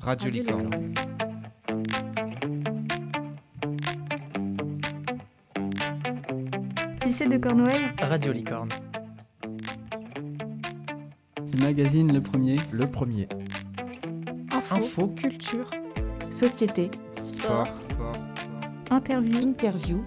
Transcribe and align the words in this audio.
Radio 0.00 0.30
Licorne. 0.30 0.94
Lycée 7.04 7.26
de 7.26 7.36
Cornouailles. 7.36 7.90
Radio 8.00 8.32
Licorne. 8.32 8.70
Le 11.52 11.62
magazine 11.62 12.12
Le 12.12 12.22
Premier. 12.22 12.56
Le 12.72 12.86
premier. 12.86 13.28
Info. 14.52 14.76
Info. 14.76 15.08
Culture. 15.08 15.70
Société. 16.32 16.90
Sport. 17.16 17.66
Interview. 18.90 19.38
Interview. 19.38 20.04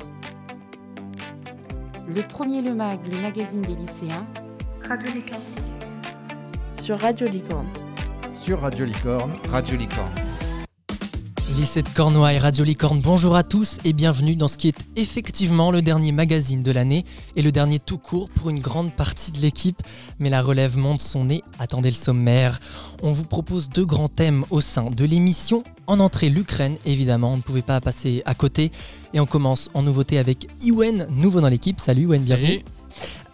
Le 2.07 2.21
premier 2.21 2.63
Le 2.63 2.73
Mag, 2.73 2.99
le 3.11 3.21
magazine 3.21 3.61
des 3.61 3.75
lycéens. 3.75 4.25
Radio 4.89 5.11
Licorne. 5.13 5.43
Sur 6.81 6.99
Radio 6.99 7.27
Licorne. 7.27 7.67
Sur 8.43 8.59
Radio 8.59 8.83
Licorne. 8.83 9.31
Radio 9.49 9.77
Licorne. 9.77 10.11
Lycée 11.55 11.81
de 11.81 11.87
Cornouailles, 11.87 12.39
Radio 12.39 12.65
Licorne, 12.65 12.99
bonjour 12.99 13.37
à 13.37 13.43
tous 13.43 13.77
et 13.85 13.93
bienvenue 13.93 14.35
dans 14.35 14.49
ce 14.49 14.57
qui 14.57 14.67
est 14.67 14.77
effectivement 14.97 15.71
le 15.71 15.81
dernier 15.81 16.11
magazine 16.11 16.61
de 16.61 16.71
l'année 16.73 17.05
et 17.37 17.41
le 17.41 17.53
dernier 17.53 17.79
tout 17.79 17.97
court 17.97 18.29
pour 18.29 18.49
une 18.49 18.59
grande 18.59 18.91
partie 18.91 19.31
de 19.31 19.39
l'équipe. 19.39 19.81
Mais 20.19 20.29
la 20.29 20.41
relève 20.41 20.77
monte 20.77 20.99
son 20.99 21.23
nez, 21.23 21.41
attendez 21.57 21.89
le 21.89 21.95
sommaire. 21.95 22.59
On 23.01 23.13
vous 23.13 23.23
propose 23.23 23.69
deux 23.69 23.85
grands 23.85 24.09
thèmes 24.09 24.43
au 24.49 24.59
sein 24.59 24.89
de 24.89 25.05
l'émission. 25.05 25.63
En 25.87 26.01
entrée, 26.01 26.27
l'Ukraine, 26.27 26.75
évidemment, 26.85 27.31
on 27.31 27.37
ne 27.37 27.41
pouvait 27.41 27.61
pas 27.61 27.79
passer 27.79 28.23
à 28.25 28.33
côté. 28.33 28.73
Et 29.13 29.21
on 29.21 29.25
commence 29.25 29.69
en 29.73 29.83
nouveauté 29.83 30.17
avec 30.17 30.47
Iwen, 30.63 31.07
nouveau 31.11 31.39
dans 31.39 31.49
l'équipe. 31.49 31.79
Salut 31.79 32.01
Iwen, 32.01 32.23
bienvenue. 32.23 32.61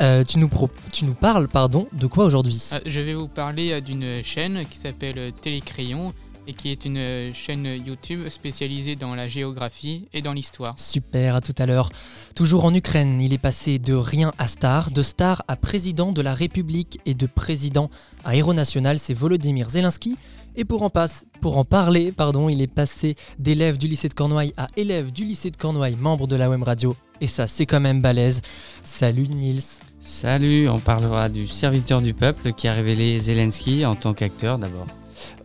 Euh, 0.02 0.24
tu, 0.24 0.40
nous 0.40 0.48
pro- 0.48 0.70
tu 0.94 1.04
nous 1.06 1.14
parles 1.14 1.48
pardon, 1.50 1.88
de 1.92 2.08
quoi 2.08 2.24
aujourd'hui? 2.26 2.58
Ah, 2.72 2.80
Je 2.86 3.00
vais 3.02 3.14
vous 3.14 3.28
parler 3.28 3.72
euh, 3.74 3.82
d'une 3.82 4.24
chaîne 4.24 4.66
qui 4.66 4.78
s'appelle 4.78 5.18
euh, 5.18 5.32
Télécrayon 5.32 6.14
et 6.48 6.54
qui 6.54 6.70
est 6.72 6.86
une 6.86 6.98
euh, 6.98 7.32
chaîne 7.34 7.66
YouTube 7.86 8.30
spécialisée 8.30 8.96
dans 8.96 9.14
la 9.14 9.28
géographie 9.28 10.08
et 10.14 10.22
dans 10.22 10.32
l'histoire. 10.32 10.74
Super, 10.80 11.36
à 11.36 11.42
tout 11.42 11.54
à 11.58 11.66
l'heure. 11.66 11.90
Toujours 12.34 12.64
en 12.64 12.74
Ukraine, 12.74 13.20
il 13.22 13.34
est 13.34 13.38
passé 13.38 13.78
de 13.78 13.94
rien 13.94 14.32
à 14.38 14.48
star, 14.48 14.90
de 14.90 15.04
star 15.04 15.44
à 15.50 15.58
président 15.58 16.14
de 16.14 16.22
la 16.22 16.34
République 16.34 17.00
et 17.06 17.14
de 17.14 17.26
président 17.26 17.90
à 18.24 18.38
héros 18.38 18.54
national, 18.54 19.00
c'est 19.00 19.14
Volodymyr 19.14 19.70
Zelensky. 19.70 20.16
Et 20.56 20.66
pour 20.66 20.82
en, 20.82 20.90
passe, 20.90 21.26
pour 21.42 21.58
en 21.58 21.66
parler, 21.66 22.12
pardon, 22.12 22.50
il 22.50 22.62
est 22.62 22.68
passé 22.68 23.16
d'élève 23.38 23.78
du 23.78 23.88
lycée 23.88 24.10
de 24.10 24.14
Cornouailles 24.14 24.54
à 24.58 24.68
élève 24.78 25.12
du 25.12 25.24
lycée 25.26 25.52
de 25.52 25.58
Cornouailles, 25.58 25.96
membre 25.98 26.26
de 26.26 26.36
la 26.36 26.50
Web 26.50 26.64
Radio. 26.64 26.96
Et 27.22 27.28
ça, 27.28 27.48
c'est 27.48 27.66
quand 27.66 27.80
même 27.80 28.02
balèze. 28.02 28.42
Salut 28.84 29.28
Nils. 29.28 29.62
Salut, 30.02 30.70
on 30.70 30.80
parlera 30.80 31.28
du 31.28 31.46
serviteur 31.46 32.02
du 32.02 32.14
peuple 32.14 32.54
qui 32.54 32.68
a 32.70 32.74
révélé 32.74 33.20
Zelensky 33.20 33.86
en 33.86 33.96
tant 33.96 34.14
qu'acteur 34.14 34.58
d'abord. 34.58 34.88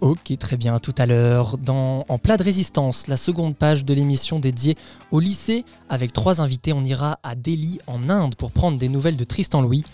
Ok, 0.00 0.32
très 0.38 0.56
bien, 0.56 0.78
tout 0.78 0.94
à 0.96 1.06
l'heure. 1.06 1.58
Dans 1.58 2.04
En 2.08 2.18
plat 2.18 2.36
de 2.36 2.44
résistance, 2.44 3.08
la 3.08 3.16
seconde 3.16 3.56
page 3.56 3.84
de 3.84 3.92
l'émission 3.92 4.38
dédiée 4.38 4.76
au 5.10 5.18
lycée, 5.18 5.64
avec 5.88 6.12
trois 6.12 6.40
invités, 6.40 6.72
on 6.72 6.84
ira 6.84 7.18
à 7.24 7.34
Delhi, 7.34 7.80
en 7.88 8.08
Inde, 8.08 8.36
pour 8.36 8.52
prendre 8.52 8.78
des 8.78 8.88
nouvelles 8.88 9.16
de 9.16 9.24
Tristan 9.24 9.60
Louis. 9.60 9.84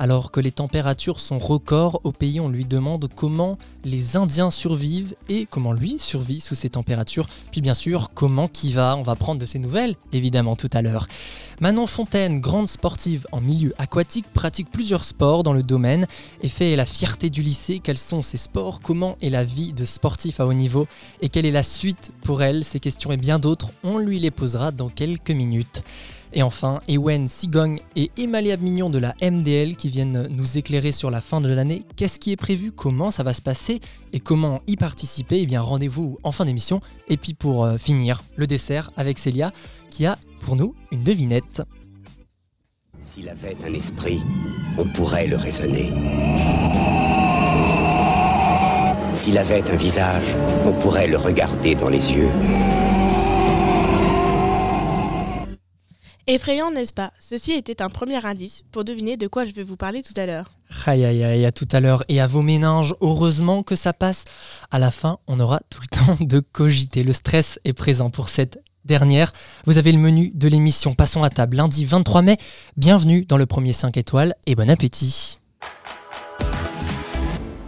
Alors 0.00 0.30
que 0.30 0.38
les 0.38 0.52
températures 0.52 1.18
sont 1.18 1.40
records 1.40 2.00
au 2.04 2.12
pays, 2.12 2.38
on 2.38 2.48
lui 2.48 2.64
demande 2.64 3.08
comment 3.16 3.58
les 3.84 4.16
Indiens 4.16 4.52
survivent 4.52 5.16
et 5.28 5.46
comment 5.46 5.72
lui 5.72 5.98
survit 5.98 6.40
sous 6.40 6.54
ces 6.54 6.70
températures. 6.70 7.28
Puis 7.50 7.60
bien 7.60 7.74
sûr, 7.74 8.10
comment 8.14 8.46
qui 8.46 8.72
va, 8.72 8.96
on 8.96 9.02
va 9.02 9.16
prendre 9.16 9.40
de 9.40 9.46
ses 9.46 9.58
nouvelles, 9.58 9.96
évidemment, 10.12 10.54
tout 10.54 10.70
à 10.72 10.82
l'heure. 10.82 11.08
Manon 11.60 11.88
Fontaine, 11.88 12.38
grande 12.38 12.68
sportive 12.68 13.26
en 13.32 13.40
milieu 13.40 13.74
aquatique, 13.78 14.26
pratique 14.32 14.70
plusieurs 14.70 15.02
sports 15.02 15.42
dans 15.42 15.52
le 15.52 15.64
domaine 15.64 16.06
et 16.42 16.48
fait 16.48 16.76
la 16.76 16.86
fierté 16.86 17.28
du 17.28 17.42
lycée. 17.42 17.80
Quels 17.80 17.98
sont 17.98 18.22
ces 18.22 18.36
sports? 18.36 18.80
Comment 18.80 19.16
est 19.20 19.30
la 19.30 19.42
vie 19.42 19.72
de 19.72 19.84
sportif 19.84 20.38
à 20.38 20.46
haut 20.46 20.54
niveau? 20.54 20.86
Et 21.22 21.28
quelle 21.28 21.46
est 21.46 21.50
la 21.50 21.64
suite 21.64 22.12
pour 22.22 22.42
elle? 22.42 22.62
Ces 22.62 22.78
questions 22.78 23.10
et 23.10 23.16
bien 23.16 23.40
d'autres, 23.40 23.70
on 23.82 23.98
lui 23.98 24.20
les 24.20 24.30
posera 24.30 24.70
dans 24.70 24.88
quelques 24.88 25.32
minutes. 25.32 25.82
Et 26.32 26.42
enfin, 26.42 26.80
Ewen 26.88 27.26
Sigong 27.28 27.80
et 27.96 28.10
Emalia 28.16 28.56
Mignon 28.56 28.90
de 28.90 28.98
la 28.98 29.14
MDL 29.22 29.76
qui 29.76 29.88
viennent 29.88 30.28
nous 30.28 30.58
éclairer 30.58 30.92
sur 30.92 31.10
la 31.10 31.20
fin 31.20 31.40
de 31.40 31.48
l'année. 31.48 31.84
Qu'est-ce 31.96 32.20
qui 32.20 32.32
est 32.32 32.36
prévu? 32.36 32.70
Comment 32.72 33.10
ça 33.10 33.22
va 33.22 33.34
se 33.34 33.42
passer? 33.42 33.80
Et 34.12 34.20
comment 34.20 34.60
y 34.66 34.76
participer? 34.76 35.40
Eh 35.40 35.46
bien, 35.46 35.60
rendez-vous 35.60 36.18
en 36.22 36.32
fin 36.32 36.44
d'émission. 36.44 36.80
Et 37.08 37.16
puis 37.16 37.34
pour 37.34 37.64
euh, 37.64 37.78
finir, 37.78 38.22
le 38.36 38.46
dessert 38.46 38.90
avec 38.96 39.18
Célia 39.18 39.52
qui 39.90 40.06
a 40.06 40.18
pour 40.40 40.56
nous 40.56 40.74
une 40.92 41.02
devinette. 41.02 41.62
S'il 43.00 43.28
avait 43.28 43.56
un 43.64 43.72
esprit, 43.72 44.20
on 44.76 44.84
pourrait 44.84 45.26
le 45.26 45.36
raisonner. 45.36 45.92
S'il 49.12 49.38
avait 49.38 49.68
un 49.70 49.76
visage, 49.76 50.24
on 50.64 50.72
pourrait 50.72 51.06
le 51.06 51.16
regarder 51.16 51.74
dans 51.74 51.88
les 51.88 52.12
yeux. 52.12 52.30
Effrayant, 56.30 56.70
n'est-ce 56.70 56.92
pas? 56.92 57.10
Ceci 57.18 57.52
était 57.52 57.80
un 57.80 57.88
premier 57.88 58.22
indice 58.22 58.62
pour 58.70 58.84
deviner 58.84 59.16
de 59.16 59.28
quoi 59.28 59.46
je 59.46 59.54
vais 59.54 59.62
vous 59.62 59.78
parler 59.78 60.02
tout 60.02 60.12
à 60.20 60.26
l'heure. 60.26 60.50
Aïe 60.84 61.02
aïe 61.06 61.24
aïe, 61.24 61.46
à 61.46 61.52
tout 61.52 61.66
à 61.72 61.80
l'heure 61.80 62.04
et 62.08 62.20
à 62.20 62.26
vos 62.26 62.42
méninges, 62.42 62.94
heureusement 63.00 63.62
que 63.62 63.76
ça 63.76 63.94
passe. 63.94 64.26
À 64.70 64.78
la 64.78 64.90
fin, 64.90 65.20
on 65.26 65.40
aura 65.40 65.60
tout 65.70 65.80
le 65.80 65.86
temps 66.18 66.22
de 66.22 66.40
cogiter. 66.40 67.02
Le 67.02 67.14
stress 67.14 67.58
est 67.64 67.72
présent 67.72 68.10
pour 68.10 68.28
cette 68.28 68.62
dernière. 68.84 69.32
Vous 69.64 69.78
avez 69.78 69.90
le 69.90 69.98
menu 69.98 70.30
de 70.34 70.48
l'émission 70.48 70.94
Passons 70.94 71.22
à 71.22 71.30
table 71.30 71.56
lundi 71.56 71.86
23 71.86 72.20
mai. 72.20 72.36
Bienvenue 72.76 73.24
dans 73.24 73.38
le 73.38 73.46
premier 73.46 73.72
5 73.72 73.96
étoiles 73.96 74.34
et 74.44 74.54
bon 74.54 74.68
appétit. 74.68 75.38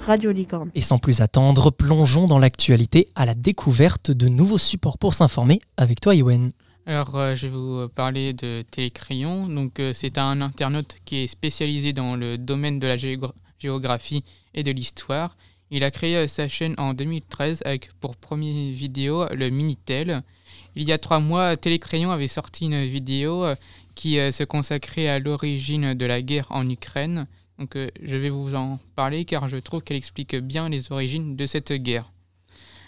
Radio 0.04 0.32
Licorne. 0.32 0.70
Et 0.74 0.82
sans 0.82 0.98
plus 0.98 1.22
attendre, 1.22 1.70
plongeons 1.70 2.26
dans 2.26 2.38
l'actualité 2.38 3.08
à 3.14 3.24
la 3.24 3.34
découverte 3.34 4.10
de 4.10 4.28
nouveaux 4.28 4.58
supports 4.58 4.98
pour 4.98 5.14
s'informer 5.14 5.60
avec 5.78 6.02
toi 6.02 6.14
Yowen. 6.14 6.52
Alors, 6.90 7.16
euh, 7.18 7.36
je 7.36 7.46
vais 7.46 7.52
vous 7.52 7.88
parler 7.88 8.32
de 8.32 8.64
Télécrayon. 8.68 9.46
Donc, 9.46 9.78
euh, 9.78 9.92
c'est 9.94 10.18
un 10.18 10.40
internaute 10.40 10.96
qui 11.04 11.18
est 11.18 11.28
spécialisé 11.28 11.92
dans 11.92 12.16
le 12.16 12.36
domaine 12.36 12.80
de 12.80 12.88
la 12.88 12.96
géogra- 12.96 13.32
géographie 13.60 14.24
et 14.54 14.64
de 14.64 14.72
l'histoire. 14.72 15.36
Il 15.70 15.84
a 15.84 15.92
créé 15.92 16.16
euh, 16.16 16.26
sa 16.26 16.48
chaîne 16.48 16.74
en 16.78 16.92
2013 16.92 17.62
avec 17.64 17.92
pour 18.00 18.16
première 18.16 18.72
vidéo 18.74 19.24
le 19.32 19.50
Minitel. 19.50 20.24
Il 20.74 20.82
y 20.82 20.90
a 20.90 20.98
trois 20.98 21.20
mois, 21.20 21.56
Télécrayon 21.56 22.10
avait 22.10 22.26
sorti 22.26 22.64
une 22.64 22.84
vidéo 22.84 23.46
qui 23.94 24.16
se 24.16 24.42
consacrait 24.42 25.06
à 25.06 25.20
l'origine 25.20 25.94
de 25.94 26.06
la 26.06 26.22
guerre 26.22 26.48
en 26.50 26.68
Ukraine. 26.68 27.28
Donc, 27.60 27.76
je 28.02 28.16
vais 28.16 28.30
vous 28.30 28.56
en 28.56 28.80
parler 28.96 29.24
car 29.24 29.46
je 29.46 29.58
trouve 29.58 29.82
qu'elle 29.82 29.96
explique 29.96 30.34
bien 30.34 30.68
les 30.68 30.90
origines 30.90 31.36
de 31.36 31.46
cette 31.46 31.72
guerre. 31.72 32.10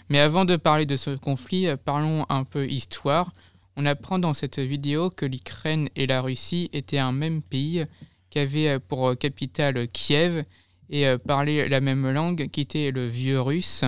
Mais 0.09 0.19
avant 0.19 0.43
de 0.43 0.57
parler 0.57 0.85
de 0.85 0.97
ce 0.97 1.11
conflit, 1.11 1.67
parlons 1.85 2.25
un 2.27 2.43
peu 2.43 2.67
histoire. 2.67 3.31
On 3.75 3.85
apprend 3.85 4.19
dans 4.19 4.33
cette 4.33 4.59
vidéo 4.59 5.09
que 5.09 5.25
l'Ukraine 5.25 5.89
et 5.95 6.05
la 6.05 6.21
Russie 6.21 6.69
étaient 6.73 6.99
un 6.99 7.11
même 7.11 7.41
pays 7.41 7.85
qui 8.29 8.39
avait 8.39 8.67
euh, 8.67 8.79
pour 8.79 9.09
euh, 9.09 9.15
capitale 9.15 9.87
Kiev 9.87 10.43
et 10.89 11.07
euh, 11.07 11.17
parlait 11.17 11.67
la 11.69 11.81
même 11.81 12.09
langue 12.09 12.49
qui 12.49 12.61
était 12.61 12.91
le 12.91 13.07
vieux 13.07 13.41
russe. 13.41 13.83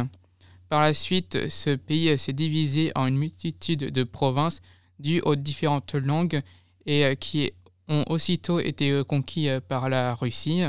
Par 0.69 0.81
la 0.81 0.94
suite, 0.94 1.50
ce 1.50 1.75
pays 1.75 2.18
s'est 2.18 2.34
divisé 2.34 2.91
en 2.96 3.06
une 3.06 3.18
multitude 3.18 3.91
de 3.91 4.03
provinces 4.03 4.62
dues 5.00 5.22
aux 5.22 5.35
différentes 5.35 5.94
langues 5.94 6.41
et 6.88 7.16
qui 7.19 7.52
ont 7.88 8.03
aussitôt 8.09 8.59
été 8.59 9.03
conquis 9.07 9.47
par 9.67 9.90
la 9.90 10.16
Russie. 10.16 10.63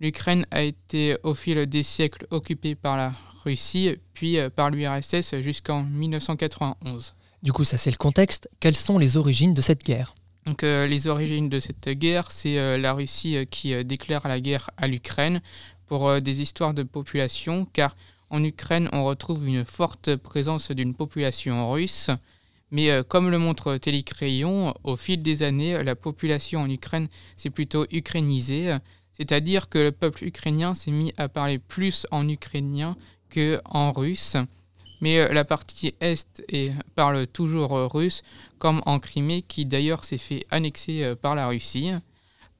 L'Ukraine 0.00 0.44
a 0.50 0.62
été 0.62 1.16
au 1.22 1.34
fil 1.34 1.66
des 1.66 1.84
siècles 1.84 2.26
occupée 2.30 2.74
par 2.74 2.96
la 2.96 3.14
Russie, 3.44 3.96
puis 4.12 4.38
par 4.56 4.70
l'URSS 4.70 5.40
jusqu'en 5.40 5.84
1991. 5.84 7.14
Du 7.42 7.52
coup, 7.52 7.64
ça 7.64 7.76
c'est 7.76 7.90
le 7.90 7.96
contexte. 7.96 8.48
Quelles 8.60 8.76
sont 8.76 8.98
les 8.98 9.16
origines 9.16 9.54
de 9.54 9.62
cette 9.62 9.84
guerre? 9.84 10.14
Euh, 10.62 10.86
les 10.86 11.06
origines 11.06 11.48
de 11.48 11.60
cette 11.60 11.88
guerre, 11.90 12.30
c'est 12.30 12.58
euh, 12.58 12.78
la 12.78 12.92
Russie 12.92 13.36
euh, 13.36 13.44
qui 13.44 13.84
déclare 13.84 14.26
la 14.28 14.40
guerre 14.40 14.70
à 14.76 14.86
l'Ukraine 14.86 15.40
pour 15.86 16.20
des 16.20 16.42
histoires 16.42 16.74
de 16.74 16.82
population, 16.82 17.66
car 17.72 17.96
en 18.28 18.44
Ukraine, 18.44 18.90
on 18.92 19.04
retrouve 19.04 19.46
une 19.48 19.64
forte 19.64 20.16
présence 20.16 20.70
d'une 20.70 20.94
population 20.94 21.70
russe. 21.70 22.10
Mais 22.70 22.90
comme 23.08 23.30
le 23.30 23.38
montre 23.38 23.78
Télécrayon, 23.78 24.74
au 24.84 24.98
fil 24.98 25.22
des 25.22 25.42
années, 25.42 25.82
la 25.82 25.96
population 25.96 26.60
en 26.60 26.68
Ukraine 26.68 27.08
s'est 27.36 27.48
plutôt 27.48 27.86
ukrainisée, 27.90 28.76
c'est-à-dire 29.12 29.70
que 29.70 29.78
le 29.78 29.92
peuple 29.92 30.24
ukrainien 30.24 30.74
s'est 30.74 30.90
mis 30.90 31.10
à 31.16 31.30
parler 31.30 31.58
plus 31.58 32.06
en 32.10 32.28
ukrainien 32.28 32.94
que 33.30 33.58
en 33.64 33.92
russe. 33.92 34.36
Mais 35.00 35.20
euh, 35.20 35.32
la 35.32 35.44
partie 35.44 35.94
est 36.00 36.42
et 36.48 36.72
parle 36.94 37.26
toujours 37.26 37.76
euh, 37.76 37.86
russe, 37.86 38.22
comme 38.58 38.82
en 38.86 38.98
Crimée, 38.98 39.42
qui 39.42 39.64
d'ailleurs 39.64 40.04
s'est 40.04 40.18
fait 40.18 40.44
annexer 40.50 41.04
euh, 41.04 41.14
par 41.14 41.34
la 41.34 41.48
Russie. 41.48 41.92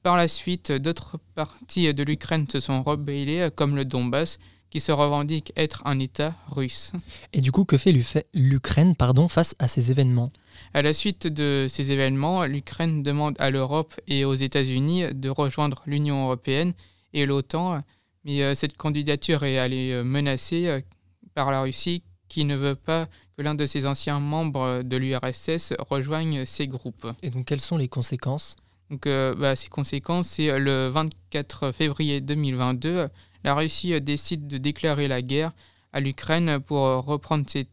Par 0.03 0.17
la 0.17 0.29
suite, 0.29 0.71
d'autres 0.71 1.19
parties 1.35 1.93
de 1.93 2.03
l'Ukraine 2.05 2.47
se 2.51 2.61
sont 2.61 2.83
rebellées, 2.83 3.49
comme 3.55 3.75
le 3.75 3.85
Donbass, 3.85 4.39
qui 4.71 4.81
se 4.81 4.93
revendique 4.93 5.53
être 5.57 5.83
un 5.87 5.99
État 5.99 6.35
russe. 6.49 6.93
Et 7.33 7.41
du 7.41 7.51
coup, 7.51 7.65
que 7.65 7.79
fait 7.79 7.91
l'U- 7.91 8.05
l'Ukraine 8.35 8.95
pardon, 8.95 9.27
face 9.27 9.57
à 9.59 9.67
ces 9.67 9.91
événements? 9.91 10.31
À 10.75 10.83
la 10.83 10.93
suite 10.93 11.27
de 11.27 11.67
ces 11.69 11.91
événements, 11.91 12.45
l'Ukraine 12.45 13.03
demande 13.03 13.35
à 13.39 13.51
l'Europe 13.51 13.95
et 14.07 14.25
aux 14.25 14.35
États-Unis 14.35 15.15
de 15.15 15.29
rejoindre 15.31 15.83
l'Union 15.87 16.25
européenne 16.25 16.75
et 17.15 17.27
l'OTAN, 17.27 17.83
mais 18.25 18.55
cette 18.55 18.77
candidature 18.77 19.43
est 19.45 19.59
allée 19.59 20.03
menacée 20.05 20.83
par 21.35 21.51
la 21.51 21.63
Russie 21.63 22.03
qui 22.29 22.45
ne 22.45 22.57
veut 22.57 22.75
pas 22.75 23.07
que 23.37 23.43
l'un 23.43 23.55
de 23.55 23.67
ses 23.67 23.87
anciens 23.87 24.21
membres 24.21 24.83
de 24.83 24.97
l'URSS 24.97 25.75
rejoigne 25.79 26.45
ces 26.45 26.67
groupes. 26.67 27.07
Et 27.23 27.31
donc 27.31 27.47
quelles 27.47 27.61
sont 27.61 27.77
les 27.77 27.89
conséquences? 27.89 28.57
Donc, 28.91 29.07
euh, 29.07 29.35
bah, 29.35 29.55
ces 29.55 29.69
conséquences, 29.69 30.29
c'est 30.29 30.51
euh, 30.51 30.59
le 30.59 30.89
24 30.89 31.73
février 31.73 32.21
2022, 32.21 33.09
la 33.45 33.55
Russie 33.55 33.93
euh, 33.93 34.01
décide 34.01 34.47
de 34.47 34.57
déclarer 34.57 35.09
la 35.09 35.21
guerre 35.21 35.53
à 35.93 36.01
l'Ukraine 36.01 36.59
pour 36.61 36.81
reprendre 36.81 37.45
ses, 37.49 37.67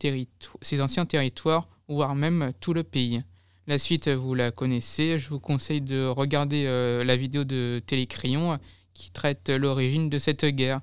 ses, 0.61 0.81
anciens 0.81 1.05
territoires, 1.05 1.67
voire 1.87 2.15
même 2.15 2.51
tout 2.59 2.73
le 2.73 2.83
pays. 2.83 3.23
La 3.67 3.77
suite, 3.77 4.07
vous 4.09 4.35
la 4.35 4.51
connaissez. 4.51 5.17
Je 5.19 5.29
vous 5.29 5.39
conseille 5.39 5.81
de 5.81 6.05
regarder 6.05 6.65
la 7.03 7.15
vidéo 7.17 7.43
de 7.43 7.81
Télécrion 7.85 8.57
qui 8.93 9.11
traite 9.11 9.49
l'origine 9.49 10.07
de 10.07 10.17
cette 10.17 10.45
guerre. 10.45 10.79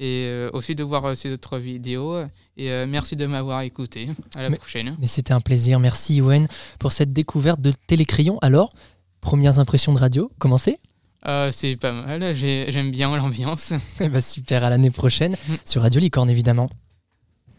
Et 0.00 0.48
aussi 0.52 0.74
de 0.74 0.82
voir 0.82 1.16
ces 1.16 1.32
autres 1.32 1.58
vidéos. 1.58 2.16
Et 2.56 2.84
merci 2.86 3.14
de 3.16 3.26
m'avoir 3.26 3.60
écouté. 3.60 4.08
À 4.36 4.42
la 4.42 4.50
prochaine. 4.56 4.96
Mais 5.00 5.06
c'était 5.06 5.32
un 5.32 5.40
plaisir. 5.40 5.78
Merci, 5.78 6.20
Owen, 6.20 6.48
pour 6.78 6.92
cette 6.92 7.12
découverte 7.12 7.60
de 7.60 7.72
Télécrion. 7.86 8.38
Alors, 8.42 8.70
Premières 9.24 9.58
impressions 9.58 9.94
de 9.94 9.98
radio, 9.98 10.30
comment 10.38 10.58
c'est? 10.58 10.78
Euh, 11.26 11.50
C'est 11.50 11.76
pas 11.76 11.92
mal, 11.92 12.34
j'aime 12.34 12.90
bien 12.90 13.16
l'ambiance. 13.16 13.72
Eh 14.00 14.10
ben, 14.10 14.20
super, 14.20 14.62
à 14.64 14.68
l'année 14.68 14.90
prochaine, 14.90 15.34
sur 15.64 15.80
Radio 15.80 15.98
Licorne 15.98 16.28
évidemment. 16.28 16.68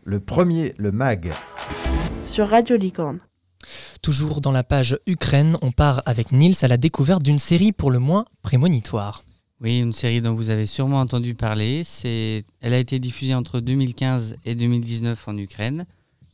Le 0.03 0.19
premier, 0.19 0.75
le 0.77 0.91
MAG. 0.91 1.33
Sur 2.23 2.49
Radio 2.49 2.77
Licorne. 2.77 3.17
Toujours 4.03 4.41
dans 4.41 4.51
la 4.51 4.63
page 4.63 4.99
Ukraine, 5.07 5.57
on 5.63 5.71
part 5.71 6.03
avec 6.05 6.31
Nils 6.31 6.57
à 6.61 6.67
la 6.67 6.77
découverte 6.77 7.23
d'une 7.23 7.39
série 7.39 7.71
pour 7.71 7.89
le 7.89 7.97
moins 7.97 8.25
prémonitoire. 8.43 9.23
Oui, 9.61 9.79
une 9.79 9.93
série 9.93 10.21
dont 10.21 10.35
vous 10.35 10.49
avez 10.49 10.65
sûrement 10.65 10.99
entendu 10.99 11.33
parler. 11.33 11.83
C'est, 11.85 12.43
elle 12.59 12.73
a 12.73 12.79
été 12.79 12.99
diffusée 12.99 13.33
entre 13.33 13.61
2015 13.61 14.37
et 14.43 14.53
2019 14.53 15.27
en 15.27 15.37
Ukraine, 15.37 15.85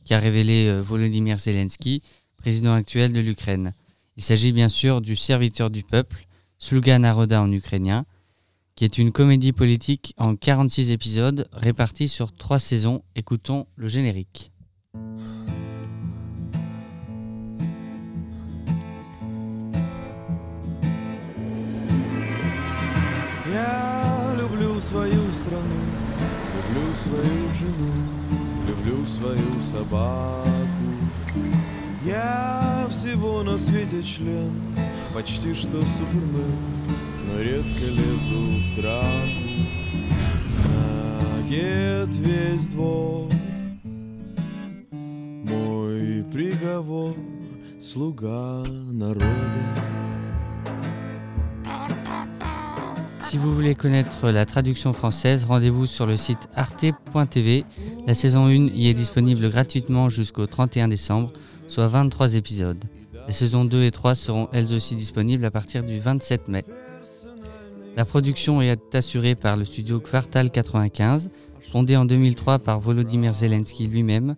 qui 0.04 0.14
a 0.14 0.18
révélé 0.18 0.66
euh, 0.66 0.82
Volodymyr 0.82 1.38
Zelensky, 1.38 2.02
président 2.36 2.74
actuel 2.74 3.12
de 3.12 3.20
l'Ukraine. 3.20 3.72
Il 4.16 4.22
s'agit 4.22 4.52
bien 4.52 4.68
sûr 4.68 5.00
du 5.00 5.14
Serviteur 5.14 5.70
du 5.70 5.84
peuple, 5.84 6.26
Sluga 6.58 6.98
Naroda 6.98 7.40
en 7.40 7.50
ukrainien, 7.52 8.04
qui 8.74 8.84
est 8.84 8.98
une 8.98 9.12
comédie 9.12 9.52
politique 9.52 10.14
en 10.18 10.34
46 10.34 10.90
épisodes 10.90 11.48
répartis 11.52 12.08
sur 12.08 12.32
trois 12.32 12.58
saisons. 12.58 13.02
Écoutons 13.14 13.66
le 13.76 13.86
générique. 13.86 14.50
Я 32.04 32.86
всего 32.90 33.42
на 33.42 33.58
свете 33.58 34.02
член, 34.02 34.50
почти 35.14 35.54
что 35.54 35.84
супермен, 35.86 36.56
но 37.26 37.40
редко 37.40 37.84
лезу 37.84 38.58
в 38.58 38.76
драку. 38.76 39.52
Знает 40.48 42.16
весь 42.16 42.66
двор 42.66 43.32
мой 44.92 46.24
приговор, 46.32 47.14
слуга 47.80 48.64
народа. 48.90 50.01
Si 53.32 53.38
vous 53.38 53.54
voulez 53.54 53.74
connaître 53.74 54.28
la 54.28 54.44
traduction 54.44 54.92
française, 54.92 55.44
rendez-vous 55.44 55.86
sur 55.86 56.04
le 56.04 56.18
site 56.18 56.50
arte.tv. 56.54 57.64
La 58.06 58.12
saison 58.12 58.44
1 58.44 58.66
y 58.74 58.88
est 58.88 58.92
disponible 58.92 59.48
gratuitement 59.48 60.10
jusqu'au 60.10 60.46
31 60.46 60.88
décembre, 60.88 61.32
soit 61.66 61.86
23 61.86 62.34
épisodes. 62.34 62.84
Les 63.26 63.32
saisons 63.32 63.64
2 63.64 63.84
et 63.84 63.90
3 63.90 64.14
seront 64.16 64.50
elles 64.52 64.74
aussi 64.74 64.96
disponibles 64.96 65.46
à 65.46 65.50
partir 65.50 65.82
du 65.82 65.98
27 65.98 66.48
mai. 66.48 66.66
La 67.96 68.04
production 68.04 68.60
est 68.60 68.94
assurée 68.94 69.34
par 69.34 69.56
le 69.56 69.64
studio 69.64 69.98
Quartal 69.98 70.50
95, 70.50 71.30
fondé 71.62 71.96
en 71.96 72.04
2003 72.04 72.58
par 72.58 72.80
Volodymyr 72.80 73.32
Zelensky 73.32 73.86
lui-même. 73.86 74.36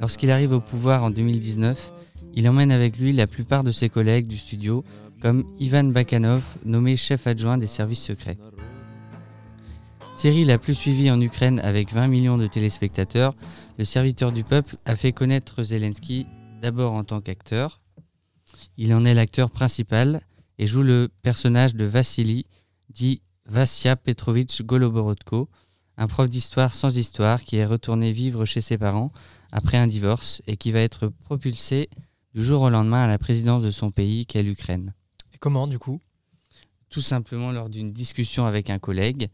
Lorsqu'il 0.00 0.32
arrive 0.32 0.50
au 0.50 0.60
pouvoir 0.60 1.04
en 1.04 1.10
2019, 1.10 1.92
il 2.34 2.48
emmène 2.48 2.72
avec 2.72 2.98
lui 2.98 3.12
la 3.12 3.28
plupart 3.28 3.62
de 3.62 3.70
ses 3.70 3.88
collègues 3.88 4.26
du 4.26 4.36
studio 4.36 4.82
comme 5.22 5.44
Ivan 5.60 5.84
Bakanov, 5.84 6.42
nommé 6.64 6.96
chef 6.96 7.28
adjoint 7.28 7.56
des 7.56 7.68
services 7.68 8.02
secrets. 8.02 8.38
Série 10.12 10.44
la 10.44 10.58
plus 10.58 10.74
suivie 10.74 11.12
en 11.12 11.20
Ukraine 11.20 11.60
avec 11.60 11.92
20 11.92 12.08
millions 12.08 12.38
de 12.38 12.48
téléspectateurs, 12.48 13.36
Le 13.78 13.84
serviteur 13.84 14.32
du 14.32 14.42
peuple 14.42 14.76
a 14.84 14.96
fait 14.96 15.12
connaître 15.12 15.62
Zelensky 15.62 16.26
d'abord 16.60 16.92
en 16.92 17.04
tant 17.04 17.20
qu'acteur. 17.20 17.80
Il 18.76 18.92
en 18.92 19.04
est 19.04 19.14
l'acteur 19.14 19.50
principal 19.50 20.22
et 20.58 20.66
joue 20.66 20.82
le 20.82 21.08
personnage 21.22 21.76
de 21.76 21.84
Vassili, 21.84 22.44
dit 22.90 23.22
Vassia 23.46 23.94
Petrovitch 23.94 24.62
Goloborodko, 24.62 25.48
un 25.96 26.08
prof 26.08 26.28
d'histoire 26.28 26.74
sans 26.74 26.98
histoire 26.98 27.42
qui 27.42 27.56
est 27.56 27.64
retourné 27.64 28.10
vivre 28.10 28.44
chez 28.44 28.60
ses 28.60 28.76
parents 28.76 29.12
après 29.52 29.78
un 29.78 29.86
divorce 29.86 30.42
et 30.48 30.56
qui 30.56 30.72
va 30.72 30.80
être 30.80 31.06
propulsé 31.24 31.88
du 32.34 32.42
jour 32.42 32.62
au 32.62 32.70
lendemain 32.70 33.04
à 33.04 33.08
la 33.08 33.18
présidence 33.18 33.62
de 33.62 33.70
son 33.70 33.92
pays 33.92 34.26
qu'est 34.26 34.42
l'Ukraine. 34.42 34.92
Comment 35.42 35.66
du 35.66 35.80
coup? 35.80 36.00
Tout 36.88 37.00
simplement 37.00 37.50
lors 37.50 37.68
d'une 37.68 37.92
discussion 37.92 38.46
avec 38.46 38.70
un 38.70 38.78
collègue, 38.78 39.28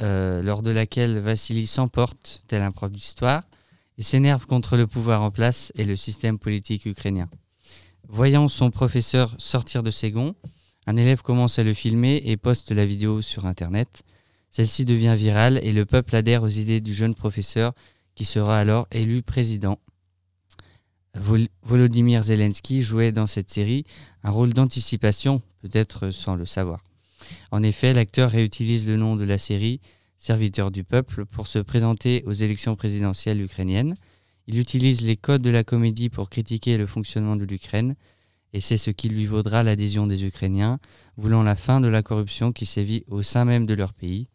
euh, 0.00 0.40
lors 0.40 0.62
de 0.62 0.70
laquelle 0.70 1.18
Vassili 1.18 1.66
s'emporte, 1.66 2.42
tel 2.46 2.62
un 2.62 2.70
prof 2.70 2.92
d'histoire, 2.92 3.42
et 3.98 4.04
s'énerve 4.04 4.46
contre 4.46 4.76
le 4.76 4.86
pouvoir 4.86 5.20
en 5.20 5.32
place 5.32 5.72
et 5.74 5.84
le 5.84 5.96
système 5.96 6.38
politique 6.38 6.86
ukrainien. 6.86 7.28
Voyant 8.06 8.46
son 8.46 8.70
professeur 8.70 9.34
sortir 9.38 9.82
de 9.82 9.90
ses 9.90 10.12
gonds, 10.12 10.36
un 10.86 10.96
élève 10.96 11.22
commence 11.22 11.58
à 11.58 11.64
le 11.64 11.74
filmer 11.74 12.22
et 12.24 12.36
poste 12.36 12.70
la 12.70 12.86
vidéo 12.86 13.20
sur 13.20 13.44
Internet. 13.44 14.04
Celle-ci 14.52 14.84
devient 14.84 15.16
virale 15.16 15.58
et 15.64 15.72
le 15.72 15.84
peuple 15.84 16.14
adhère 16.14 16.44
aux 16.44 16.48
idées 16.48 16.80
du 16.80 16.94
jeune 16.94 17.16
professeur 17.16 17.72
qui 18.14 18.24
sera 18.24 18.60
alors 18.60 18.86
élu 18.92 19.24
président 19.24 19.80
Volodymyr 21.14 22.22
Zelensky 22.22 22.82
jouait 22.82 23.12
dans 23.12 23.26
cette 23.26 23.50
série 23.50 23.84
un 24.22 24.30
rôle 24.30 24.54
d'anticipation, 24.54 25.42
peut-être 25.60 26.10
sans 26.10 26.36
le 26.36 26.46
savoir. 26.46 26.82
En 27.50 27.62
effet, 27.62 27.92
l'acteur 27.92 28.30
réutilise 28.30 28.88
le 28.88 28.96
nom 28.96 29.16
de 29.16 29.24
la 29.24 29.38
série, 29.38 29.80
Serviteur 30.16 30.70
du 30.70 30.84
peuple, 30.84 31.26
pour 31.26 31.48
se 31.48 31.58
présenter 31.58 32.22
aux 32.26 32.32
élections 32.32 32.76
présidentielles 32.76 33.40
ukrainiennes. 33.40 33.94
Il 34.46 34.58
utilise 34.58 35.00
les 35.00 35.16
codes 35.16 35.42
de 35.42 35.50
la 35.50 35.64
comédie 35.64 36.10
pour 36.10 36.30
critiquer 36.30 36.76
le 36.76 36.86
fonctionnement 36.86 37.34
de 37.34 37.44
l'Ukraine, 37.44 37.96
et 38.52 38.60
c'est 38.60 38.76
ce 38.76 38.90
qui 38.90 39.08
lui 39.08 39.26
vaudra 39.26 39.62
l'adhésion 39.62 40.06
des 40.06 40.24
Ukrainiens, 40.24 40.78
voulant 41.16 41.42
la 41.42 41.56
fin 41.56 41.80
de 41.80 41.88
la 41.88 42.02
corruption 42.02 42.52
qui 42.52 42.66
sévit 42.66 43.04
au 43.08 43.22
sein 43.22 43.44
même 43.44 43.66
de 43.66 43.74
leur 43.74 43.92
pays. 43.94 44.28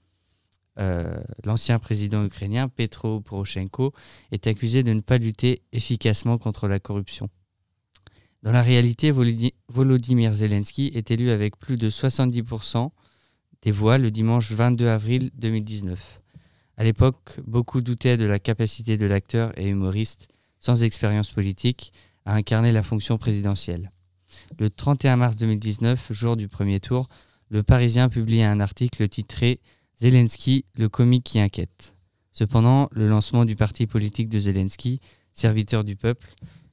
Euh, 0.79 1.19
l'ancien 1.43 1.79
président 1.79 2.24
ukrainien 2.24 2.69
Petro 2.69 3.19
Poroshenko 3.19 3.93
est 4.31 4.46
accusé 4.46 4.84
de 4.84 4.93
ne 4.93 5.01
pas 5.01 5.17
lutter 5.17 5.63
efficacement 5.72 6.38
contre 6.38 6.67
la 6.67 6.79
corruption. 6.79 7.29
Dans 8.43 8.51
la 8.51 8.62
réalité, 8.62 9.12
Volodymyr 9.12 10.34
Zelensky 10.34 10.91
est 10.93 11.10
élu 11.10 11.31
avec 11.31 11.57
plus 11.57 11.77
de 11.77 11.89
70% 11.89 12.91
des 13.63 13.72
voix 13.72 13.98
le 13.98 14.12
dimanche 14.12 14.51
22 14.51 14.88
avril 14.88 15.31
2019. 15.36 16.22
À 16.77 16.84
l'époque, 16.84 17.39
beaucoup 17.48 17.81
doutaient 17.81 18.17
de 18.17 18.25
la 18.25 18.38
capacité 18.38 18.98
de 18.98 19.07
l'acteur 19.07 19.57
et 19.60 19.67
humoriste 19.67 20.27
sans 20.60 20.84
expérience 20.84 21.31
politique 21.31 21.91
à 22.25 22.36
incarner 22.36 22.72
la 22.72 22.84
fonction 22.84 23.17
présidentielle. 23.17 23.91
Le 24.60 24.69
31 24.69 25.17
mars 25.17 25.38
2019, 25.38 26.13
jour 26.13 26.38
du 26.38 26.48
premier 26.48 26.79
tour, 26.79 27.10
le 27.50 27.63
Parisien 27.63 28.10
publie 28.10 28.43
un 28.43 28.60
article 28.60 29.07
titré 29.07 29.60
Zelensky, 30.00 30.66
le 30.75 30.89
comique 30.89 31.24
qui 31.24 31.39
inquiète. 31.39 31.96
Cependant, 32.32 32.88
le 32.92 33.10
lancement 33.10 33.46
du 33.46 33.56
parti 33.56 33.88
politique 33.88 34.30
de 34.30 34.39
Zelensky, 34.39 35.00
serviteur 35.34 35.84
du 35.84 35.96
peuple, 35.96 36.27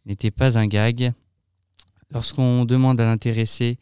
n'était 0.05 0.31
pas 0.31 0.59
un 0.59 0.67
gag. 0.67 1.13
Lorsqu'on 2.11 2.65
demande 2.67 3.01
à 3.01 3.07
l'intéressé 3.07 3.79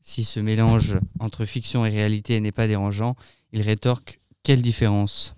si 0.00 0.24
ce 0.24 0.40
mélange 0.40 0.98
entre 1.18 1.44
fiction 1.44 1.84
et 1.84 1.90
réalité 1.90 2.40
n'est 2.40 2.52
pas 2.52 2.66
dérangeant, 2.66 3.14
il 3.52 3.60
rétorque 3.60 4.20
Quelle 4.42 4.62
différence? 4.62 5.34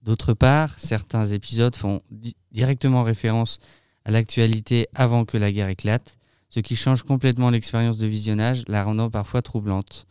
D'autre 0.00 0.32
part, 0.32 0.78
certains 0.78 1.26
épisodes 1.26 1.76
font 1.76 2.00
directement 2.50 3.02
référence 3.02 3.58
à 4.06 4.10
l'actualité 4.10 4.88
avant 4.94 5.26
que 5.26 5.36
la 5.36 5.52
guerre 5.52 5.68
éclate, 5.68 6.16
ce 6.48 6.60
qui 6.60 6.76
change 6.76 7.02
complètement 7.02 7.50
l'expérience 7.50 7.98
de 7.98 8.06
visionnage, 8.06 8.62
la 8.68 8.84
rendant 8.84 9.10
parfois 9.10 9.42
troublante. 9.42 10.06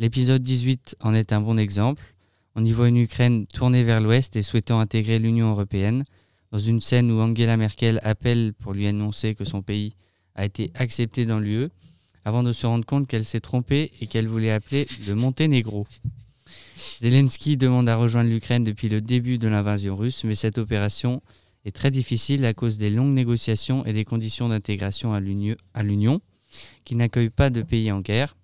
L'épisode 0.00 0.40
18 0.40 0.96
en 1.00 1.12
est 1.12 1.30
un 1.30 1.42
bon 1.42 1.58
exemple. 1.58 2.02
On 2.54 2.64
y 2.64 2.72
voit 2.72 2.88
une 2.88 2.96
Ukraine 2.96 3.46
tournée 3.46 3.84
vers 3.84 4.00
l'Ouest 4.00 4.34
et 4.34 4.40
souhaitant 4.40 4.80
intégrer 4.80 5.18
l'Union 5.18 5.50
européenne, 5.50 6.06
dans 6.52 6.58
une 6.58 6.80
scène 6.80 7.10
où 7.10 7.20
Angela 7.20 7.58
Merkel 7.58 8.00
appelle 8.02 8.54
pour 8.58 8.72
lui 8.72 8.86
annoncer 8.86 9.34
que 9.34 9.44
son 9.44 9.60
pays 9.60 9.92
a 10.36 10.46
été 10.46 10.70
accepté 10.74 11.26
dans 11.26 11.38
l'UE, 11.38 11.68
avant 12.24 12.42
de 12.42 12.52
se 12.52 12.66
rendre 12.66 12.86
compte 12.86 13.08
qu'elle 13.08 13.26
s'est 13.26 13.40
trompée 13.40 13.92
et 14.00 14.06
qu'elle 14.06 14.26
voulait 14.26 14.52
appeler 14.52 14.86
le 15.06 15.14
Monténégro. 15.14 15.86
Zelensky 17.00 17.58
demande 17.58 17.90
à 17.90 17.96
rejoindre 17.96 18.30
l'Ukraine 18.30 18.64
depuis 18.64 18.88
le 18.88 19.02
début 19.02 19.36
de 19.36 19.48
l'invasion 19.48 19.96
russe, 19.96 20.24
mais 20.24 20.34
cette 20.34 20.56
opération 20.56 21.20
est 21.66 21.76
très 21.76 21.90
difficile 21.90 22.46
à 22.46 22.54
cause 22.54 22.78
des 22.78 22.88
longues 22.88 23.12
négociations 23.12 23.84
et 23.84 23.92
des 23.92 24.06
conditions 24.06 24.48
d'intégration 24.48 25.12
à 25.12 25.20
l'Union, 25.20 26.22
qui 26.86 26.96
n'accueille 26.96 27.28
pas 27.28 27.50
de 27.50 27.60
pays 27.60 27.92
en 27.92 28.00
guerre. 28.00 28.34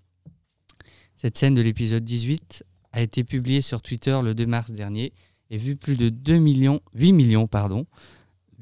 Cette 1.26 1.38
scène 1.38 1.54
de 1.54 1.60
l'épisode 1.60 2.04
18 2.04 2.62
a 2.92 3.02
été 3.02 3.24
publiée 3.24 3.60
sur 3.60 3.82
Twitter 3.82 4.16
le 4.22 4.32
2 4.32 4.46
mars 4.46 4.70
dernier 4.70 5.12
et 5.50 5.58
vue 5.58 5.74
plus 5.74 5.96
de 5.96 6.08
2 6.08 6.36
millions, 6.36 6.80
8 6.94 7.12
millions, 7.12 7.48
pardon, 7.48 7.84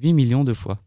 8 0.01 0.15
millions 0.15 0.45
de 0.45 0.55
fois. 0.55 0.79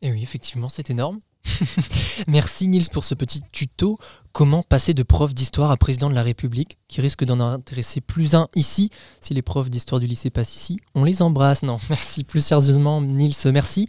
Et 0.00 0.10
oui, 0.10 0.22
effectivement, 0.22 0.70
c'est 0.70 0.88
énorme. 0.88 1.18
Merci 2.28 2.66
Nils 2.66 2.88
pour 2.90 3.04
ce 3.04 3.14
petit 3.14 3.42
tuto. 3.52 3.98
Comment 4.32 4.62
passer 4.62 4.94
de 4.94 5.02
prof 5.02 5.34
d'histoire 5.34 5.70
à 5.70 5.76
président 5.76 6.08
de 6.08 6.14
la 6.14 6.22
République, 6.22 6.78
qui 6.88 7.02
risque 7.02 7.26
d'en 7.26 7.40
intéresser 7.40 8.00
plus 8.00 8.34
un 8.34 8.48
ici. 8.54 8.88
Si 9.20 9.34
les 9.34 9.42
profs 9.42 9.68
d'histoire 9.68 10.00
du 10.00 10.06
lycée 10.06 10.30
passent 10.30 10.56
ici, 10.56 10.78
on 10.94 11.04
les 11.04 11.20
embrasse. 11.20 11.62
Non, 11.62 11.76
merci 11.90 12.24
plus 12.24 12.42
sérieusement 12.42 13.02
Nils, 13.02 13.34
merci. 13.52 13.86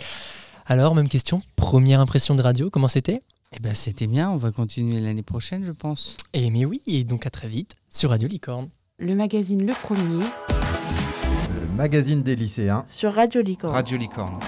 Alors, 0.66 0.94
même 0.94 1.08
question, 1.08 1.42
première 1.56 2.02
impression 2.02 2.36
de 2.36 2.42
radio, 2.42 2.70
comment 2.70 2.90
c'était? 2.90 3.24
Eh 3.56 3.60
ben 3.60 3.76
c'était 3.76 4.08
bien, 4.08 4.32
on 4.32 4.38
va 4.38 4.52
continuer 4.52 5.00
l'année 5.00 5.22
prochaine 5.22 5.64
je 5.64 5.72
pense. 5.72 6.18
Eh 6.34 6.50
mais 6.50 6.66
oui, 6.66 6.82
et 6.88 7.04
donc 7.04 7.28
à 7.28 7.30
très 7.30 7.48
vite 7.48 7.76
sur 7.88 8.10
Radio 8.10 8.28
Licorne. 8.28 8.70
Le 8.98 9.14
magazine 9.14 9.64
Le 9.64 9.74
Premier. 9.74 10.26
Le 10.50 11.76
magazine 11.76 12.24
des 12.24 12.36
lycéens. 12.36 12.84
Sur 12.88 13.14
Radio 13.14 13.42
Licorne. 13.44 13.74
Radio 13.74 13.98
Licorne. 13.98 14.40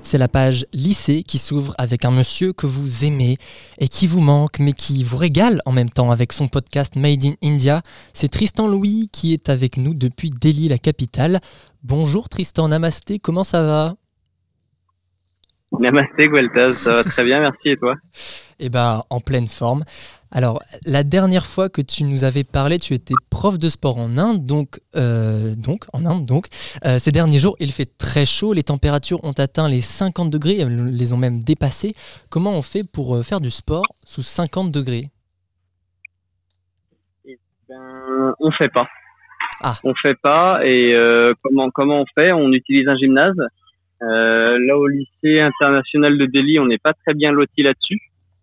C'est 0.00 0.16
la 0.16 0.28
page 0.28 0.64
lycée 0.72 1.22
qui 1.22 1.36
s'ouvre 1.36 1.74
avec 1.76 2.06
un 2.06 2.10
monsieur 2.10 2.54
que 2.54 2.66
vous 2.66 3.04
aimez 3.04 3.36
et 3.78 3.88
qui 3.88 4.06
vous 4.06 4.20
manque, 4.20 4.58
mais 4.58 4.72
qui 4.72 5.04
vous 5.04 5.18
régale 5.18 5.60
en 5.66 5.72
même 5.72 5.90
temps 5.90 6.10
avec 6.10 6.32
son 6.32 6.48
podcast 6.48 6.96
Made 6.96 7.24
in 7.24 7.34
India. 7.42 7.82
C'est 8.14 8.28
Tristan 8.28 8.68
Louis 8.68 9.10
qui 9.12 9.34
est 9.34 9.50
avec 9.50 9.76
nous 9.76 9.92
depuis 9.92 10.30
Delhi, 10.30 10.68
la 10.68 10.78
capitale. 10.78 11.40
Bonjour 11.82 12.30
Tristan, 12.30 12.68
namasté, 12.68 13.18
comment 13.18 13.44
ça 13.44 13.62
va? 13.62 13.96
Namasté 15.80 16.28
Gueltaz, 16.28 16.74
ça 16.74 16.92
va 16.92 17.04
très 17.04 17.24
bien, 17.24 17.40
merci 17.40 17.70
et 17.70 17.76
toi? 17.76 17.94
Eh 18.58 18.68
ben, 18.68 19.02
en 19.10 19.20
pleine 19.20 19.48
forme. 19.48 19.84
Alors, 20.34 20.62
la 20.86 21.04
dernière 21.04 21.44
fois 21.44 21.68
que 21.68 21.82
tu 21.82 22.04
nous 22.04 22.24
avais 22.24 22.42
parlé, 22.42 22.78
tu 22.78 22.94
étais 22.94 23.14
prof 23.30 23.58
de 23.58 23.68
sport 23.68 23.98
en 23.98 24.16
Inde, 24.16 24.46
donc, 24.46 24.80
euh, 24.96 25.54
donc 25.54 25.84
en 25.92 26.06
Inde, 26.06 26.24
donc. 26.24 26.46
Euh, 26.86 26.98
ces 26.98 27.12
derniers 27.12 27.38
jours, 27.38 27.54
il 27.60 27.70
fait 27.70 27.98
très 27.98 28.24
chaud, 28.24 28.54
les 28.54 28.62
températures 28.62 29.22
ont 29.24 29.34
atteint 29.36 29.68
les 29.68 29.82
50 29.82 30.30
degrés, 30.30 30.58
elles 30.60 30.86
les 30.86 31.12
ont 31.12 31.18
même 31.18 31.40
dépassées. 31.40 31.92
Comment 32.30 32.52
on 32.52 32.62
fait 32.62 32.82
pour 32.82 33.14
euh, 33.14 33.22
faire 33.22 33.40
du 33.40 33.50
sport 33.50 33.84
sous 34.06 34.22
50 34.22 34.72
degrés? 34.72 35.10
Eh 37.26 37.38
ben, 37.68 38.34
On 38.40 38.50
fait 38.52 38.70
pas. 38.70 38.88
Ah. 39.62 39.74
On 39.84 39.94
fait 39.94 40.16
pas, 40.20 40.60
et 40.64 40.94
comment 41.42 41.70
comment 41.70 42.00
on 42.00 42.06
fait? 42.14 42.32
On 42.32 42.52
utilise 42.52 42.88
un 42.88 42.96
gymnase. 42.96 43.36
Là, 44.02 44.78
au 44.78 44.86
lycée 44.86 45.40
international 45.40 46.18
de 46.18 46.26
Delhi, 46.26 46.58
on 46.58 46.66
n'est 46.66 46.78
pas 46.78 46.92
très 46.92 47.14
bien 47.14 47.32
loti 47.32 47.62
là-dessus. 47.62 48.00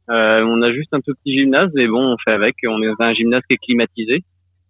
Euh, 0.10 0.44
on 0.44 0.62
a 0.64 0.72
juste 0.72 0.94
un 0.94 1.02
tout 1.02 1.14
petit 1.14 1.38
gymnase, 1.38 1.70
mais 1.76 1.88
bon, 1.88 2.14
on 2.14 2.18
fait 2.18 2.32
avec. 2.32 2.56
On 2.68 2.82
est 2.82 2.88
dans 2.88 3.06
un 3.06 3.14
gymnase 3.14 3.44
qui 3.48 3.54
est 3.54 3.58
climatisé 3.58 4.24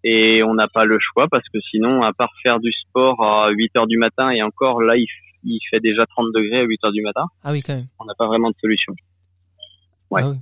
et 0.03 0.43
on 0.43 0.53
n'a 0.53 0.67
pas 0.67 0.85
le 0.85 0.97
choix 0.99 1.27
parce 1.29 1.47
que 1.53 1.59
sinon, 1.71 2.03
à 2.03 2.13
part 2.13 2.31
faire 2.43 2.59
du 2.59 2.71
sport 2.71 3.21
à 3.23 3.49
8 3.49 3.75
heures 3.77 3.87
du 3.87 3.97
matin 3.97 4.29
et 4.31 4.41
encore 4.41 4.81
là, 4.81 4.95
il, 4.97 5.59
fait 5.69 5.79
déjà 5.79 6.05
30 6.05 6.33
degrés 6.33 6.59
à 6.59 6.63
8 6.63 6.83
heures 6.83 6.91
du 6.91 7.01
matin. 7.01 7.23
Ah 7.43 7.51
oui, 7.51 7.61
quand 7.61 7.73
même. 7.73 7.87
On 7.99 8.05
n'a 8.05 8.15
pas 8.15 8.27
vraiment 8.27 8.49
de 8.49 8.55
solution. 8.59 8.93
Ouais. 10.09 10.21
Ah 10.23 10.29
oui. 10.31 10.37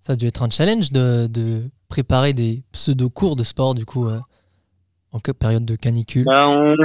Ça 0.00 0.12
a 0.12 0.16
dû 0.16 0.26
être 0.26 0.42
un 0.42 0.50
challenge 0.50 0.92
de, 0.92 1.26
de 1.26 1.62
préparer 1.88 2.32
des 2.32 2.62
pseudo-cours 2.72 3.34
de 3.34 3.42
sport 3.42 3.74
du 3.74 3.84
coup 3.84 4.06
euh, 4.06 4.20
en 5.10 5.18
période 5.18 5.64
de 5.64 5.74
canicule. 5.74 6.24
Bah, 6.24 6.48
on, 6.48 6.76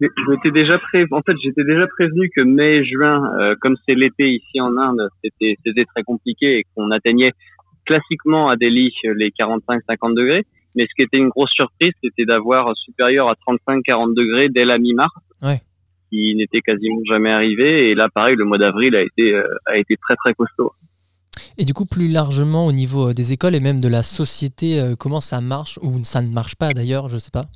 J'étais 0.00 0.50
déjà 0.50 0.78
pré... 0.78 1.04
en 1.10 1.22
fait, 1.22 1.34
j'étais 1.42 1.64
déjà 1.64 1.86
prévenu 1.86 2.30
que 2.34 2.42
mai, 2.42 2.84
juin, 2.84 3.22
euh, 3.40 3.54
comme 3.60 3.76
c'est 3.86 3.94
l'été 3.94 4.30
ici 4.30 4.60
en 4.60 4.76
Inde, 4.76 5.08
c'était 5.24 5.56
c'était 5.64 5.84
très 5.86 6.02
compliqué 6.02 6.58
et 6.58 6.64
qu'on 6.74 6.90
atteignait 6.90 7.32
classiquement 7.86 8.50
à 8.50 8.56
Delhi 8.56 8.92
les 9.04 9.30
45-50 9.30 10.14
degrés. 10.14 10.44
Mais 10.74 10.84
ce 10.84 10.94
qui 10.94 11.02
était 11.02 11.16
une 11.16 11.30
grosse 11.30 11.50
surprise, 11.50 11.92
c'était 12.04 12.26
d'avoir 12.26 12.76
supérieur 12.76 13.28
à 13.28 13.34
35-40 13.68 14.14
degrés 14.14 14.48
dès 14.50 14.64
la 14.64 14.78
mi-mars, 14.78 15.12
ouais. 15.42 15.60
qui 16.10 16.34
n'était 16.36 16.60
quasiment 16.60 17.00
jamais 17.08 17.30
arrivé. 17.30 17.90
Et 17.90 17.94
là, 17.94 18.08
pareil, 18.14 18.36
le 18.36 18.44
mois 18.44 18.58
d'avril 18.58 18.94
a 18.94 19.02
été 19.02 19.32
euh, 19.32 19.42
a 19.66 19.78
été 19.78 19.96
très 19.96 20.14
très 20.16 20.34
costaud. 20.34 20.72
Et 21.56 21.64
du 21.64 21.72
coup, 21.72 21.86
plus 21.86 22.08
largement 22.08 22.66
au 22.66 22.72
niveau 22.72 23.08
euh, 23.08 23.14
des 23.14 23.32
écoles 23.32 23.54
et 23.54 23.60
même 23.60 23.80
de 23.80 23.88
la 23.88 24.02
société, 24.02 24.94
comment 24.98 25.20
ça 25.20 25.40
marche 25.40 25.78
ou 25.82 26.04
ça 26.04 26.20
ne 26.20 26.32
marche 26.32 26.54
pas 26.56 26.74
d'ailleurs, 26.74 27.08
je 27.08 27.16
sais 27.16 27.32
pas. 27.32 27.46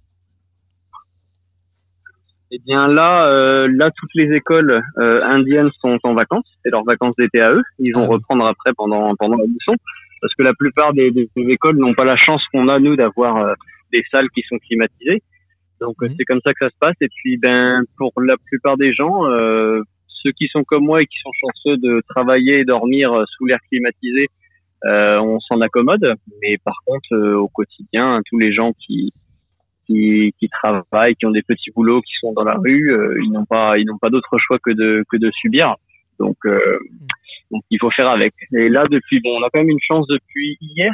Eh 2.54 2.58
bien 2.66 2.86
là, 2.86 3.28
euh, 3.28 3.66
là 3.66 3.90
toutes 3.96 4.14
les 4.14 4.30
écoles 4.36 4.82
euh, 4.98 5.22
indiennes 5.24 5.70
sont 5.80 5.98
en 6.02 6.12
vacances, 6.12 6.44
c'est 6.62 6.70
leurs 6.70 6.84
vacances 6.84 7.16
d'été 7.16 7.40
à 7.40 7.50
eux. 7.50 7.62
Ils 7.78 7.94
vont 7.94 8.04
ah 8.04 8.12
reprendre 8.12 8.44
après 8.44 8.72
pendant 8.76 9.14
pendant 9.16 9.38
la 9.38 9.46
mousson, 9.46 9.74
parce 10.20 10.34
que 10.34 10.42
la 10.42 10.52
plupart 10.52 10.92
des, 10.92 11.10
des, 11.10 11.30
écoles 11.34 11.78
n'ont 11.78 11.94
pas 11.94 12.04
la 12.04 12.16
chance 12.16 12.42
qu'on 12.52 12.68
a 12.68 12.78
nous 12.78 12.94
d'avoir 12.94 13.38
euh, 13.38 13.54
des 13.90 14.04
salles 14.10 14.28
qui 14.34 14.42
sont 14.42 14.58
climatisées. 14.58 15.22
Donc 15.80 15.96
c'est 16.00 16.24
comme 16.24 16.40
ça 16.44 16.52
que 16.52 16.58
ça 16.66 16.68
se 16.68 16.76
passe. 16.78 16.94
Et 17.00 17.08
puis 17.08 17.38
ben 17.38 17.84
pour 17.96 18.12
la 18.20 18.36
plupart 18.46 18.76
des 18.76 18.92
gens, 18.92 19.22
ceux 20.06 20.30
qui 20.32 20.46
sont 20.48 20.62
comme 20.62 20.84
moi 20.84 21.02
et 21.02 21.06
qui 21.06 21.18
sont 21.20 21.32
chanceux 21.40 21.76
de 21.78 22.02
travailler 22.08 22.60
et 22.60 22.64
dormir 22.64 23.24
sous 23.30 23.46
l'air 23.46 23.58
climatisé, 23.68 24.28
on 24.84 25.40
s'en 25.40 25.60
accommode. 25.60 26.14
Mais 26.40 26.56
par 26.64 26.76
contre 26.86 27.16
au 27.16 27.48
quotidien, 27.48 28.20
tous 28.30 28.38
les 28.38 28.52
gens 28.52 28.72
qui 28.74 29.12
qui, 29.86 30.34
qui 30.38 30.48
travaillent, 30.48 31.14
qui 31.16 31.26
ont 31.26 31.30
des 31.30 31.42
petits 31.42 31.70
boulots, 31.74 32.00
qui 32.02 32.12
sont 32.20 32.32
dans 32.32 32.44
la 32.44 32.54
rue, 32.54 32.92
euh, 32.92 33.20
ils 33.22 33.30
n'ont 33.30 33.44
pas, 33.44 33.78
ils 33.78 33.86
n'ont 33.86 33.98
pas 33.98 34.10
d'autre 34.10 34.38
choix 34.38 34.58
que 34.58 34.70
de 34.70 35.04
que 35.10 35.16
de 35.16 35.30
subir. 35.32 35.76
Donc, 36.18 36.36
euh, 36.44 36.78
donc 37.50 37.62
il 37.70 37.78
faut 37.80 37.90
faire 37.90 38.08
avec. 38.08 38.34
Et 38.52 38.68
là, 38.68 38.86
depuis, 38.90 39.20
bon, 39.20 39.38
on 39.40 39.42
a 39.42 39.50
quand 39.50 39.60
même 39.60 39.70
une 39.70 39.80
chance 39.80 40.06
depuis 40.06 40.58
hier. 40.60 40.92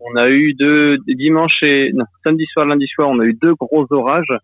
On 0.00 0.16
a 0.16 0.28
eu 0.28 0.54
deux 0.54 0.98
dimanche 1.06 1.62
et 1.62 1.92
non, 1.92 2.04
samedi 2.24 2.44
soir, 2.52 2.66
lundi 2.66 2.86
soir, 2.88 3.08
on 3.08 3.20
a 3.20 3.24
eu 3.24 3.34
deux 3.34 3.54
gros 3.54 3.86
orages 3.90 4.34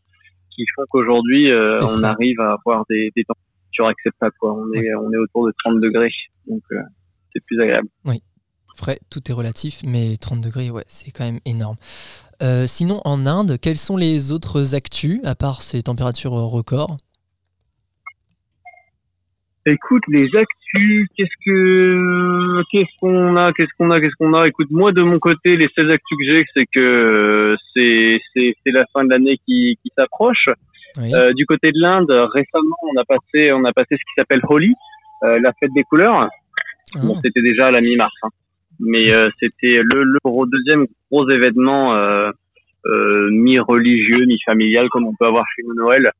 qui 0.54 0.64
font 0.74 0.84
qu'aujourd'hui, 0.88 1.50
euh, 1.50 1.80
on 1.82 2.02
arrive 2.02 2.40
à 2.40 2.52
avoir 2.52 2.84
des, 2.88 3.10
des 3.16 3.24
températures 3.24 3.88
acceptables. 3.88 4.34
Quoi. 4.38 4.54
On 4.54 4.72
est, 4.72 4.94
on 4.94 5.12
est 5.12 5.16
autour 5.16 5.46
de 5.46 5.52
30 5.64 5.80
degrés, 5.80 6.10
donc 6.46 6.62
c'est 7.32 7.44
plus 7.44 7.60
agréable. 7.60 7.88
Oui, 8.04 8.22
vrai, 8.78 8.98
tout 9.10 9.20
est 9.28 9.32
relatif, 9.32 9.82
mais 9.84 10.16
30 10.16 10.40
degrés, 10.40 10.70
ouais, 10.70 10.84
c'est 10.86 11.10
quand 11.10 11.24
même 11.24 11.40
énorme. 11.44 11.76
Euh, 12.40 12.66
sinon, 12.66 13.00
en 13.04 13.26
Inde, 13.26 13.58
quelles 13.60 13.78
sont 13.78 13.96
les 13.96 14.30
autres 14.30 14.74
actus, 14.74 15.20
à 15.24 15.34
part 15.34 15.62
ces 15.62 15.82
températures 15.82 16.32
records? 16.32 16.96
Écoute, 19.66 20.04
les 20.08 20.28
actus, 20.34 21.08
qu'est-ce 21.16 21.44
que 21.44 22.62
qu'est-ce 22.70 22.98
qu'on 23.00 23.36
a, 23.36 23.52
qu'est-ce 23.52 23.70
qu'on 23.76 23.90
a, 23.90 24.00
qu'est-ce 24.00 24.14
qu'on 24.18 24.32
a? 24.32 24.46
Écoute, 24.48 24.68
moi 24.70 24.92
de 24.92 25.02
mon 25.02 25.18
côté, 25.18 25.56
les 25.56 25.68
seules 25.74 25.90
actus 25.90 26.16
que 26.16 26.24
j'ai, 26.24 26.44
c'est 26.54 26.66
que 26.72 27.56
c'est 27.74 28.18
c'est 28.34 28.70
la 28.70 28.86
fin 28.92 29.04
de 29.04 29.10
l'année 29.10 29.36
qui 29.46 29.76
qui 29.82 29.92
s'approche. 29.94 30.48
Euh, 30.98 31.32
du 31.34 31.44
côté 31.44 31.70
de 31.70 31.78
l'Inde, 31.78 32.10
récemment, 32.10 32.76
on 32.82 32.98
a 32.98 33.04
passé 33.04 33.52
on 33.52 33.64
a 33.64 33.72
passé 33.72 33.96
ce 33.96 33.96
qui 33.96 34.14
s'appelle 34.16 34.40
Holi, 34.48 34.72
euh, 35.24 35.38
la 35.40 35.52
fête 35.60 35.72
des 35.74 35.82
couleurs. 35.82 36.28
Bon, 37.02 37.14
ah. 37.16 37.20
c'était 37.22 37.42
déjà 37.42 37.66
à 37.66 37.70
la 37.70 37.82
mi-mars. 37.82 38.14
Hein 38.22 38.30
mais 38.80 39.12
euh, 39.12 39.28
c'était 39.40 39.80
le, 39.82 40.04
le 40.04 40.50
deuxième 40.50 40.86
gros 41.10 41.28
événement 41.28 41.94
euh, 41.94 42.30
euh, 42.86 43.28
mi-religieux, 43.30 44.24
mi-familial, 44.26 44.88
comme 44.88 45.06
on 45.06 45.14
peut 45.14 45.26
avoir 45.26 45.44
chez 45.54 45.62
nous 45.66 45.74
Noël, 45.74 46.10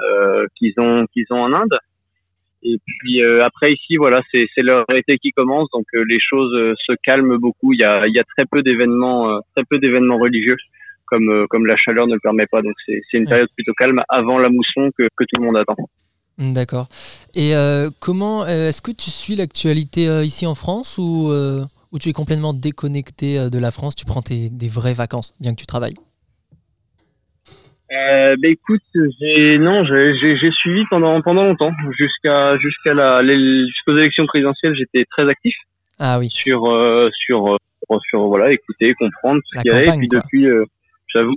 euh, 0.00 0.46
qu'ils 0.56 0.74
ont 0.78 1.06
qu'ils 1.12 1.26
ont 1.30 1.42
en 1.42 1.52
Inde. 1.52 1.78
Et 2.62 2.76
puis 2.86 3.22
après 3.42 3.72
ici, 3.72 3.96
voilà, 3.96 4.20
c'est 4.30 4.46
c'est 4.54 4.60
leur 4.60 4.84
été 4.90 5.16
qui 5.16 5.30
commence, 5.30 5.68
donc 5.72 5.86
les 5.94 6.20
choses 6.20 6.52
se 6.86 6.92
calment 7.02 7.38
beaucoup. 7.38 7.72
Il 7.72 7.78
y 7.78 7.84
a 7.84 8.06
il 8.06 8.14
y 8.14 8.18
a 8.18 8.24
très 8.36 8.44
peu 8.44 8.62
d'événements 8.62 9.40
très 9.54 9.64
peu 9.64 9.78
d'événements 9.78 10.18
religieux, 10.18 10.58
comme 11.06 11.46
comme 11.48 11.64
la 11.64 11.76
chaleur 11.78 12.06
ne 12.06 12.14
le 12.14 12.20
permet 12.20 12.46
pas. 12.46 12.60
Donc 12.60 12.74
c'est 12.84 13.00
c'est 13.10 13.16
une 13.16 13.24
période 13.24 13.48
plutôt 13.56 13.72
calme 13.72 14.02
avant 14.10 14.38
la 14.38 14.50
mousson 14.50 14.90
que 14.98 15.04
que 15.16 15.24
tout 15.24 15.40
le 15.40 15.44
monde 15.44 15.56
attend. 15.56 15.76
D'accord. 16.36 16.88
Et 17.34 17.54
comment 17.98 18.46
est-ce 18.46 18.82
que 18.82 18.92
tu 18.92 19.08
suis 19.08 19.36
l'actualité 19.36 20.20
ici 20.22 20.46
en 20.46 20.54
France 20.54 20.98
ou 20.98 21.32
ou 21.92 21.98
tu 21.98 22.08
es 22.08 22.12
complètement 22.12 22.52
déconnecté 22.54 23.38
euh, 23.38 23.50
de 23.50 23.58
la 23.58 23.70
France, 23.70 23.94
tu 23.94 24.04
prends 24.04 24.22
tes, 24.22 24.50
des 24.50 24.68
vraies 24.68 24.94
vacances, 24.94 25.34
bien 25.40 25.54
que 25.54 25.60
tu 25.60 25.66
travailles? 25.66 25.96
Euh, 27.92 28.36
bah 28.40 28.48
écoute, 28.48 28.82
j'ai 29.20 29.58
non, 29.58 29.84
j'ai 29.84 30.50
suivi 30.52 30.84
pendant 30.90 31.20
pendant 31.22 31.42
longtemps, 31.42 31.72
jusqu'à 31.98 32.56
jusqu'à 32.58 32.94
la 32.94 33.20
jusqu'aux 33.66 33.98
élections 33.98 34.26
présidentielles, 34.26 34.76
j'étais 34.76 35.04
très 35.10 35.28
actif. 35.28 35.56
Ah 35.98 36.20
oui. 36.20 36.28
Sur 36.32 36.66
euh, 36.66 37.10
sur 37.12 37.58
sur 38.08 38.28
voilà, 38.28 38.52
écouter, 38.52 38.94
comprendre 38.94 39.40
ce 39.44 39.60
qu'il 39.60 39.72
y 39.72 39.74
avait. 39.74 39.88
Et 39.88 39.98
puis 39.98 40.08
depuis, 40.08 40.46
euh, 40.46 40.64
j'avoue, 41.08 41.34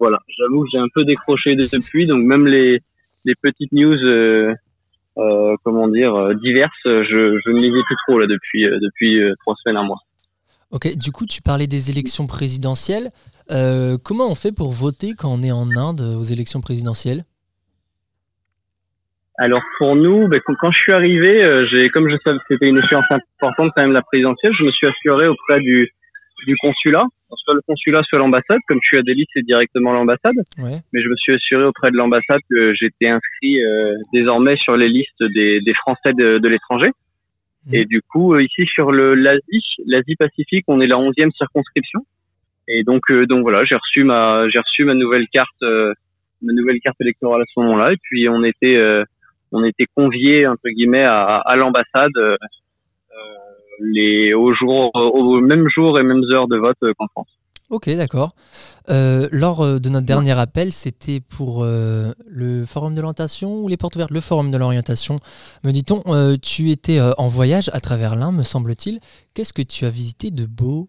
voilà, 0.00 0.18
j'avoue 0.36 0.64
que 0.64 0.70
j'ai 0.72 0.78
un 0.78 0.88
peu 0.92 1.04
décroché 1.04 1.54
depuis, 1.54 2.08
donc 2.08 2.24
même 2.24 2.48
les 2.48 2.80
les 3.24 3.34
petites 3.36 3.70
news 3.70 3.96
euh, 5.18 5.56
comment 5.64 5.88
dire, 5.88 6.14
euh, 6.14 6.34
diverses. 6.34 6.72
Je, 6.84 7.38
je 7.44 7.50
ne 7.50 7.60
les 7.60 7.68
ai 7.68 7.82
plus 7.82 7.96
trop 8.06 8.18
là 8.18 8.26
depuis 8.26 8.66
euh, 8.66 8.78
depuis 8.80 9.20
trois 9.40 9.54
semaines, 9.62 9.76
un 9.76 9.84
mois. 9.84 9.98
Ok, 10.70 10.96
du 10.96 11.12
coup, 11.12 11.26
tu 11.26 11.42
parlais 11.42 11.66
des 11.66 11.90
élections 11.90 12.26
présidentielles. 12.26 13.10
Euh, 13.50 13.98
comment 14.02 14.30
on 14.30 14.34
fait 14.34 14.54
pour 14.54 14.72
voter 14.72 15.12
quand 15.16 15.28
on 15.28 15.42
est 15.42 15.52
en 15.52 15.68
Inde 15.76 16.00
aux 16.00 16.22
élections 16.22 16.60
présidentielles? 16.60 17.24
Alors 19.38 19.62
pour 19.78 19.96
nous, 19.96 20.28
ben, 20.28 20.40
quand, 20.44 20.70
je 20.70 20.78
suis 20.78 20.92
arrivé, 20.92 21.66
j'ai 21.70 21.88
comme 21.90 22.08
je 22.08 22.16
savais 22.22 22.38
que 22.38 22.44
c'était 22.48 22.68
une 22.68 22.78
échéance 22.78 23.04
importante 23.10 23.72
quand 23.74 23.82
même 23.82 23.92
la 23.92 24.02
présidentielle, 24.02 24.52
je 24.58 24.64
me 24.64 24.70
suis 24.70 24.86
assuré 24.86 25.26
auprès 25.26 25.60
du, 25.60 25.90
du 26.46 26.56
consulat, 26.58 27.06
soit 27.36 27.54
le 27.54 27.60
consulat, 27.66 28.02
soit 28.04 28.18
l'ambassade. 28.18 28.58
Comme 28.68 28.78
je 28.82 28.88
suis 28.88 28.98
à 28.98 29.02
Delhi, 29.02 29.26
c'est 29.32 29.42
directement 29.42 29.92
l'ambassade. 29.92 30.36
Ouais. 30.58 30.78
Mais 30.92 31.02
je 31.02 31.08
me 31.08 31.16
suis 31.16 31.34
assuré 31.34 31.64
auprès 31.64 31.90
de 31.90 31.96
l'ambassade 31.96 32.40
que 32.50 32.74
j'étais 32.74 33.08
inscrit 33.08 33.62
euh, 33.64 33.94
désormais 34.12 34.56
sur 34.56 34.76
les 34.76 34.88
listes 34.88 35.22
des, 35.34 35.60
des 35.60 35.74
Français 35.74 36.12
de, 36.12 36.38
de 36.38 36.48
l'étranger. 36.48 36.90
Mhm. 37.66 37.74
Et 37.74 37.84
du 37.84 38.02
coup, 38.02 38.34
euh, 38.34 38.42
ici 38.42 38.66
sur 38.66 38.92
l'Asie, 38.92 39.62
l'Asie 39.86 40.16
Pacifique, 40.16 40.64
on 40.68 40.80
est 40.80 40.86
la 40.86 40.98
onzième 40.98 41.32
circonscription. 41.32 42.00
Et 42.68 42.84
donc, 42.84 43.02
euh, 43.10 43.26
donc 43.26 43.42
voilà, 43.42 43.64
j'ai 43.64 43.74
reçu 43.74 44.04
ma, 44.04 44.48
j'ai 44.48 44.58
reçu 44.58 44.84
ma 44.84 44.94
nouvelle 44.94 45.26
carte, 45.28 45.62
euh, 45.62 45.92
ma 46.42 46.52
nouvelle 46.52 46.80
carte 46.80 47.00
électorale 47.00 47.42
à 47.42 47.44
ce 47.52 47.60
moment-là. 47.60 47.92
Et 47.92 47.96
puis 48.02 48.28
on 48.28 48.44
était, 48.44 48.76
euh, 48.76 49.04
on 49.50 49.64
était 49.64 49.86
conviés 49.94 50.46
entre 50.46 50.68
guillemets 50.68 51.04
à, 51.04 51.38
à 51.38 51.56
l'ambassade 51.56 52.16
euh, 52.16 52.36
les 53.80 54.34
au 54.34 54.52
jour, 54.54 54.90
au 54.94 55.40
même 55.40 55.66
jour 55.68 55.98
et 55.98 56.02
mêmes 56.02 56.24
heures 56.32 56.48
de 56.48 56.56
vote 56.56 56.76
euh, 56.82 56.92
qu'en 56.98 57.06
France. 57.08 57.28
Ok, 57.70 57.88
d'accord. 57.96 58.32
Euh, 58.90 59.28
lors 59.32 59.62
euh, 59.62 59.78
de 59.78 59.88
notre 59.88 60.04
dernier 60.04 60.38
appel, 60.38 60.72
c'était 60.72 61.20
pour 61.20 61.64
euh, 61.64 62.12
le 62.28 62.66
forum 62.66 62.94
de 62.94 63.00
l'orientation 63.00 63.62
ou 63.62 63.68
les 63.68 63.78
portes 63.78 63.96
ouvertes? 63.96 64.10
Le 64.10 64.20
forum 64.20 64.50
de 64.50 64.58
l'orientation. 64.58 65.16
Me 65.64 65.72
dit-on, 65.72 66.02
euh, 66.08 66.36
tu 66.36 66.68
étais 66.68 66.98
euh, 66.98 67.12
en 67.16 67.28
voyage 67.28 67.70
à 67.72 67.80
travers 67.80 68.14
l'Inde, 68.14 68.36
me 68.36 68.42
semble-t-il. 68.42 69.00
Qu'est-ce 69.34 69.54
que 69.54 69.62
tu 69.62 69.86
as 69.86 69.90
visité 69.90 70.30
de 70.30 70.44
beau? 70.44 70.86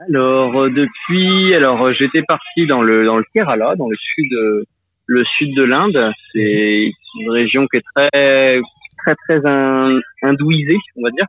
Alors 0.00 0.62
euh, 0.62 0.70
depuis, 0.70 1.54
alors 1.54 1.80
euh, 1.86 1.92
j'étais 1.92 2.24
parti 2.24 2.66
dans 2.66 2.82
le 2.82 3.06
dans 3.06 3.18
le 3.18 3.24
Kerala, 3.32 3.76
dans 3.76 3.88
le 3.88 3.96
sud 3.96 4.32
euh, 4.32 4.64
le 5.06 5.24
sud 5.38 5.54
de 5.54 5.62
l'Inde. 5.62 6.12
C'est 6.32 6.90
une 7.20 7.30
région 7.30 7.68
qui 7.68 7.76
est 7.76 7.84
très 7.94 8.60
très 9.04 9.14
très 9.24 9.38
hin- 9.46 10.00
hindouisée, 10.22 10.78
on 10.96 11.02
va 11.02 11.10
dire, 11.10 11.26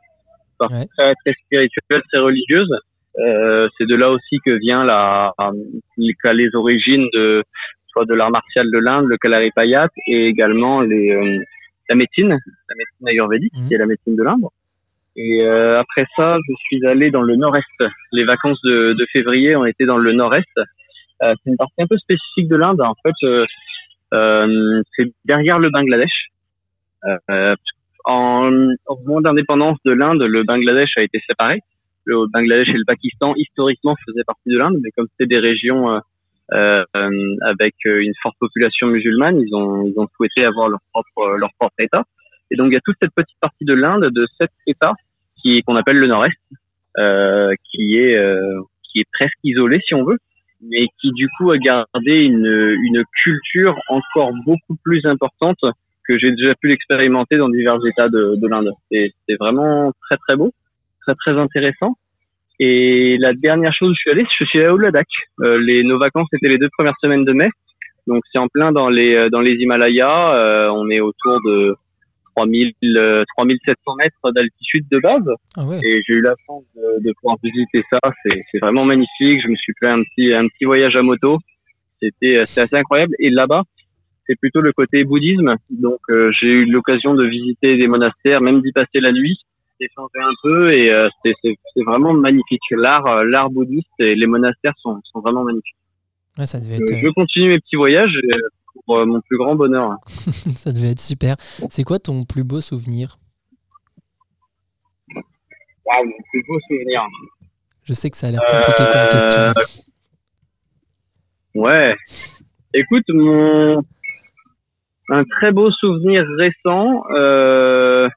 Enfin, 0.58 0.74
Ouais. 0.78 0.86
très 0.96 1.12
très 1.22 1.32
spirituelle, 1.44 2.02
très 2.10 2.18
religieuse. 2.18 2.70
Euh, 3.18 3.68
c'est 3.76 3.86
de 3.86 3.94
là 3.94 4.10
aussi 4.10 4.38
que 4.44 4.50
vient 4.58 4.84
la 4.84 5.32
les 5.98 6.50
origines 6.54 7.06
de 7.12 7.42
soit 7.88 8.04
de 8.06 8.14
l'art 8.14 8.30
martial 8.30 8.66
de 8.70 8.78
l'Inde, 8.78 9.06
le 9.06 9.16
Kalaripayat, 9.16 9.88
et 10.06 10.26
également 10.28 10.80
les 10.80 11.10
euh, 11.12 11.38
la 11.88 11.94
médecine, 11.94 12.28
la 12.30 12.74
médecine 12.80 13.08
ayurvédique, 13.08 13.52
Mhm. 13.56 13.68
qui 13.68 13.74
est 13.74 13.78
la 13.78 13.86
médecine 13.86 14.16
de 14.16 14.22
l'Inde. 14.22 14.46
Et 15.16 15.40
euh, 15.42 15.80
après 15.80 16.04
ça, 16.16 16.36
je 16.48 16.54
suis 16.64 16.84
allé 16.86 17.10
dans 17.10 17.22
le 17.22 17.36
nord-est. 17.36 17.78
Les 18.12 18.24
vacances 18.24 18.60
de, 18.64 18.92
de 18.92 19.06
février 19.12 19.56
ont 19.56 19.64
été 19.64 19.86
dans 19.86 19.96
le 19.98 20.12
nord-est. 20.12 20.54
C'est 21.20 21.46
une 21.46 21.56
partie 21.56 21.80
un 21.80 21.86
peu 21.86 21.96
spécifique 21.96 22.48
de 22.48 22.56
l'Inde. 22.56 22.80
En 22.82 22.94
fait, 23.02 23.16
c'est 24.96 25.06
derrière 25.24 25.58
le 25.58 25.70
Bangladesh. 25.70 26.16
Euh, 27.06 27.54
en, 28.04 28.50
au 28.86 28.96
moment 29.04 29.20
de 29.20 29.24
l'indépendance 29.26 29.78
de 29.84 29.92
l'Inde, 29.92 30.22
le 30.22 30.44
Bangladesh 30.44 30.96
a 30.96 31.02
été 31.02 31.20
séparé. 31.26 31.60
Le 32.04 32.26
Bangladesh 32.32 32.68
et 32.68 32.78
le 32.78 32.84
Pakistan, 32.86 33.34
historiquement, 33.36 33.96
faisaient 34.06 34.24
partie 34.24 34.48
de 34.48 34.58
l'Inde, 34.58 34.76
mais 34.82 34.90
comme 34.96 35.06
c'était 35.10 35.26
des 35.26 35.40
régions 35.40 35.90
euh, 35.90 36.00
euh, 36.52 37.36
avec 37.42 37.74
euh, 37.86 38.00
une 38.00 38.12
forte 38.22 38.36
population 38.38 38.86
musulmane, 38.86 39.40
ils 39.40 39.52
ont, 39.54 39.84
ils 39.86 39.98
ont 39.98 40.06
souhaité 40.16 40.44
avoir 40.44 40.68
leur 40.68 40.80
propre, 40.92 41.36
leur 41.36 41.50
propre 41.58 41.74
État. 41.80 42.04
Et 42.52 42.56
donc, 42.56 42.68
il 42.70 42.74
y 42.74 42.76
a 42.76 42.80
toute 42.84 42.96
cette 43.00 43.14
petite 43.14 43.38
partie 43.40 43.64
de 43.64 43.74
l'Inde, 43.74 44.08
de 44.12 44.26
sept 44.38 44.52
États, 44.68 44.94
qui 45.42 45.62
qu'on 45.62 45.74
appelle 45.74 45.98
le 45.98 46.06
Nord-Est, 46.06 46.38
euh, 46.98 47.52
qui 47.64 47.96
est 47.96 48.16
euh, 48.16 48.60
qui 48.84 49.00
est 49.00 49.08
presque 49.12 49.38
isolé 49.42 49.80
si 49.84 49.94
on 49.94 50.04
veut, 50.04 50.18
mais 50.62 50.86
qui 51.00 51.10
du 51.12 51.28
coup 51.36 51.50
a 51.50 51.58
gardé 51.58 52.12
une 52.12 52.76
une 52.84 53.02
culture 53.22 53.76
encore 53.88 54.32
beaucoup 54.44 54.76
plus 54.84 55.04
importante 55.04 55.58
que 56.06 56.18
j'ai 56.18 56.30
déjà 56.30 56.54
pu 56.54 56.68
l'expérimenter 56.68 57.36
dans 57.36 57.48
divers 57.48 57.78
États 57.86 58.08
de, 58.08 58.36
de 58.36 58.48
l'Inde. 58.48 58.70
C'est 58.90 59.36
vraiment 59.38 59.92
très 60.02 60.16
très 60.16 60.36
beau, 60.36 60.52
très 61.02 61.14
très 61.14 61.38
intéressant. 61.38 61.94
Et 62.58 63.18
la 63.18 63.34
dernière 63.34 63.74
chose 63.74 63.90
où 63.90 63.94
je 63.94 64.00
suis 64.00 64.10
allé, 64.10 64.26
je 64.38 64.44
suis 64.44 64.58
allé 64.60 64.68
au 64.68 64.78
Ladakh. 64.78 65.06
Euh, 65.40 65.58
les 65.58 65.84
nos 65.84 65.98
vacances 65.98 66.28
c'était 66.30 66.48
les 66.48 66.58
deux 66.58 66.70
premières 66.70 66.96
semaines 67.02 67.24
de 67.24 67.32
mai, 67.32 67.50
donc 68.06 68.22
c'est 68.32 68.38
en 68.38 68.48
plein 68.48 68.72
dans 68.72 68.88
les 68.88 69.28
dans 69.30 69.40
les 69.40 69.54
Himalayas. 69.54 70.34
Euh, 70.34 70.68
on 70.70 70.88
est 70.88 71.00
autour 71.00 71.40
de 71.44 71.76
3000, 72.36 72.72
euh, 72.96 73.24
3700 73.36 73.96
mètres 73.96 74.32
d'altitude 74.32 74.86
de 74.90 74.98
base. 74.98 75.28
Ah 75.56 75.64
ouais. 75.64 75.78
Et 75.82 76.02
j'ai 76.06 76.14
eu 76.14 76.20
la 76.20 76.34
chance 76.46 76.64
de, 76.76 77.02
de 77.02 77.12
pouvoir 77.14 77.36
visiter 77.42 77.82
ça. 77.90 77.98
C'est, 78.22 78.58
vraiment 78.60 78.84
magnifique. 78.84 79.42
Je 79.42 79.48
me 79.48 79.56
suis 79.56 79.72
fait 79.80 79.88
un 79.88 80.02
petit, 80.02 80.32
un 80.32 80.46
petit 80.46 80.64
voyage 80.64 80.96
à 80.96 81.02
moto. 81.02 81.38
C'était, 82.00 82.36
euh, 82.36 82.44
c'était 82.44 82.62
assez 82.62 82.76
incroyable. 82.76 83.14
Et 83.18 83.30
là-bas, 83.30 83.62
c'est 84.26 84.36
plutôt 84.36 84.60
le 84.60 84.72
côté 84.72 85.04
bouddhisme. 85.04 85.56
Donc, 85.70 86.00
euh, 86.10 86.30
j'ai 86.40 86.48
eu 86.48 86.64
l'occasion 86.66 87.14
de 87.14 87.24
visiter 87.24 87.76
des 87.76 87.86
monastères, 87.86 88.40
même 88.40 88.60
d'y 88.62 88.72
passer 88.72 89.00
la 89.00 89.12
nuit, 89.12 89.38
d'échanger 89.80 90.20
un 90.20 90.34
peu. 90.42 90.72
Et 90.72 90.90
euh, 90.90 91.08
c'est, 91.24 91.34
vraiment 91.84 92.12
magnifique. 92.12 92.62
L'art, 92.70 93.06
euh, 93.06 93.24
l'art 93.24 93.50
bouddhiste 93.50 93.88
et 93.98 94.14
les 94.14 94.26
monastères 94.26 94.74
sont, 94.82 95.00
sont 95.12 95.20
vraiment 95.20 95.44
magnifiques. 95.44 95.76
Ouais, 96.38 96.46
ça 96.46 96.60
devait 96.60 96.76
être, 96.76 96.94
Je 96.94 97.08
continue 97.10 97.48
mes 97.48 97.60
petits 97.60 97.76
voyages 97.76 98.18
pour 98.84 99.06
mon 99.06 99.20
plus 99.22 99.38
grand 99.38 99.54
bonheur. 99.54 99.96
ça 100.54 100.72
devait 100.72 100.90
être 100.90 101.00
super. 101.00 101.36
C'est 101.70 101.84
quoi 101.84 101.98
ton 101.98 102.24
plus 102.24 102.44
beau 102.44 102.60
souvenir? 102.60 103.18
Waouh, 105.86 106.04
mon 106.04 106.16
plus 106.30 106.42
beau 106.46 106.58
souvenir. 106.68 107.02
Je 107.84 107.92
sais 107.92 108.10
que 108.10 108.16
ça 108.16 108.26
a 108.26 108.30
l'air 108.32 108.40
compliqué 108.50 108.84
comme 108.90 109.08
question. 109.08 109.52
Ouais. 111.54 111.94
Écoute, 112.74 113.04
mon 113.08 113.80
un 115.08 115.24
très 115.24 115.52
beau 115.52 115.70
souvenir 115.70 116.24
récent, 116.36 117.04
euh, 117.10 118.08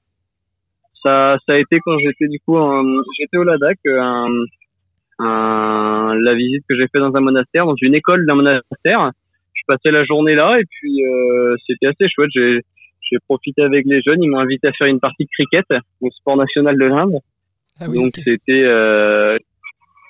ça, 1.04 1.38
ça 1.46 1.54
a 1.54 1.58
été 1.58 1.80
quand 1.86 1.98
j'étais 2.00 2.28
du 2.28 2.40
coup, 2.40 2.58
j'étais 3.18 3.38
au 3.38 3.44
Ladakh, 3.44 3.78
un, 3.86 4.28
un- 5.20 6.16
la 6.16 6.34
visite 6.36 6.64
que 6.68 6.76
j'ai 6.76 6.88
fait 6.92 7.00
dans 7.00 7.16
un 7.16 7.22
monastère, 7.22 7.66
dans 7.66 7.76
une 7.82 7.96
école 7.96 8.26
d'un 8.26 8.36
monastère. 8.36 9.12
Je 9.54 9.62
passais 9.68 9.92
la 9.92 10.04
journée 10.04 10.36
là 10.36 10.58
et 10.60 10.64
puis 10.70 11.06
euh, 11.06 11.56
c'était 11.68 11.88
assez 11.88 12.08
chouette. 12.10 12.30
J'ai 12.34 12.62
j'ai 13.12 13.18
profité 13.28 13.62
avec 13.64 13.86
les 13.88 14.02
jeunes. 14.02 14.22
Ils 14.22 14.30
m'ont 14.30 14.40
invité 14.40 14.68
à 14.68 14.72
faire 14.74 14.88
une 14.88 15.00
partie 15.00 15.24
de 15.26 15.30
cricket, 15.32 15.66
au 16.02 16.10
sport 16.12 16.38
national 16.38 16.78
de 16.78 16.86
l'Inde. 16.86 17.16
Ah 17.82 17.86
oui, 17.90 17.98
Donc 17.98 18.14
c'était 18.16 18.64
euh, 18.66 19.38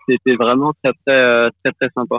c'était 0.07 0.35
vraiment 0.35 0.73
très 0.83 0.91
très 1.05 1.49
très 1.63 1.71
très 1.79 1.89
sympa. 1.95 2.17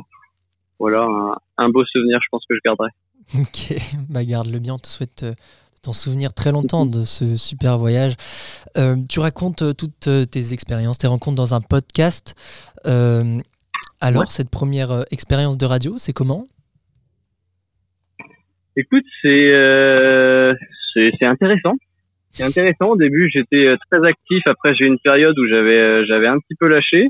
Voilà 0.78 1.02
un, 1.02 1.34
un 1.58 1.68
beau 1.70 1.84
souvenir, 1.84 2.18
je 2.22 2.28
pense 2.30 2.44
que 2.48 2.54
je 2.54 2.60
garderai. 2.64 2.88
Ok, 3.38 3.74
bah 4.08 4.24
garde-le 4.24 4.58
bien. 4.58 4.74
On 4.74 4.78
te 4.78 4.88
souhaite 4.88 5.22
euh, 5.22 5.32
t'en 5.82 5.92
souvenir 5.92 6.32
très 6.32 6.50
longtemps 6.52 6.84
de 6.86 7.04
ce 7.04 7.36
super 7.36 7.78
voyage. 7.78 8.14
Euh, 8.76 8.96
tu 9.08 9.20
racontes 9.20 9.62
euh, 9.62 9.72
toutes 9.72 10.08
tes 10.30 10.52
expériences, 10.52 10.98
tes 10.98 11.06
rencontres 11.06 11.36
dans 11.36 11.54
un 11.54 11.60
podcast. 11.60 12.34
Alors, 14.02 14.22
Ouais. 14.22 14.26
cette 14.30 14.50
première 14.50 15.04
expérience 15.10 15.58
de 15.58 15.66
radio, 15.66 15.94
c'est 15.98 16.12
comment? 16.12 16.46
Écoute, 18.76 19.04
c'est 19.22 19.52
intéressant. 21.26 21.74
C'est 22.32 22.44
intéressant. 22.44 22.86
Au 22.90 22.96
début, 22.96 23.28
j'étais 23.32 23.74
très 23.90 24.06
actif. 24.06 24.42
Après, 24.46 24.74
j'ai 24.74 24.84
eu 24.84 24.88
une 24.88 24.98
période 25.00 25.38
où 25.38 25.46
j'avais 25.48 26.06
j'avais 26.06 26.28
un 26.28 26.38
petit 26.38 26.54
peu 26.58 26.68
lâché. 26.68 27.08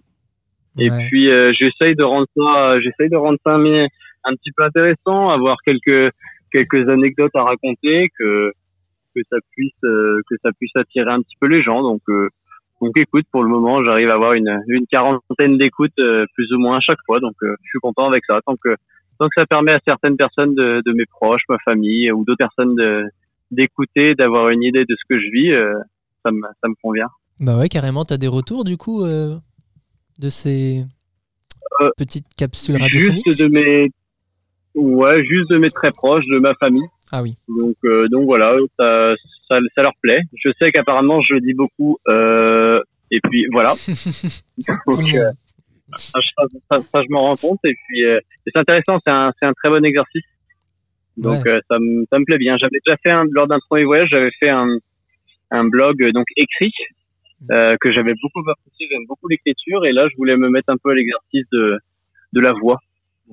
Et 0.79 0.91
Ouais. 0.91 1.07
puis 1.09 1.27
j'essaye 1.59 1.95
de 1.95 2.03
rendre 2.03 2.27
ça, 2.37 2.81
j'essaye 2.81 3.11
de 3.11 3.17
rendre 3.17 3.39
ça 3.45 3.59
mais 3.59 3.89
un 4.25 4.35
petit 4.35 4.53
peu 4.57 4.65
intéressant, 4.65 5.31
avoir 5.31 5.59
quelques 5.65 6.13
quelques 6.53 6.89
anecdotes 6.89 7.35
à 7.35 7.45
raconter, 7.45 8.09
que 8.19 8.53
que 9.15 9.21
ça 9.31 9.37
puisse 9.53 9.73
euh, 9.85 10.21
que 10.29 10.37
ça 10.43 10.51
puisse 10.59 10.75
attirer 10.77 11.11
un 11.11 11.21
petit 11.21 11.37
peu 11.41 11.47
les 11.47 11.63
gens. 11.63 11.83
Donc 11.83 12.03
euh, 12.09 12.29
donc 12.81 12.97
écoute, 12.97 13.27
pour 13.31 13.43
le 13.43 13.49
moment, 13.49 13.85
j'arrive 13.85 14.11
à 14.11 14.15
avoir 14.15 14.33
une 14.35 14.63
une 14.69 14.87
quarantaine 14.87 15.59
d'écoutes 15.59 15.99
euh, 15.99 16.25
plus 16.35 16.53
ou 16.53 16.59
moins 16.59 16.79
à 16.79 16.81
chaque 16.81 16.99
fois. 17.07 17.21
Donc 17.21 17.35
je 17.41 17.69
suis 17.69 17.81
content 17.81 18.07
avec 18.07 18.25
ça. 18.27 18.41
Tant 18.47 18.57
que 18.57 18.77
tant 19.19 19.27
que 19.27 19.35
ça 19.37 19.47
permet 19.47 19.73
à 19.73 19.81
certaines 19.85 20.17
personnes 20.17 20.55
de, 20.55 20.83
de 20.85 20.93
mes 20.93 21.07
proches, 21.07 21.43
ma 21.49 21.59
famille 21.59 22.11
ou 22.13 22.25
d'autres 22.25 22.39
personnes 22.39 22.75
de 22.75 23.05
d'écouter, 23.51 24.15
d'avoir 24.15 24.49
une 24.51 24.63
idée 24.63 24.85
de 24.85 24.97
ce 24.97 25.05
que 25.09 25.21
je 25.21 25.31
vis, 25.31 25.53
ça 26.25 26.31
me 26.31 26.43
ça 26.61 26.69
me 26.69 26.75
convient. 26.83 27.09
Bah 27.41 27.59
ouais, 27.59 27.69
carrément, 27.69 28.05
t'as 28.05 28.19
des 28.19 28.29
retours 28.29 28.65
du 28.65 28.77
coup 28.77 29.05
de 29.05 30.29
ces 30.29 30.85
petites 31.97 32.33
capsules 32.35 32.77
radiophoniques? 32.77 33.27
Juste 33.27 33.43
de 33.43 33.49
mes, 33.49 33.91
ouais, 34.75 35.25
juste 35.25 35.51
de 35.51 35.59
mes 35.59 35.71
très 35.71 35.91
proches, 35.91 36.25
de 36.27 36.39
ma 36.39 36.55
famille. 36.55 36.87
Ah 37.13 37.23
oui. 37.23 37.37
Donc, 37.49 37.77
euh, 37.85 38.07
donc 38.09 38.25
voilà, 38.25 38.57
ça, 38.79 39.15
ça, 39.49 39.59
ça 39.75 39.83
leur 39.83 39.93
plaît. 40.03 40.21
Je 40.45 40.51
sais 40.59 40.71
qu'apparemment, 40.73 41.21
je 41.23 41.35
le 41.35 41.41
dis 41.41 41.55
beaucoup. 41.55 41.99
Euh, 42.09 42.81
et 43.11 43.19
puis 43.21 43.47
voilà. 43.53 43.73
Donc, 44.87 45.15
euh, 45.15 45.27
ça, 45.97 46.21
ça, 46.81 47.03
je 47.03 47.13
m'en 47.13 47.23
rends 47.23 47.37
compte. 47.37 47.59
Et 47.65 47.75
puis, 47.89 48.05
euh, 48.05 48.21
c'est 48.47 48.57
intéressant. 48.57 48.99
C'est 49.05 49.11
un, 49.11 49.33
c'est 49.41 49.47
un 49.47 49.53
très 49.55 49.69
bon 49.71 49.85
exercice. 49.85 50.23
Donc, 51.17 51.45
Ouais. 51.45 51.51
euh, 51.51 51.61
ça, 51.69 51.79
me, 51.81 52.05
ça 52.11 52.19
me 52.21 52.25
plaît 52.25 52.39
bien. 52.39 52.57
J'avais 52.59 52.79
déjà 52.87 52.97
fait 53.03 53.11
un, 53.11 53.25
lors 53.33 53.49
d'un 53.49 53.59
premier 53.69 53.85
voyage, 53.85 54.09
j'avais 54.11 54.31
fait 54.39 54.49
un, 54.49 54.69
un 55.51 55.65
blog 55.65 56.01
euh, 56.03 56.13
donc 56.13 56.27
écrit 56.37 56.73
euh, 57.51 57.77
que 57.81 57.91
j'avais 57.91 58.15
beaucoup 58.23 58.49
apprécié. 58.49 58.87
J'aime 58.91 59.07
beaucoup 59.09 59.27
l'écriture 59.29 59.85
et 59.85 59.93
là, 59.93 60.07
je 60.09 60.17
voulais 60.17 60.37
me 60.37 60.49
mettre 60.49 60.73
un 60.73 60.77
peu 60.83 60.91
à 60.91 60.95
l'exercice 60.95 61.45
de, 61.53 61.77
de 62.35 62.41
la 62.41 62.53
voix. 62.53 62.79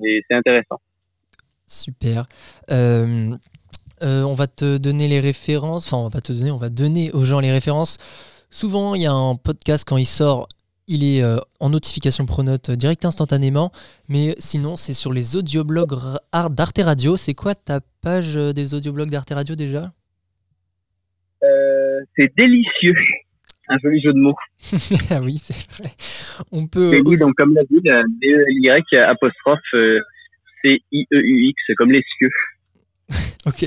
Et 0.04 0.22
c'est 0.28 0.34
intéressant. 0.34 0.80
Super. 1.68 2.26
Euh, 2.70 3.36
euh, 4.02 4.22
on 4.22 4.34
va 4.34 4.46
te 4.46 4.78
donner 4.78 5.06
les 5.06 5.20
références. 5.20 5.86
Enfin, 5.86 5.98
on 5.98 6.04
va 6.04 6.10
pas 6.10 6.20
te 6.20 6.32
donner, 6.32 6.50
on 6.50 6.56
va 6.56 6.70
donner 6.70 7.12
aux 7.12 7.24
gens 7.24 7.40
les 7.40 7.52
références. 7.52 7.98
Souvent, 8.50 8.94
il 8.94 9.02
y 9.02 9.06
a 9.06 9.12
un 9.12 9.36
podcast 9.36 9.84
quand 9.86 9.98
il 9.98 10.06
sort, 10.06 10.48
il 10.86 11.04
est 11.04 11.22
euh, 11.22 11.36
en 11.60 11.68
notification 11.70 12.24
pronote 12.26 12.70
direct 12.70 13.04
instantanément. 13.04 13.70
Mais 14.08 14.34
sinon, 14.38 14.76
c'est 14.76 14.94
sur 14.94 15.12
les 15.12 15.36
audioblogs 15.36 15.94
d'Arte 16.50 16.80
Radio. 16.82 17.16
C'est 17.16 17.34
quoi 17.34 17.54
ta 17.54 17.80
page 18.02 18.34
des 18.34 18.74
audioblogs 18.74 19.10
d'Arte 19.10 19.30
Radio 19.30 19.54
déjà? 19.54 19.92
C'est 22.16 22.32
délicieux. 22.36 22.94
Un 23.68 23.76
joli 23.82 24.00
jeu 24.00 24.12
de 24.12 24.18
mots. 24.18 24.34
Ah 25.10 25.20
oui, 25.22 25.36
c'est 25.38 25.54
vrai. 25.72 25.90
On 26.52 26.66
peut. 26.66 26.90
Oui, 26.90 27.00
aussi- 27.04 27.20
donc 27.20 27.34
comme 27.36 27.54
la 27.54 27.62
ville, 27.70 27.86
euh, 27.90 28.02
D-E-L-Y 28.20 28.96
apostrophe 29.06 29.60
C-I-E-U-X, 30.62 31.62
comme 31.76 31.90
les 31.92 32.02
cieux. 32.18 32.30
Ok, 33.46 33.64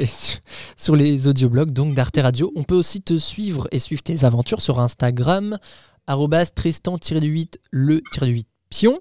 sur- 0.78 0.96
les 0.96 1.28
audioblogs 1.28 1.72
donc 1.72 1.96
d'Arte 1.96 2.18
Radio. 2.22 2.52
On 2.56 2.64
peut 2.64 2.76
aussi 2.76 3.02
te 3.02 3.18
suivre 3.18 3.68
et 3.72 3.80
suivre 3.80 4.04
tes 4.04 4.26
aventures 4.26 4.62
sur 4.62 4.80
Instagram, 4.80 5.58
arrobas 6.06 6.52
tristan-8 6.56 7.56
le-8 7.72 8.44
pion. 8.70 9.00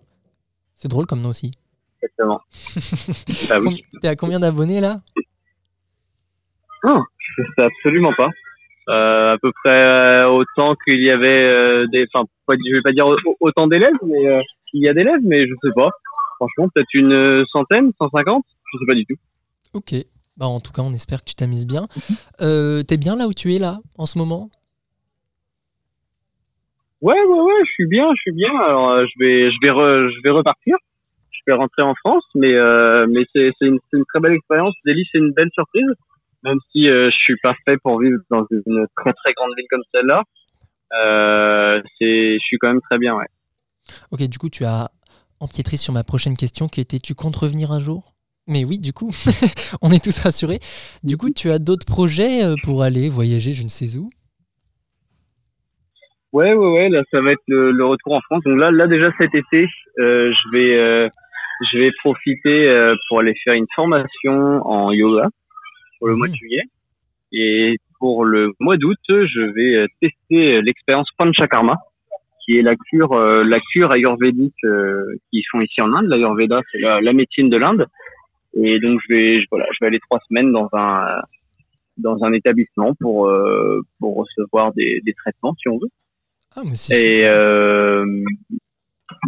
C'est 0.74 0.88
drôle 0.88 1.04
comme 1.06 1.20
nom 1.20 1.28
aussi. 1.28 1.50
Exactement. 2.02 2.40
bah 3.50 3.58
oui. 3.60 3.64
Com- 3.90 4.00
T'es 4.00 4.08
à 4.08 4.16
combien 4.16 4.40
d'abonnés 4.40 4.80
là? 4.80 5.02
Non, 6.84 7.02
je 7.18 7.42
sais 7.56 7.62
absolument 7.62 8.14
pas. 8.16 8.30
Euh, 8.88 9.34
à 9.34 9.38
peu 9.42 9.52
près 9.62 9.68
euh, 9.70 10.28
autant 10.28 10.74
qu'il 10.84 11.02
y 11.02 11.10
avait 11.10 11.26
euh, 11.28 11.86
des, 11.92 12.06
enfin, 12.14 12.26
je 12.48 12.74
vais 12.74 12.80
pas 12.82 12.92
dire 12.92 13.06
au- 13.06 13.36
autant 13.40 13.66
d'élèves, 13.66 13.92
mais 14.06 14.26
euh, 14.26 14.40
il 14.72 14.82
y 14.82 14.88
a 14.88 14.94
d'élèves, 14.94 15.20
mais 15.22 15.46
je 15.46 15.52
sais 15.62 15.72
pas. 15.74 15.90
Franchement, 16.40 16.68
peut-être 16.74 16.88
une 16.94 17.44
centaine, 17.52 17.92
150, 17.98 18.44
je 18.72 18.78
sais 18.78 18.86
pas 18.86 18.94
du 18.94 19.04
tout. 19.04 19.16
Ok. 19.74 19.94
Bah, 20.38 20.46
en 20.46 20.58
tout 20.60 20.72
cas, 20.72 20.80
on 20.80 20.94
espère 20.94 21.20
que 21.20 21.28
tu 21.28 21.34
t'amuses 21.34 21.66
bien. 21.66 21.86
Euh, 22.40 22.82
T'es 22.82 22.96
bien 22.96 23.14
là 23.14 23.26
où 23.28 23.34
tu 23.34 23.52
es 23.54 23.58
là 23.58 23.78
en 23.98 24.06
ce 24.06 24.16
moment? 24.16 24.48
Ouais, 27.02 27.14
ouais, 27.22 27.40
ouais, 27.40 27.60
je 27.66 27.70
suis 27.72 27.86
bien, 27.86 28.08
je 28.14 28.20
suis 28.22 28.32
bien. 28.32 28.50
Alors, 28.58 28.90
euh, 28.90 29.04
je 29.06 29.24
vais, 29.24 29.50
je 29.50 29.56
vais, 29.62 29.70
re- 29.70 30.08
je 30.10 30.20
vais 30.22 30.30
repartir. 30.30 30.76
Je 31.30 31.40
vais 31.46 31.54
rentrer 31.56 31.82
en 31.82 31.94
France, 31.94 32.24
mais 32.34 32.52
euh, 32.54 33.06
mais 33.08 33.24
c'est 33.34 33.50
c'est 33.58 33.66
une, 33.66 33.78
une 33.94 34.04
très 34.06 34.20
belle 34.20 34.32
expérience. 34.34 34.74
Delhi, 34.84 35.06
c'est 35.10 35.18
une 35.18 35.32
belle 35.32 35.48
surprise, 35.54 35.88
même 36.44 36.58
si 36.70 36.88
euh, 36.88 37.10
je 37.10 37.16
suis 37.16 37.36
pas 37.42 37.54
fait 37.64 37.78
pour 37.82 37.98
vivre 38.00 38.18
dans 38.30 38.44
une 38.50 38.86
très 38.96 39.12
très 39.14 39.32
grande 39.32 39.50
ville 39.56 39.66
comme 39.70 39.82
celle-là. 39.92 40.22
Euh, 41.02 41.82
c'est, 41.98 42.34
je 42.34 42.44
suis 42.44 42.58
quand 42.58 42.68
même 42.68 42.82
très 42.82 42.98
bien, 42.98 43.14
ouais. 43.16 43.26
Ok, 44.10 44.22
du 44.24 44.36
coup, 44.38 44.50
tu 44.50 44.64
as 44.66 44.90
empiétré 45.40 45.76
sur 45.76 45.92
ma 45.92 46.04
prochaine 46.04 46.36
question 46.36 46.68
qui 46.68 46.80
était 46.80 46.98
tu 46.98 47.14
comptes 47.14 47.36
revenir 47.36 47.72
un 47.72 47.80
jour? 47.80 48.14
Mais 48.46 48.64
oui, 48.64 48.78
du 48.78 48.92
coup, 48.92 49.10
on 49.82 49.90
est 49.90 50.02
tous 50.02 50.18
rassurés. 50.18 50.60
Du 51.02 51.16
coup, 51.16 51.30
tu 51.30 51.50
as 51.50 51.58
d'autres 51.58 51.86
projets 51.86 52.44
euh, 52.44 52.54
pour 52.62 52.82
aller 52.82 53.08
voyager, 53.08 53.52
je 53.52 53.62
ne 53.62 53.68
sais 53.68 53.96
où? 53.96 54.10
Ouais, 56.32 56.54
ouais, 56.54 56.72
ouais. 56.72 56.88
Là, 56.88 57.02
ça 57.10 57.20
va 57.20 57.32
être 57.32 57.42
le, 57.48 57.72
le 57.72 57.84
retour 57.84 58.12
en 58.14 58.20
France. 58.20 58.42
Donc 58.44 58.58
là, 58.58 58.70
là 58.70 58.86
déjà 58.86 59.10
cet 59.18 59.34
été, 59.34 59.66
euh, 59.98 60.32
je 60.32 60.50
vais, 60.52 60.78
euh, 60.78 61.08
je 61.72 61.78
vais 61.78 61.90
profiter 62.02 62.68
euh, 62.68 62.94
pour 63.08 63.20
aller 63.20 63.34
faire 63.42 63.54
une 63.54 63.66
formation 63.74 64.66
en 64.66 64.92
yoga 64.92 65.28
pour 65.98 66.08
le 66.08 66.16
mois 66.16 66.28
de 66.28 66.34
juillet. 66.34 66.62
Et 67.32 67.76
pour 67.98 68.24
le 68.24 68.52
mois 68.60 68.76
d'août, 68.76 68.98
je 69.08 69.40
vais 69.52 69.86
tester 70.00 70.62
l'expérience 70.62 71.08
Panchakarma, 71.18 71.76
qui 72.44 72.58
est 72.58 72.62
la 72.62 72.74
cure, 72.76 73.12
euh, 73.12 73.44
la 73.44 73.60
cure 73.72 73.92
ayurvédique 73.92 74.64
euh, 74.64 75.02
qu'ils 75.30 75.42
font 75.50 75.60
ici 75.60 75.80
en 75.80 75.92
Inde. 75.94 76.06
L'ayurveda, 76.08 76.60
c'est 76.70 76.78
la, 76.78 77.00
la 77.00 77.12
médecine 77.12 77.48
de 77.50 77.56
l'Inde. 77.56 77.86
Et 78.54 78.80
donc 78.80 79.00
je 79.08 79.14
vais, 79.14 79.40
je- 79.40 79.46
voilà, 79.50 79.66
je 79.72 79.76
vais 79.80 79.86
aller 79.88 80.00
trois 80.00 80.20
semaines 80.28 80.50
dans 80.52 80.68
un, 80.72 81.06
dans 81.98 82.22
un 82.24 82.32
établissement 82.32 82.94
pour, 83.00 83.28
euh, 83.28 83.80
pour 83.98 84.16
recevoir 84.16 84.72
des, 84.72 85.00
des 85.04 85.14
traitements, 85.14 85.54
si 85.60 85.68
on 85.68 85.78
veut. 85.78 85.88
Ah, 86.56 86.62
mais 86.64 86.74
Et 86.96 87.26
euh, 87.28 88.04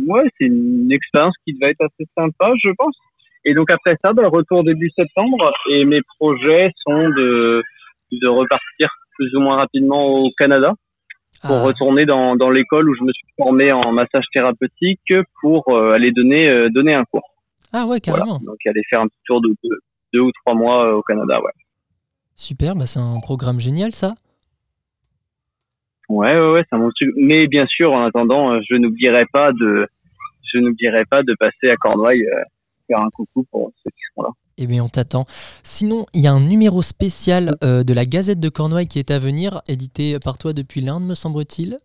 ouais, 0.07 0.25
c'est 0.39 0.47
une 0.47 0.91
expérience 0.91 1.35
qui 1.45 1.53
va 1.61 1.69
être 1.69 1.81
assez 1.83 2.09
sympa, 2.17 2.53
je 2.63 2.71
pense. 2.77 2.97
Et 3.45 3.55
donc 3.55 3.71
après 3.71 3.97
ça, 4.03 4.13
bah, 4.13 4.29
retour 4.29 4.65
début 4.65 4.91
septembre. 4.91 5.53
Et 5.71 5.85
mes 5.85 6.01
projets 6.19 6.71
sont 6.87 7.09
de 7.11 7.63
de 8.13 8.29
repartir 8.29 8.91
plus 9.17 9.35
ou 9.37 9.41
moins 9.41 9.57
rapidement 9.57 10.07
au 10.07 10.31
Canada 10.37 10.75
pour 11.43 11.57
Ah. 11.57 11.63
retourner 11.65 12.07
dans 12.07 12.37
dans 12.37 12.51
l'école 12.51 12.89
où 12.91 12.95
je 12.95 13.03
me 13.03 13.13
suis 13.13 13.27
formé 13.37 13.73
en 13.73 13.93
massage 13.93 14.25
thérapeutique 14.33 15.13
pour 15.41 15.69
euh, 15.69 15.93
aller 15.93 16.13
donner 16.13 16.49
euh, 16.49 16.69
donner 16.71 16.95
un 16.95 17.05
cours. 17.05 17.29
Ah 17.73 17.87
ouais, 17.87 18.01
carrément. 18.01 18.39
Donc 18.39 18.57
aller 18.67 18.83
faire 18.91 19.01
un 19.01 19.09
petit 19.09 19.21
tour 19.27 19.41
de 19.41 19.49
deux, 19.63 19.79
deux 20.13 20.21
ou 20.21 20.31
trois 20.45 20.55
mois 20.55 20.87
euh, 20.89 20.95
au 20.95 21.03
Canada, 21.03 21.41
ouais. 21.41 21.53
Super, 22.37 22.75
bah 22.75 22.87
c'est 22.87 23.01
un 23.01 23.21
programme 23.21 23.61
génial 23.61 23.93
ça. 23.93 24.15
Ouais, 26.09 26.35
ouais, 26.39 26.53
ouais, 26.53 26.65
ça. 26.71 26.77
Mais 27.17 27.47
bien 27.47 27.67
sûr, 27.67 27.93
en 27.93 28.05
attendant, 28.05 28.53
euh, 28.53 28.61
je 28.69 28.77
n'oublierai 28.77 29.25
pas 29.33 29.53
de, 29.53 29.87
je 30.53 30.59
n'oublierai 30.59 31.05
pas 31.07 31.23
de 31.23 31.35
passer 31.39 31.71
à 31.71 31.77
Cornouailles 31.77 32.27
euh, 32.27 32.43
faire 32.87 32.99
un 33.01 33.09
coucou 33.11 33.47
pour 33.51 33.71
ceux 33.83 33.91
qui 33.91 34.03
seront 34.11 34.25
là. 34.25 34.31
Eh 34.59 34.67
bien, 34.67 34.85
on 34.85 34.89
t'attend. 34.89 35.25
Sinon, 35.63 36.07
il 36.15 36.23
y 36.23 36.27
a 36.27 36.33
un 36.33 36.41
numéro 36.41 36.83
spécial 36.83 37.57
euh, 37.65 37.83
de 37.85 37.95
la 37.95 38.05
Gazette 38.05 38.41
de 38.41 38.49
Cornouailles 38.49 38.87
qui 38.87 38.99
est 38.99 39.11
à 39.11 39.19
venir, 39.19 39.63
édité 39.69 40.19
par 40.23 40.39
toi 40.39 40.53
depuis 40.53 40.81
l'Inde, 40.81 41.05
me 41.05 41.15
semble-t-il. 41.15 41.79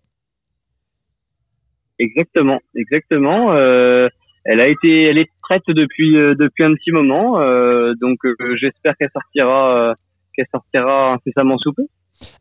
Exactement, 2.00 2.60
exactement. 2.76 3.54
Euh, 3.54 4.08
elle 4.44 4.60
a 4.60 4.68
été, 4.68 5.04
elle 5.04 5.18
est 5.18 5.30
prête 5.42 5.64
depuis 5.68 6.16
euh, 6.16 6.36
depuis 6.36 6.64
un 6.64 6.74
petit 6.76 6.92
moment, 6.92 7.40
donc 8.00 8.20
j'espère 8.60 8.96
qu'elle 8.98 9.10
sortira, 9.12 9.96
qu'elle 10.36 10.46
sortira 10.52 11.14
incessamment 11.14 11.58
sous 11.58 11.74
peu. 11.74 11.84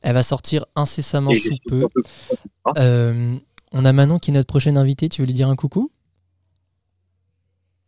Elle 0.03 0.15
va 0.15 0.23
sortir 0.23 0.67
incessamment 0.75 1.31
Et 1.31 1.37
sous 1.37 1.57
peu. 1.69 1.87
on 3.73 3.85
a 3.85 3.93
Manon 3.93 4.19
qui 4.19 4.31
est 4.31 4.35
notre 4.35 4.47
prochaine 4.47 4.77
invitée. 4.77 5.09
Tu 5.09 5.23
veux 5.23 5.27
lui 5.27 5.35
dire 5.35 5.49
un 5.49 5.57
coucou? 5.57 5.91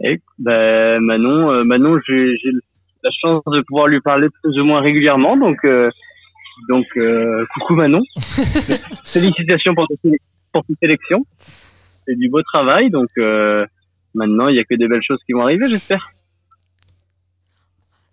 Et 0.01 0.21
ben 0.39 1.01
Manon, 1.01 1.51
euh, 1.51 1.65
Manon, 1.65 1.99
j'ai 2.07 2.35
la 3.03 3.11
chance 3.21 3.43
de 3.47 3.63
pouvoir 3.63 3.89
lui 3.89 4.01
parler 4.01 4.29
plus 4.43 4.59
ou 4.59 4.65
moins 4.65 4.81
régulièrement, 4.81 5.37
donc 5.37 5.65
euh, 5.65 5.91
donc 6.69 6.87
euh, 6.97 7.45
coucou 7.55 7.75
Manon. 7.75 8.03
Félicitations 9.05 9.75
pour 9.75 9.87
ta 9.89 9.95
sélection. 10.81 11.25
C'est 12.07 12.17
du 12.17 12.29
beau 12.29 12.43
travail, 12.43 12.91
donc 12.91 13.09
euh, 13.19 13.67
maintenant 14.15 14.49
il 14.49 14.57
y 14.57 14.61
a 14.61 14.65
que 14.65 14.75
des 14.75 14.89
belles 14.89 15.03
choses 15.07 15.21
qui 15.27 15.33
vont 15.33 15.43
arriver, 15.43 15.69
j'espère. 15.69 16.11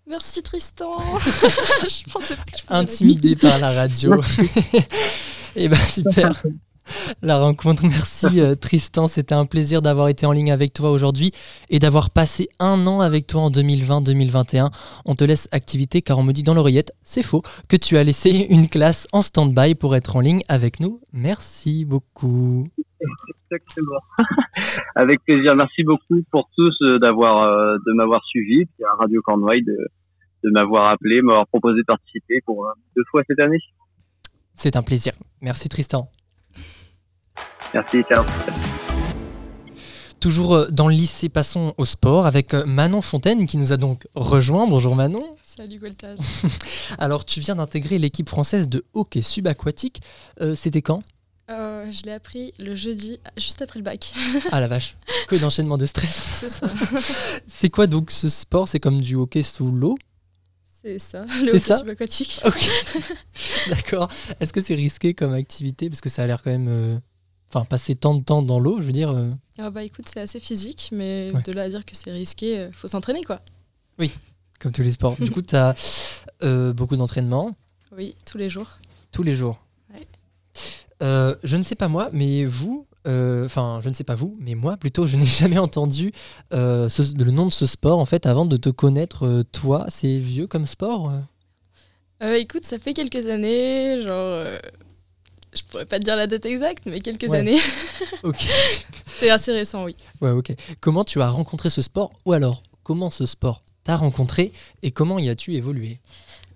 Merci 0.07 0.43
Tristan. 0.43 0.97
je 0.99 2.11
pensais 2.11 2.35
pas 2.35 2.43
que 2.43 2.57
je 2.57 2.65
pouvais 2.65 2.79
Intimidé 2.79 3.35
par 3.35 3.57
la 3.59 3.71
radio. 3.71 4.15
Eh 5.57 5.69
ben 5.69 5.77
super. 5.77 6.43
La 7.21 7.37
rencontre, 7.37 7.83
merci 7.83 8.41
euh, 8.41 8.55
Tristan, 8.55 9.07
c'était 9.07 9.35
un 9.35 9.45
plaisir 9.45 9.81
d'avoir 9.81 10.07
été 10.07 10.25
en 10.25 10.31
ligne 10.31 10.51
avec 10.51 10.73
toi 10.73 10.91
aujourd'hui 10.91 11.31
et 11.69 11.79
d'avoir 11.79 12.09
passé 12.09 12.47
un 12.59 12.85
an 12.87 13.01
avec 13.01 13.27
toi 13.27 13.41
en 13.41 13.49
2020-2021. 13.49 14.71
On 15.05 15.15
te 15.15 15.23
laisse 15.23 15.47
activité 15.51 16.01
car 16.01 16.17
on 16.17 16.23
me 16.23 16.33
dit 16.33 16.43
dans 16.43 16.53
l'oreillette, 16.53 16.93
c'est 17.03 17.23
faux, 17.23 17.41
que 17.69 17.75
tu 17.75 17.97
as 17.97 18.03
laissé 18.03 18.47
une 18.49 18.67
classe 18.67 19.07
en 19.11 19.21
stand-by 19.21 19.75
pour 19.75 19.95
être 19.95 20.15
en 20.15 20.19
ligne 20.19 20.41
avec 20.47 20.79
nous. 20.79 21.01
Merci 21.13 21.85
beaucoup. 21.85 22.65
Exactement. 23.51 23.99
Avec 24.95 25.23
plaisir. 25.23 25.55
Merci 25.55 25.83
beaucoup 25.83 26.23
pour 26.31 26.49
tous 26.55 26.75
euh, 26.81 26.99
d'avoir 26.99 27.43
euh, 27.43 27.77
de 27.85 27.93
m'avoir 27.93 28.23
suivi, 28.25 28.63
à 28.83 28.95
Radio 28.95 29.21
Cornouailles 29.21 29.63
de, 29.63 29.77
de 30.43 30.49
m'avoir 30.51 30.89
appelé, 30.91 31.21
m'avoir 31.21 31.47
proposé 31.47 31.81
de 31.81 31.85
participer 31.85 32.41
pour 32.45 32.65
euh, 32.65 32.71
deux 32.95 33.03
fois 33.09 33.21
cette 33.27 33.39
année. 33.39 33.59
C'est 34.53 34.75
un 34.75 34.83
plaisir. 34.83 35.13
Merci 35.41 35.69
Tristan. 35.69 36.09
Merci, 37.75 38.03
ciao. 38.03 38.23
Toujours 40.21 40.55
euh, 40.55 40.67
dans 40.71 40.87
le 40.87 40.95
lycée, 40.95 41.27
passons 41.27 41.73
au 41.77 41.83
sport 41.83 42.25
avec 42.25 42.53
euh, 42.53 42.65
Manon 42.65 43.01
Fontaine 43.01 43.45
qui 43.45 43.57
nous 43.57 43.73
a 43.73 43.77
donc 43.77 44.07
rejoint. 44.15 44.65
Bonjour 44.65 44.95
Manon. 44.95 45.21
Salut 45.43 45.77
Goltaz. 45.77 46.17
Alors 46.97 47.25
tu 47.25 47.41
viens 47.41 47.55
d'intégrer 47.55 47.99
l'équipe 47.99 48.29
française 48.29 48.69
de 48.69 48.85
hockey 48.93 49.21
subaquatique. 49.21 49.99
Euh, 50.39 50.55
C'était 50.55 50.81
quand? 50.81 51.03
Euh, 51.51 51.91
je 51.91 52.03
l'ai 52.03 52.13
appris 52.13 52.53
le 52.59 52.75
jeudi, 52.75 53.19
juste 53.35 53.61
après 53.61 53.79
le 53.79 53.83
bac. 53.83 54.13
Ah 54.53 54.61
la 54.61 54.69
vache, 54.69 54.95
que 55.27 55.35
d'enchaînement 55.35 55.77
de 55.77 55.85
stress. 55.85 56.15
C'est 56.39 56.49
ça. 56.49 56.67
C'est 57.45 57.69
quoi 57.69 57.87
donc 57.87 58.09
ce 58.09 58.29
sport? 58.29 58.69
C'est 58.69 58.79
comme 58.79 59.01
du 59.01 59.15
hockey 59.15 59.41
sous 59.43 59.69
l'eau? 59.69 59.97
C'est 60.81 60.97
ça, 60.97 61.25
le 61.43 61.49
hockey 61.49 61.59
ça? 61.59 61.75
subaquatique. 61.75 62.41
D'accord. 63.69 64.07
Est-ce 64.39 64.53
que 64.53 64.61
c'est 64.61 64.75
risqué 64.75 65.13
comme 65.13 65.33
activité? 65.33 65.89
Parce 65.89 65.99
que 65.99 66.09
ça 66.09 66.23
a 66.23 66.27
l'air 66.27 66.41
quand 66.41 66.51
même... 66.51 66.67
euh, 66.69 66.97
Enfin, 67.55 67.63
passer 67.65 67.95
tant 67.95 68.15
de 68.15 68.21
temps 68.23 68.41
dans 68.41 68.59
l'eau, 68.59 68.79
je 68.81 68.83
veux 68.85 68.91
dire... 68.91 69.11
euh, 69.11 69.31
Ah 69.57 69.69
bah 69.69 69.83
écoute, 69.83 70.05
c'est 70.11 70.19
assez 70.19 70.41
physique, 70.41 70.89
mais 70.91 71.31
Ouais. 71.33 71.41
de 71.41 71.51
là 71.53 71.63
à 71.63 71.69
dire 71.69 71.85
que 71.85 71.95
c'est 71.95 72.11
risqué, 72.11 72.59
euh, 72.59 72.71
faut 72.73 72.89
s'entraîner 72.89 73.23
quoi. 73.23 73.39
Oui, 73.97 74.11
comme 74.59 74.73
tous 74.73 74.81
les 74.83 74.91
sports. 74.91 75.15
Du 75.17 75.31
coup, 75.31 75.41
tu 75.41 75.55
as 75.55 75.73
beaucoup 76.73 76.97
d'entraînement 76.97 77.55
Oui, 77.95 78.15
tous 78.25 78.37
les 78.37 78.49
jours. 78.49 78.79
tous 79.13 79.23
les 79.23 79.35
jours. 79.37 79.57
Ouais. 79.93 80.05
Euh, 81.01 81.35
je 81.43 81.55
ne 81.55 81.61
sais 81.61 81.75
pas 81.75 81.87
moi, 81.87 82.09
mais 82.11 82.43
vous, 82.43 82.87
euh, 83.07 83.45
enfin, 83.45 83.79
je 83.81 83.87
ne 83.87 83.93
sais 83.93 84.03
pas 84.03 84.15
vous, 84.15 84.35
mais 84.41 84.53
moi 84.55 84.75
plutôt, 84.75 85.07
je 85.07 85.15
n'ai 85.15 85.25
jamais 85.41 85.57
entendu 85.57 86.11
euh, 86.53 86.89
ce- 86.89 87.15
le 87.15 87.31
nom 87.31 87.45
de 87.45 87.53
ce 87.53 87.65
sport 87.65 87.99
en 87.99 88.05
fait 88.05 88.25
avant 88.25 88.45
de 88.45 88.57
te 88.57 88.69
connaître 88.69 89.25
euh, 89.25 89.43
toi. 89.43 89.85
C'est 89.87 90.17
vieux 90.17 90.47
comme 90.47 90.65
sport 90.65 91.09
euh? 91.09 91.19
Euh, 92.23 92.35
écoute, 92.35 92.65
ça 92.65 92.79
fait 92.79 92.93
quelques 92.93 93.27
années, 93.27 94.01
genre. 94.01 94.11
euh, 94.13 94.59
je 95.55 95.63
pourrais 95.63 95.85
pas 95.85 95.99
te 95.99 96.03
dire 96.03 96.15
la 96.15 96.27
date 96.27 96.45
exacte, 96.45 96.83
mais 96.85 96.99
quelques 97.01 97.29
Ouais. 97.29 97.39
années. 97.39 97.59
Ok. 98.23 98.37
C'est 99.17 99.29
assez 99.29 99.51
récent, 99.51 99.85
oui. 99.85 99.95
Ouais, 100.21 100.31
ok. 100.31 100.53
Comment 100.81 101.03
tu 101.03 101.21
as 101.21 101.29
rencontré 101.29 101.69
ce 101.69 101.81
sport 101.81 102.11
Ou 102.25 102.33
alors, 102.33 102.63
comment 102.83 103.09
ce 103.09 103.25
sport 103.25 103.61
t'a 103.83 103.95
rencontré 103.95 104.51
et 104.83 104.91
comment 104.91 105.19
y 105.19 105.29
as-tu 105.29 105.53
évolué? 105.53 105.99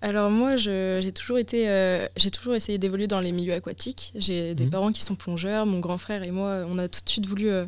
Alors 0.02 0.30
moi, 0.30 0.56
j'ai 0.56 1.12
toujours 1.14 1.38
été, 1.38 1.68
euh, 1.68 2.06
j'ai 2.16 2.30
toujours 2.30 2.54
essayé 2.54 2.78
d'évoluer 2.78 3.06
dans 3.06 3.20
les 3.20 3.32
milieux 3.32 3.52
aquatiques. 3.54 4.12
J'ai 4.16 4.54
des 4.54 4.64
Mhm. 4.64 4.70
parents 4.70 4.92
qui 4.92 5.02
sont 5.02 5.14
plongeurs. 5.14 5.66
Mon 5.66 5.78
grand 5.78 5.98
frère 5.98 6.22
et 6.22 6.30
moi, 6.30 6.64
on 6.68 6.78
a 6.78 6.88
tout 6.88 7.00
de 7.04 7.08
suite 7.08 7.26
voulu 7.26 7.50
euh, 7.50 7.66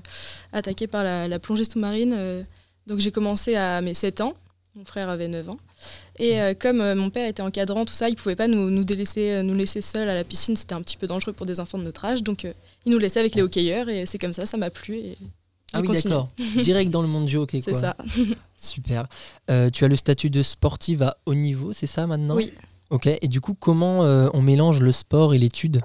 attaquer 0.52 0.86
par 0.86 1.04
la, 1.04 1.28
la 1.28 1.38
plongée 1.38 1.64
sous-marine. 1.64 2.14
euh. 2.16 2.42
donc 2.88 2.98
j'ai 3.00 3.12
commencé 3.12 3.54
à 3.54 3.80
mes 3.80 3.94
7 3.94 4.20
ans. 4.22 4.34
Mon 4.74 4.86
frère 4.86 5.10
avait 5.10 5.28
9 5.28 5.50
ans. 5.50 5.58
Et 6.18 6.40
euh, 6.40 6.54
comme 6.58 6.80
euh, 6.80 6.94
mon 6.94 7.10
père 7.10 7.28
était 7.28 7.42
encadrant, 7.42 7.84
tout 7.84 7.92
ça, 7.92 8.08
il 8.08 8.16
pouvait 8.16 8.36
pas 8.36 8.48
nous, 8.48 8.70
nous 8.70 8.84
délaisser, 8.84 9.32
euh, 9.32 9.42
nous 9.42 9.54
laisser 9.54 9.82
seuls 9.82 10.08
à 10.08 10.14
la 10.14 10.24
piscine. 10.24 10.56
C'était 10.56 10.72
un 10.72 10.80
petit 10.80 10.96
peu 10.96 11.06
dangereux 11.06 11.34
pour 11.34 11.44
des 11.44 11.60
enfants 11.60 11.76
de 11.76 11.84
notre 11.84 12.06
âge. 12.06 12.22
Donc 12.22 12.44
il 12.86 12.92
nous 12.92 12.98
laissait 12.98 13.20
avec 13.20 13.34
les 13.34 13.42
hockeyeurs 13.42 13.90
et 13.90 14.06
c'est 14.06 14.16
comme 14.16 14.32
ça, 14.32 14.46
ça 14.46 14.56
m'a 14.56 14.70
plu. 14.70 14.96
Et 14.96 15.18
Ah 15.74 15.80
oui, 15.82 15.88
d'accord. 15.88 16.28
Direct 16.56 16.90
dans 16.90 17.02
le 17.02 17.08
monde 17.08 17.26
du 17.26 17.36
hockey, 17.36 17.60
C'est 17.62 17.74
ça. 17.74 17.96
Super. 18.56 19.08
Tu 19.72 19.84
as 19.84 19.88
le 19.88 19.96
statut 19.96 20.30
de 20.30 20.42
sportive 20.42 21.02
à 21.02 21.18
haut 21.26 21.34
niveau, 21.34 21.74
c'est 21.74 21.86
ça 21.86 22.06
maintenant 22.06 22.36
Oui. 22.36 22.50
Ok. 22.88 23.06
Et 23.06 23.28
du 23.28 23.42
coup, 23.42 23.54
comment 23.54 24.00
on 24.00 24.40
mélange 24.40 24.80
le 24.80 24.92
sport 24.92 25.34
et 25.34 25.38
l'étude? 25.38 25.82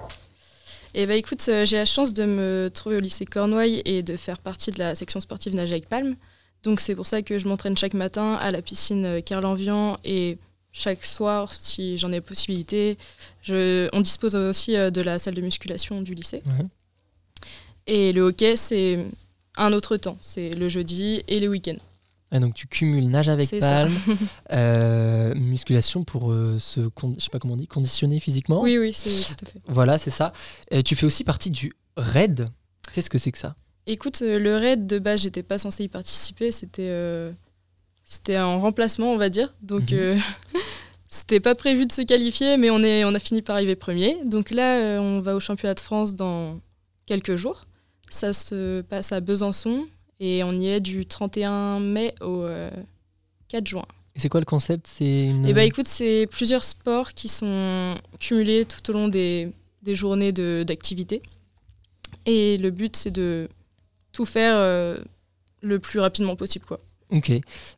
Et 0.94 1.04
bah 1.04 1.14
écoute, 1.14 1.50
j'ai 1.64 1.76
la 1.76 1.84
chance 1.84 2.14
de 2.14 2.24
me 2.24 2.70
trouver 2.72 2.96
au 2.96 3.00
lycée 3.00 3.26
Cornouailles 3.26 3.82
et 3.84 4.02
de 4.02 4.16
faire 4.16 4.38
partie 4.38 4.70
de 4.70 4.78
la 4.78 4.94
section 4.94 5.20
sportive 5.20 5.54
nage 5.54 5.70
avec 5.70 5.90
palme. 5.90 6.16
Donc 6.62 6.80
c'est 6.80 6.94
pour 6.94 7.06
ça 7.06 7.22
que 7.22 7.38
je 7.38 7.48
m'entraîne 7.48 7.76
chaque 7.76 7.94
matin 7.94 8.34
à 8.34 8.50
la 8.50 8.62
piscine 8.62 9.04
euh, 9.04 9.20
Kerlenvian 9.20 9.98
et 10.04 10.38
chaque 10.72 11.04
soir, 11.04 11.52
si 11.52 11.98
j'en 11.98 12.12
ai 12.12 12.20
possibilité, 12.20 12.98
je... 13.42 13.88
on 13.92 14.00
dispose 14.00 14.36
aussi 14.36 14.76
euh, 14.76 14.90
de 14.90 15.00
la 15.00 15.18
salle 15.18 15.34
de 15.34 15.40
musculation 15.40 16.02
du 16.02 16.14
lycée. 16.14 16.42
Ouais. 16.46 16.66
Et 17.86 18.12
le 18.12 18.22
hockey, 18.22 18.54
c'est 18.56 19.06
un 19.56 19.72
autre 19.72 19.96
temps. 19.96 20.18
C'est 20.20 20.50
le 20.50 20.68
jeudi 20.68 21.22
et 21.26 21.40
les 21.40 21.48
week-ends. 21.48 21.78
Ah, 22.30 22.40
Donc 22.40 22.54
tu 22.54 22.66
cumules 22.66 23.08
nage 23.08 23.28
avec 23.28 23.48
palme, 23.58 23.94
euh, 24.52 25.34
musculation 25.34 26.04
pour 26.04 26.30
euh, 26.30 26.58
se, 26.58 26.80
je 26.80 27.20
sais 27.20 27.30
pas 27.30 27.38
comment 27.38 27.54
on 27.54 27.56
dit, 27.56 27.66
conditionner 27.66 28.20
physiquement. 28.20 28.60
Oui, 28.60 28.76
oui, 28.76 28.92
c'est 28.92 29.34
tout 29.34 29.44
à 29.46 29.48
fait. 29.48 29.60
Voilà, 29.66 29.96
c'est 29.96 30.10
ça. 30.10 30.32
Euh, 30.74 30.82
tu 30.82 30.94
fais 30.94 31.06
aussi 31.06 31.24
partie 31.24 31.50
du 31.50 31.72
RAID. 31.96 32.46
Qu'est-ce 32.92 33.08
que 33.08 33.18
c'est 33.18 33.32
que 33.32 33.38
ça? 33.38 33.56
Écoute, 33.90 34.20
euh, 34.22 34.38
le 34.38 34.56
raid 34.56 34.86
de 34.86 34.98
base, 34.98 35.22
j'étais 35.22 35.42
pas 35.42 35.58
censée 35.58 35.84
y 35.84 35.88
participer. 35.88 36.52
C'était 36.52 36.88
euh, 36.90 37.32
c'était 38.04 38.38
en 38.38 38.60
remplacement, 38.60 39.12
on 39.12 39.16
va 39.16 39.28
dire. 39.30 39.54
Donc, 39.62 39.90
Mhm. 39.92 39.98
euh, 39.98 40.16
c'était 41.08 41.40
pas 41.40 41.54
prévu 41.54 41.86
de 41.86 41.92
se 41.92 42.02
qualifier, 42.02 42.56
mais 42.58 42.70
on, 42.70 42.82
est, 42.82 43.04
on 43.04 43.14
a 43.14 43.18
fini 43.18 43.42
par 43.42 43.56
arriver 43.56 43.76
premier. 43.76 44.18
Donc 44.26 44.50
là, 44.50 44.76
euh, 44.78 44.98
on 44.98 45.20
va 45.20 45.34
au 45.34 45.40
championnat 45.40 45.74
de 45.74 45.80
France 45.80 46.14
dans 46.14 46.60
quelques 47.06 47.36
jours. 47.36 47.64
Ça 48.10 48.32
se 48.32 48.82
passe 48.82 49.12
à 49.12 49.20
Besançon 49.20 49.86
et 50.20 50.42
on 50.44 50.54
y 50.54 50.68
est 50.68 50.80
du 50.80 51.06
31 51.06 51.80
mai 51.80 52.14
au 52.20 52.42
euh, 52.42 52.70
4 53.48 53.66
juin. 53.66 53.84
Et 54.16 54.20
c'est 54.20 54.28
quoi 54.28 54.40
le 54.40 54.46
concept? 54.46 54.86
C'est 54.86 55.26
une... 55.26 55.46
Et 55.46 55.52
bah 55.54 55.64
écoute, 55.64 55.86
c'est 55.86 56.26
plusieurs 56.30 56.64
sports 56.64 57.12
qui 57.14 57.28
sont 57.28 57.94
cumulés 58.18 58.64
tout 58.66 58.90
au 58.90 58.92
long 58.92 59.08
des, 59.08 59.50
des 59.82 59.94
journées 59.94 60.32
de- 60.32 60.64
d'activité. 60.66 61.22
Et 62.26 62.56
le 62.56 62.70
but, 62.70 62.96
c'est 62.96 63.10
de 63.10 63.48
tout 64.18 64.24
faire 64.24 64.56
euh, 64.56 64.98
le 65.60 65.78
plus 65.78 66.00
rapidement 66.00 66.34
possible. 66.34 66.64
Quoi. 66.64 66.80
Ok. 67.10 67.30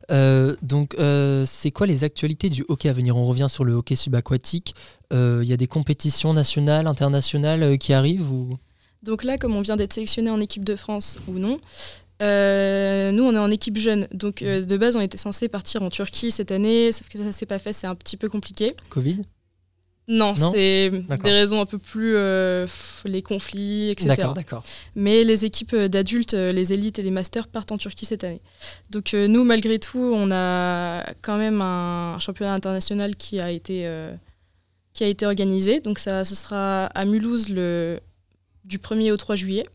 Euh, 0.09 0.55
donc, 0.63 0.95
euh, 0.97 1.43
c'est 1.45 1.69
quoi 1.69 1.85
les 1.85 2.03
actualités 2.03 2.49
du 2.49 2.65
hockey 2.67 2.89
à 2.89 2.93
venir? 2.93 3.15
On 3.15 3.25
revient 3.25 3.45
sur 3.47 3.63
le 3.63 3.73
hockey 3.73 3.95
subaquatique. 3.95 4.73
Euh, 5.13 5.41
Il 5.43 5.47
y 5.47 5.53
a 5.53 5.57
des 5.57 5.67
compétitions 5.67 6.33
nationales, 6.33 6.87
internationales 6.87 7.77
qui 7.77 7.93
arrivent 7.93 8.31
ou... 8.31 8.57
Donc 9.03 9.23
là, 9.23 9.37
comme 9.37 9.55
on 9.55 9.61
vient 9.61 9.75
d'être 9.75 9.93
sélectionné 9.93 10.31
en 10.31 10.39
équipe 10.39 10.65
de 10.65 10.75
France 10.75 11.19
ou 11.27 11.33
non, 11.33 11.59
nous, 12.19 13.23
on 13.23 13.35
est 13.35 13.45
en 13.47 13.51
équipe 13.51 13.77
jeune. 13.77 14.07
Donc 14.11 14.43
de 14.43 14.77
base, 14.77 14.95
on 14.95 15.01
était 15.01 15.17
censé 15.17 15.47
partir 15.47 15.83
en 15.83 15.91
Turquie 15.91 16.31
cette 16.31 16.51
année, 16.51 16.91
sauf 16.91 17.07
que 17.07 17.19
ça 17.19 17.31
s'est 17.31 17.45
pas 17.45 17.59
fait, 17.59 17.73
c'est 17.73 17.87
un 17.87 17.95
petit 17.95 18.17
peu 18.17 18.29
compliqué. 18.29 18.75
Covid? 18.89 19.21
Non, 20.07 20.33
Non 20.37 20.51
c'est 20.51 20.89
des 20.89 21.31
raisons 21.31 21.61
un 21.61 21.65
peu 21.65 21.77
plus 21.77 22.15
euh, 22.15 22.67
les 23.05 23.21
conflits, 23.21 23.91
etc. 23.91 24.07
D'accord, 24.07 24.33
d'accord. 24.33 24.63
Mais 24.95 25.23
les 25.23 25.45
équipes 25.45 25.73
euh, 25.73 25.87
d'adultes, 25.87 26.33
euh, 26.33 26.51
les 26.51 26.73
élites 26.73 26.99
et 26.99 27.03
les 27.03 27.11
masters 27.11 27.47
partent 27.47 27.71
en 27.71 27.77
Turquie 27.77 28.05
cette 28.05 28.23
année. 28.23 28.41
Donc 28.89 29.13
euh, 29.13 29.27
nous, 29.27 29.43
malgré 29.43 29.79
tout, 29.79 29.99
on 30.13 30.29
a 30.31 31.05
quand 31.21 31.37
même 31.37 31.61
un 31.61 32.19
championnat 32.19 32.53
international 32.53 33.15
qui 33.15 33.39
a 33.39 33.51
été, 33.51 33.85
euh, 33.85 34.13
qui 34.93 35.03
a 35.03 35.07
été 35.07 35.25
organisé. 35.25 35.79
Donc 35.79 35.99
ça, 35.99 36.25
ce 36.25 36.35
sera 36.35 36.87
à 36.87 37.05
Mulhouse 37.05 37.49
le, 37.49 37.99
du 38.65 38.79
1er 38.79 39.11
au 39.11 39.17
3 39.17 39.35
juillet. 39.35 39.65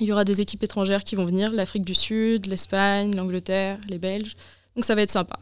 Il 0.00 0.06
y 0.06 0.12
aura 0.12 0.24
des 0.24 0.40
équipes 0.40 0.64
étrangères 0.64 1.04
qui 1.04 1.14
vont 1.14 1.24
venir, 1.24 1.52
l'Afrique 1.52 1.84
du 1.84 1.94
Sud, 1.94 2.46
l'Espagne, 2.46 3.14
l'Angleterre, 3.14 3.78
les 3.88 3.98
Belges. 3.98 4.34
Donc 4.74 4.84
ça 4.84 4.94
va 4.94 5.02
être 5.02 5.10
sympa. 5.10 5.38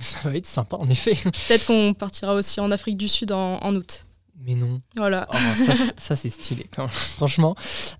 Ça 0.00 0.28
va 0.28 0.36
être 0.36 0.46
sympa, 0.46 0.76
en 0.76 0.86
effet. 0.88 1.14
Peut-être 1.48 1.66
qu'on 1.66 1.94
partira 1.94 2.34
aussi 2.34 2.60
en 2.60 2.70
Afrique 2.70 2.96
du 2.96 3.08
Sud 3.08 3.32
en, 3.32 3.58
en 3.58 3.74
août. 3.74 4.06
Mais 4.38 4.54
non. 4.54 4.80
Voilà. 4.96 5.26
Oh, 5.32 5.36
ça, 5.66 5.74
c'est- 5.74 5.94
ça, 6.00 6.16
c'est 6.16 6.30
stylé, 6.30 6.66
quand 6.74 6.82
même. 6.82 6.90
franchement. 6.90 7.54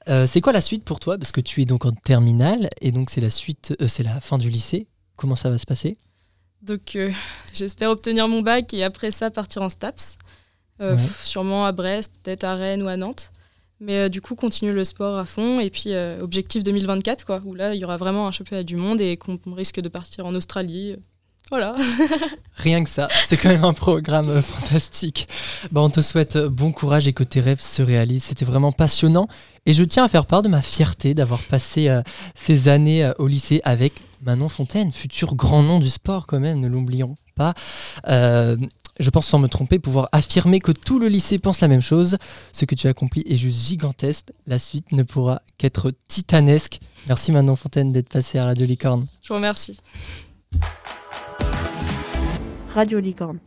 Euh, 0.08 0.26
c'est 0.26 0.40
quoi 0.40 0.52
la 0.52 0.60
suite 0.60 0.84
pour 0.84 1.00
toi? 1.00 1.16
Parce 1.18 1.32
que 1.32 1.40
tu 1.40 1.62
es 1.62 1.64
donc 1.64 1.86
en 1.86 1.92
terminale 1.92 2.68
et 2.80 2.92
donc 2.92 3.10
c'est 3.10 3.20
la 3.22 3.30
suite, 3.30 3.74
euh, 3.80 3.88
c'est 3.88 4.02
la 4.02 4.20
fin 4.20 4.36
du 4.38 4.50
lycée. 4.50 4.86
Comment 5.16 5.34
ça 5.36 5.48
va 5.50 5.56
se 5.58 5.64
passer? 5.66 5.96
Donc 6.62 6.94
euh, 6.96 7.10
j'espère 7.54 7.90
obtenir 7.90 8.28
mon 8.28 8.42
bac 8.42 8.74
et 8.74 8.84
après 8.84 9.10
ça 9.10 9.30
partir 9.30 9.62
en 9.62 9.70
STAPS. 9.70 10.18
Ouais. 10.78 10.94
Sûrement 11.22 11.64
à 11.64 11.72
Brest, 11.72 12.12
peut-être 12.22 12.44
à 12.44 12.54
Rennes 12.54 12.82
ou 12.82 12.88
à 12.88 12.96
Nantes. 12.98 13.32
Mais 13.80 14.10
du 14.10 14.20
coup, 14.20 14.34
continuer 14.34 14.72
le 14.72 14.84
sport 14.84 15.18
à 15.18 15.24
fond. 15.24 15.58
Et 15.60 15.70
puis, 15.70 15.94
objectif 16.20 16.64
2024, 16.64 17.24
quoi, 17.24 17.40
où 17.44 17.54
là, 17.54 17.74
il 17.74 17.80
y 17.80 17.84
aura 17.84 17.96
vraiment 17.96 18.26
un 18.26 18.30
championnat 18.30 18.62
du 18.62 18.76
monde 18.76 19.00
et 19.00 19.16
qu'on 19.16 19.38
risque 19.54 19.80
de 19.80 19.88
partir 19.88 20.26
en 20.26 20.34
Australie. 20.34 20.96
Voilà. 21.50 21.76
Rien 22.56 22.82
que 22.82 22.90
ça, 22.90 23.08
c'est 23.28 23.36
quand 23.36 23.48
même 23.48 23.64
un 23.64 23.72
programme 23.72 24.30
euh, 24.30 24.42
fantastique. 24.42 25.28
Bah, 25.70 25.80
on 25.80 25.90
te 25.90 26.00
souhaite 26.00 26.36
euh, 26.36 26.48
bon 26.48 26.72
courage 26.72 27.06
et 27.06 27.12
que 27.12 27.22
tes 27.22 27.40
rêves 27.40 27.60
se 27.60 27.82
réalisent. 27.82 28.24
C'était 28.24 28.44
vraiment 28.44 28.72
passionnant. 28.72 29.28
Et 29.66 29.74
je 29.74 29.82
tiens 29.82 30.04
à 30.04 30.08
faire 30.08 30.26
part 30.26 30.42
de 30.42 30.48
ma 30.48 30.62
fierté 30.62 31.12
d'avoir 31.12 31.40
passé 31.40 31.88
euh, 31.88 32.00
ces 32.36 32.68
années 32.68 33.04
euh, 33.04 33.12
au 33.18 33.26
lycée 33.26 33.60
avec 33.64 33.94
Manon 34.22 34.48
Fontaine, 34.48 34.92
futur 34.92 35.34
grand 35.34 35.62
nom 35.62 35.80
du 35.80 35.90
sport 35.90 36.26
quand 36.26 36.38
même, 36.38 36.60
ne 36.60 36.68
l'oublions 36.68 37.16
pas. 37.34 37.52
Euh, 38.06 38.56
je 38.98 39.10
pense 39.10 39.26
sans 39.26 39.40
me 39.40 39.48
tromper 39.48 39.78
pouvoir 39.78 40.08
affirmer 40.12 40.60
que 40.60 40.72
tout 40.72 40.98
le 40.98 41.08
lycée 41.08 41.38
pense 41.38 41.60
la 41.60 41.68
même 41.68 41.82
chose. 41.82 42.16
Ce 42.52 42.64
que 42.64 42.74
tu 42.76 42.86
as 42.86 42.90
accompli 42.90 43.24
est 43.28 43.36
juste 43.36 43.66
gigantesque. 43.66 44.32
La 44.46 44.58
suite 44.58 44.92
ne 44.92 45.02
pourra 45.02 45.42
qu'être 45.58 45.92
titanesque. 46.08 46.78
Merci 47.08 47.32
Manon 47.32 47.56
Fontaine 47.56 47.92
d'être 47.92 48.08
passée 48.08 48.38
à 48.38 48.44
Radio 48.44 48.66
Licorne. 48.66 49.06
Je 49.22 49.28
vous 49.28 49.34
remercie. 49.34 49.76
Radio 52.76 53.00
Licorne. 53.00 53.38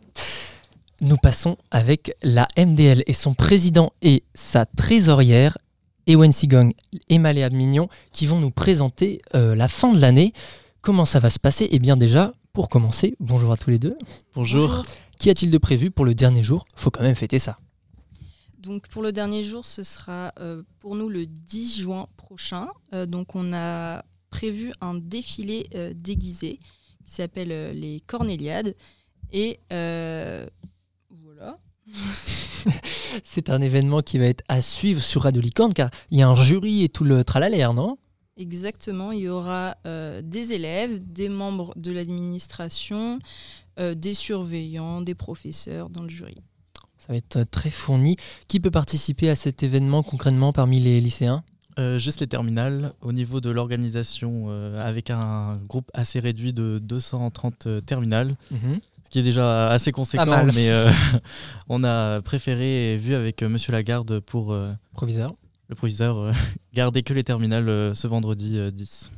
Nous 1.01 1.17
passons 1.17 1.55
avec 1.69 2.15
la 2.23 2.47
MDL 2.57 3.03
et 3.05 3.13
son 3.13 3.35
président 3.35 3.93
et 4.01 4.23
sa 4.33 4.65
trésorière, 4.65 5.59
Ewen 6.07 6.31
Sigong 6.31 6.73
et 7.09 7.19
Maléa 7.19 7.51
Mignon, 7.51 7.89
qui 8.11 8.25
vont 8.25 8.39
nous 8.39 8.49
présenter 8.49 9.21
euh, 9.35 9.55
la 9.55 9.67
fin 9.67 9.91
de 9.91 9.99
l'année. 9.99 10.33
Comment 10.81 11.05
ça 11.05 11.19
va 11.19 11.29
se 11.29 11.37
passer? 11.37 11.67
Eh 11.69 11.77
bien 11.77 11.95
déjà, 11.95 12.33
pour 12.53 12.69
commencer, 12.69 13.15
bonjour 13.19 13.51
à 13.51 13.57
tous 13.57 13.69
les 13.69 13.77
deux. 13.77 13.95
Bonjour. 14.33 14.83
Qu'y 15.19 15.29
a-t-il 15.29 15.51
de 15.51 15.59
prévu 15.59 15.91
pour 15.91 16.05
le 16.05 16.15
dernier 16.15 16.41
jour? 16.41 16.65
Faut 16.75 16.89
quand 16.89 17.03
même 17.03 17.13
fêter 17.13 17.37
ça. 17.37 17.59
Donc 18.57 18.87
pour 18.87 19.03
le 19.03 19.11
dernier 19.11 19.43
jour, 19.43 19.63
ce 19.63 19.83
sera 19.83 20.33
euh, 20.39 20.63
pour 20.79 20.95
nous 20.95 21.07
le 21.07 21.27
10 21.27 21.81
juin 21.81 22.07
prochain. 22.17 22.67
Euh, 22.93 23.05
donc 23.05 23.35
on 23.35 23.53
a 23.53 24.03
prévu 24.31 24.73
un 24.81 24.95
défilé 24.95 25.67
euh, 25.75 25.93
déguisé 25.95 26.59
qui 27.09 27.15
s'appelle 27.15 27.51
euh, 27.51 27.73
les 27.73 28.01
Cornéliades. 28.01 28.75
Et 29.31 29.59
euh, 29.71 30.45
voilà. 31.23 31.55
C'est 33.23 33.49
un 33.49 33.61
événement 33.61 34.01
qui 34.01 34.17
va 34.17 34.25
être 34.25 34.43
à 34.47 34.61
suivre 34.61 35.01
sur 35.01 35.23
Radio 35.23 35.41
Licorne 35.41 35.73
car 35.73 35.89
il 36.11 36.19
y 36.19 36.21
a 36.21 36.27
un 36.27 36.35
jury 36.35 36.83
et 36.83 36.89
tout 36.89 37.03
le 37.03 37.23
tralalaire, 37.23 37.73
non? 37.73 37.97
Exactement, 38.37 39.11
il 39.11 39.21
y 39.21 39.27
aura 39.29 39.75
euh, 39.85 40.21
des 40.21 40.53
élèves, 40.53 40.99
des 41.03 41.27
membres 41.27 41.73
de 41.75 41.91
l'administration, 41.91 43.19
euh, 43.79 43.95
des 43.95 44.13
surveillants, 44.13 45.01
des 45.01 45.15
professeurs 45.15 45.89
dans 45.89 46.03
le 46.03 46.09
jury. 46.09 46.37
Ça 46.97 47.07
va 47.09 47.17
être 47.17 47.43
très 47.43 47.69
fourni. 47.69 48.15
Qui 48.47 48.59
peut 48.59 48.71
participer 48.71 49.29
à 49.29 49.35
cet 49.35 49.63
événement 49.63 50.03
concrètement 50.03 50.53
parmi 50.53 50.79
les 50.79 51.01
lycéens? 51.01 51.43
Euh, 51.79 51.97
juste 51.97 52.19
les 52.19 52.27
terminales. 52.27 52.93
Au 53.01 53.13
niveau 53.13 53.39
de 53.39 53.49
l'organisation, 53.49 54.47
euh, 54.49 54.85
avec 54.85 55.09
un 55.11 55.57
groupe 55.67 55.89
assez 55.93 56.19
réduit 56.19 56.51
de 56.51 56.77
230 56.81 57.67
euh, 57.67 57.79
terminales, 57.81 58.35
Mhm. 58.51 58.79
Ce 59.09 59.13
qui 59.13 59.19
est 59.19 59.23
déjà 59.23 59.69
assez 59.71 59.91
conséquent, 59.91 60.25
mal. 60.27 60.51
mais 60.53 60.69
euh, 60.69 60.91
on 61.67 61.83
a 61.83 62.21
préféré 62.21 62.93
et 62.93 62.97
vu 62.97 63.15
avec 63.15 63.41
euh, 63.41 63.49
Monsieur 63.49 63.71
Lagarde 63.71 64.19
pour 64.19 64.53
euh, 64.53 64.71
Proviseur. 64.93 65.33
le 65.67 65.73
proviseur 65.73 66.19
euh, 66.19 66.31
garder 66.73 67.01
que 67.01 67.15
les 67.15 67.23
terminales 67.23 67.67
euh, 67.69 67.95
ce 67.95 68.05
vendredi 68.07 68.59
euh, 68.59 68.69
10. 68.69 69.09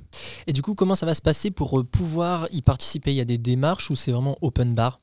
Et 0.47 0.53
du 0.53 0.61
coup, 0.61 0.75
comment 0.75 0.95
ça 0.95 1.05
va 1.05 1.13
se 1.13 1.21
passer 1.21 1.51
pour 1.51 1.85
pouvoir 1.85 2.47
y 2.53 2.61
participer? 2.61 3.11
Il 3.11 3.17
y 3.17 3.21
a 3.21 3.25
des 3.25 3.37
démarches 3.37 3.89
ou 3.89 3.97
c'est 3.97 4.13
vraiment 4.13 4.37
open 4.41 4.75
bar? 4.75 4.97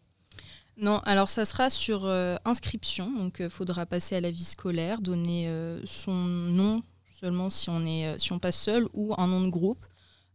Non, 0.80 1.00
alors 1.04 1.28
ça 1.28 1.44
sera 1.44 1.68
sur 1.68 2.06
euh, 2.06 2.36
inscription, 2.46 3.12
donc 3.14 3.38
il 3.40 3.50
faudra 3.50 3.84
passer 3.84 4.16
à 4.16 4.20
la 4.22 4.30
vie 4.30 4.44
scolaire, 4.44 5.02
donner 5.02 5.48
euh, 5.48 5.80
son 5.84 6.14
nom 6.14 6.82
seulement 7.20 7.50
si 7.50 7.68
on, 7.68 7.84
est, 7.84 8.06
euh, 8.06 8.16
si 8.18 8.32
on 8.32 8.38
passe 8.38 8.58
seul 8.58 8.86
ou 8.94 9.12
un 9.18 9.26
nom 9.26 9.42
de 9.44 9.50
groupe. 9.50 9.84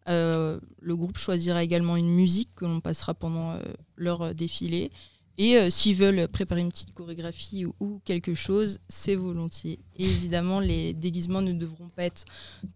Euh, 0.10 0.60
le 0.82 0.96
groupe 0.96 1.18
choisira 1.18 1.64
également 1.64 1.96
une 1.96 2.10
musique 2.10 2.50
que 2.56 2.66
l'on 2.66 2.82
passera 2.82 3.14
pendant 3.14 3.52
euh, 3.52 3.60
leur 3.96 4.22
euh, 4.22 4.34
défilé. 4.34 4.92
Et 5.40 5.72
s'ils 5.72 5.96
veulent 5.96 6.28
préparer 6.28 6.62
une 6.62 6.70
petite 6.70 6.94
chorégraphie 6.94 7.66
ou, 7.66 8.00
quelque 8.06 8.36
chose, 8.36 8.78
c'est 8.88 9.16
volontiers. 9.16 9.80
Et 9.98 10.04
évidemment, 10.04 10.60
les 10.60 10.94
déguisements 10.94 11.42
ne 11.42 11.54
devront 11.54 11.90
pas 11.90 12.04
être 12.04 12.24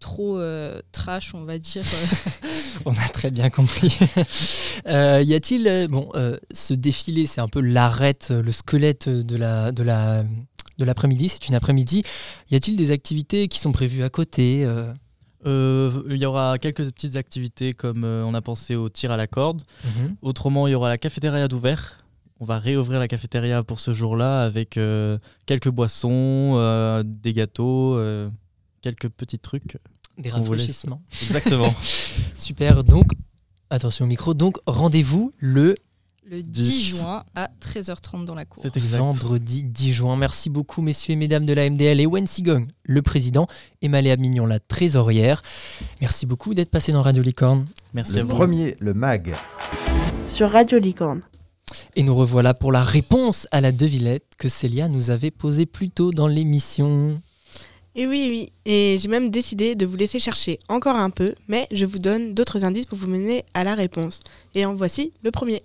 trop 0.00 0.40
trash, 0.90 1.34
on 1.34 1.44
va 1.44 1.60
dire. 1.60 1.84
On 2.84 2.94
a 2.94 3.08
très 3.10 3.30
bien 3.30 3.48
compris. 3.48 3.96
Y 4.86 5.34
a-t-il, 5.34 5.86
bon, 5.88 6.10
ce 6.50 6.74
défilé, 6.74 7.26
c'est 7.26 7.40
un 7.40 7.46
peu 7.46 7.60
l'arête, 7.60 8.30
le 8.30 8.50
squelette 8.50 9.08
de 9.08 9.36
la, 9.36 9.70
de 9.70 9.84
la, 9.84 10.24
de 10.78 10.84
l'après-midi. 10.84 11.28
C'est 11.28 11.46
une 11.46 11.54
après-midi. 11.54 12.02
Y 12.50 12.56
a-t-il 12.56 12.76
des 12.76 12.90
activités 12.90 13.46
qui 13.46 13.60
sont 13.60 13.70
prévues 13.70 14.02
à 14.02 14.10
côté 14.10 14.66
euh 15.46 16.02
Il 16.10 16.16
y 16.16 16.26
aura 16.26 16.58
quelques 16.58 16.84
petites 16.84 17.16
activités 17.16 17.72
comme 17.72 18.04
euh, 18.04 18.24
on 18.24 18.34
a 18.34 18.40
pensé 18.42 18.76
au 18.76 18.88
tir 18.88 19.10
à 19.10 19.16
la 19.16 19.26
corde. 19.26 19.62
Mhm. 19.84 20.16
Autrement, 20.22 20.66
il 20.66 20.72
y 20.72 20.74
aura 20.74 20.88
la 20.88 20.98
cafétéria 20.98 21.48
d'ouvert. 21.48 22.04
On 22.40 22.44
va 22.44 22.58
réouvrir 22.58 23.00
la 23.00 23.08
cafétéria 23.08 23.62
pour 23.64 23.80
ce 23.80 23.92
jour-là 23.92 24.44
avec 24.44 24.76
euh, 24.76 25.18
quelques 25.46 25.70
boissons, 25.70 27.02
des 27.04 27.32
gâteaux, 27.32 28.00
quelques 28.80 29.08
petits 29.08 29.40
trucs. 29.40 29.76
Des 30.18 30.30
rafraîchissements. 30.30 31.02
Exactement. 31.22 31.74
Super. 32.34 32.84
Donc, 32.84 33.10
attention 33.70 34.04
au 34.04 34.08
micro. 34.08 34.34
Donc, 34.34 34.58
rendez-vous 34.66 35.32
le 35.38 35.76
le 36.30 36.42
10, 36.42 36.68
10. 36.68 36.82
juin 36.82 37.24
à 37.34 37.48
13h30 37.60 38.24
dans 38.24 38.34
la 38.34 38.44
cour. 38.44 38.64
vendredi 38.76 39.64
10 39.64 39.92
juin. 39.92 40.16
Merci 40.16 40.50
beaucoup, 40.50 40.82
messieurs 40.82 41.14
et 41.14 41.16
mesdames 41.16 41.46
de 41.46 41.52
la 41.54 41.68
MDL 41.70 42.00
et 42.00 42.06
Wen 42.06 42.26
Sigong, 42.26 42.66
le 42.82 43.02
président, 43.02 43.46
et 43.80 43.88
Maléa 43.88 44.16
Mignon, 44.16 44.44
la 44.44 44.60
trésorière. 44.60 45.42
Merci 46.00 46.26
beaucoup 46.26 46.54
d'être 46.54 46.70
passé 46.70 46.92
dans 46.92 47.02
Radio 47.02 47.22
Licorne. 47.22 47.66
Merci 47.94 48.20
Le 48.20 48.26
premier, 48.26 48.76
le 48.80 48.92
MAG. 48.92 49.34
Sur 50.26 50.50
Radio 50.50 50.78
Licorne. 50.78 51.22
Et 51.96 52.02
nous 52.02 52.14
revoilà 52.14 52.52
pour 52.52 52.72
la 52.72 52.82
réponse 52.82 53.46
à 53.50 53.60
la 53.60 53.72
devinette 53.72 54.26
que 54.36 54.48
Célia 54.48 54.88
nous 54.88 55.10
avait 55.10 55.30
posée 55.30 55.66
plus 55.66 55.90
tôt 55.90 56.10
dans 56.12 56.26
l'émission. 56.26 57.20
Et 57.94 58.06
oui, 58.06 58.26
oui. 58.28 58.52
Et 58.64 58.96
j'ai 59.00 59.08
même 59.08 59.30
décidé 59.30 59.74
de 59.74 59.86
vous 59.86 59.96
laisser 59.96 60.20
chercher 60.20 60.58
encore 60.68 60.96
un 60.96 61.10
peu, 61.10 61.34
mais 61.48 61.66
je 61.72 61.84
vous 61.84 61.98
donne 61.98 62.34
d'autres 62.34 62.64
indices 62.64 62.86
pour 62.86 62.98
vous 62.98 63.08
mener 63.08 63.44
à 63.54 63.64
la 63.64 63.74
réponse. 63.74 64.20
Et 64.54 64.64
en 64.64 64.74
voici 64.74 65.12
le 65.24 65.30
premier. 65.30 65.62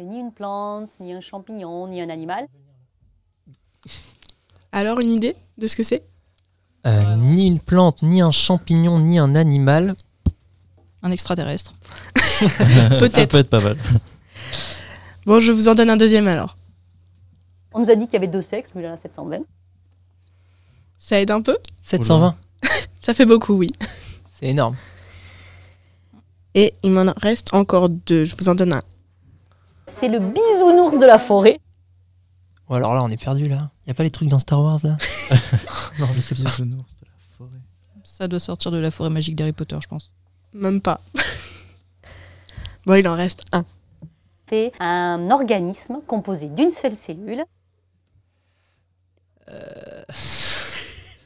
C'est 0.00 0.06
ni 0.06 0.18
une 0.18 0.32
plante, 0.32 0.88
ni 0.98 1.12
un 1.12 1.20
champignon, 1.20 1.86
ni 1.86 2.00
un 2.00 2.08
animal. 2.08 2.48
Alors, 4.72 4.98
une 4.98 5.12
idée 5.12 5.36
de 5.58 5.66
ce 5.66 5.76
que 5.76 5.82
c'est? 5.82 6.02
Euh, 6.86 7.16
ni 7.16 7.46
une 7.46 7.60
plante, 7.60 8.00
ni 8.00 8.22
un 8.22 8.30
champignon, 8.30 8.98
ni 8.98 9.18
un 9.18 9.34
animal. 9.34 9.94
Un 11.02 11.10
extraterrestre. 11.10 11.74
Ça 12.16 13.26
peut 13.26 13.40
être 13.40 13.50
pas 13.50 13.60
mal. 13.60 13.76
Bon, 15.26 15.38
je 15.38 15.52
vous 15.52 15.68
en 15.68 15.74
donne 15.74 15.90
un 15.90 15.98
deuxième 15.98 16.28
alors. 16.28 16.56
On 17.74 17.80
nous 17.80 17.90
a 17.90 17.94
dit 17.94 18.06
qu'il 18.06 18.14
y 18.14 18.16
avait 18.16 18.26
deux 18.26 18.40
sexes, 18.40 18.72
mais 18.74 18.80
il 18.80 18.86
y 18.86 18.88
en 18.88 18.94
a 18.94 18.96
720. 18.96 19.40
Ça 20.98 21.20
aide 21.20 21.30
un 21.30 21.42
peu? 21.42 21.58
720. 21.82 22.36
Ça 23.00 23.12
fait 23.12 23.26
beaucoup, 23.26 23.52
oui. 23.52 23.68
C'est 24.32 24.46
énorme. 24.46 24.76
Et 26.54 26.72
il 26.82 26.90
m'en 26.90 27.12
reste 27.18 27.52
encore 27.52 27.90
deux. 27.90 28.24
Je 28.24 28.34
vous 28.34 28.48
en 28.48 28.54
donne 28.54 28.72
un. 28.72 28.82
C'est 29.90 30.08
le 30.08 30.20
bisounours 30.20 30.98
de 30.98 31.04
la 31.04 31.18
forêt. 31.18 31.58
Ou 32.68 32.74
alors 32.74 32.94
là, 32.94 33.02
on 33.02 33.08
est 33.08 33.22
perdu 33.22 33.48
là. 33.48 33.70
Y 33.86 33.90
a 33.90 33.94
pas 33.94 34.04
les 34.04 34.10
trucs 34.10 34.28
dans 34.28 34.38
Star 34.38 34.62
Wars 34.62 34.78
là 34.84 34.96
Non, 35.98 36.06
je 36.14 36.20
sais 36.20 36.36
pas. 36.36 36.50
Ça 38.04 38.28
doit 38.28 38.38
sortir 38.38 38.70
de 38.70 38.78
la 38.78 38.90
forêt 38.90 39.10
magique 39.10 39.34
d'Harry 39.36 39.52
Potter, 39.52 39.76
je 39.82 39.88
pense. 39.88 40.12
Même 40.52 40.80
pas. 40.80 41.00
bon, 42.86 42.94
il 42.94 43.08
en 43.08 43.16
reste 43.16 43.42
un. 43.52 43.64
C'est 44.48 44.72
un 44.78 45.30
organisme 45.30 45.98
composé 46.06 46.48
d'une 46.48 46.70
seule 46.70 46.92
cellule. 46.92 47.44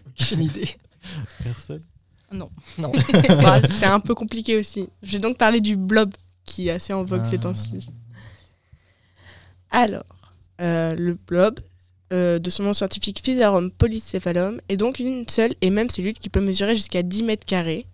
Aucune 0.09 0.43
idée. 0.43 0.71
Personne. 1.43 1.83
Non. 2.33 2.51
Non. 2.79 2.91
Bah, 3.29 3.61
c'est 3.79 3.87
un 3.87 4.01
peu 4.01 4.15
compliqué 4.15 4.57
aussi. 4.57 4.89
Je 5.03 5.13
vais 5.13 5.19
donc 5.19 5.37
parler 5.37 5.61
du 5.61 5.77
blob 5.77 6.15
qui 6.47 6.69
est 6.69 6.73
assez 6.73 6.95
en 6.95 7.05
vogue 7.05 7.25
ces 7.25 7.39
temps-ci. 7.39 7.91
Alors, 9.77 10.05
euh, 10.61 10.95
le 10.95 11.15
blob, 11.15 11.59
euh, 12.13 12.39
de 12.39 12.49
son 12.49 12.63
nom 12.63 12.75
scientifique 12.75 13.21
Physarum 13.21 13.73
polycéphalum, 13.73 14.61
est 14.69 14.77
donc 14.77 15.01
une 15.01 15.29
seule 15.29 15.53
et 15.63 15.71
même 15.71 15.91
cellule 15.91 16.15
qui 16.15 16.29
peut 16.29 16.41
mesurer 16.41 16.77
jusqu'à 16.77 17.03
10 17.03 17.25
mètres 17.25 17.45
carrés. 17.45 17.85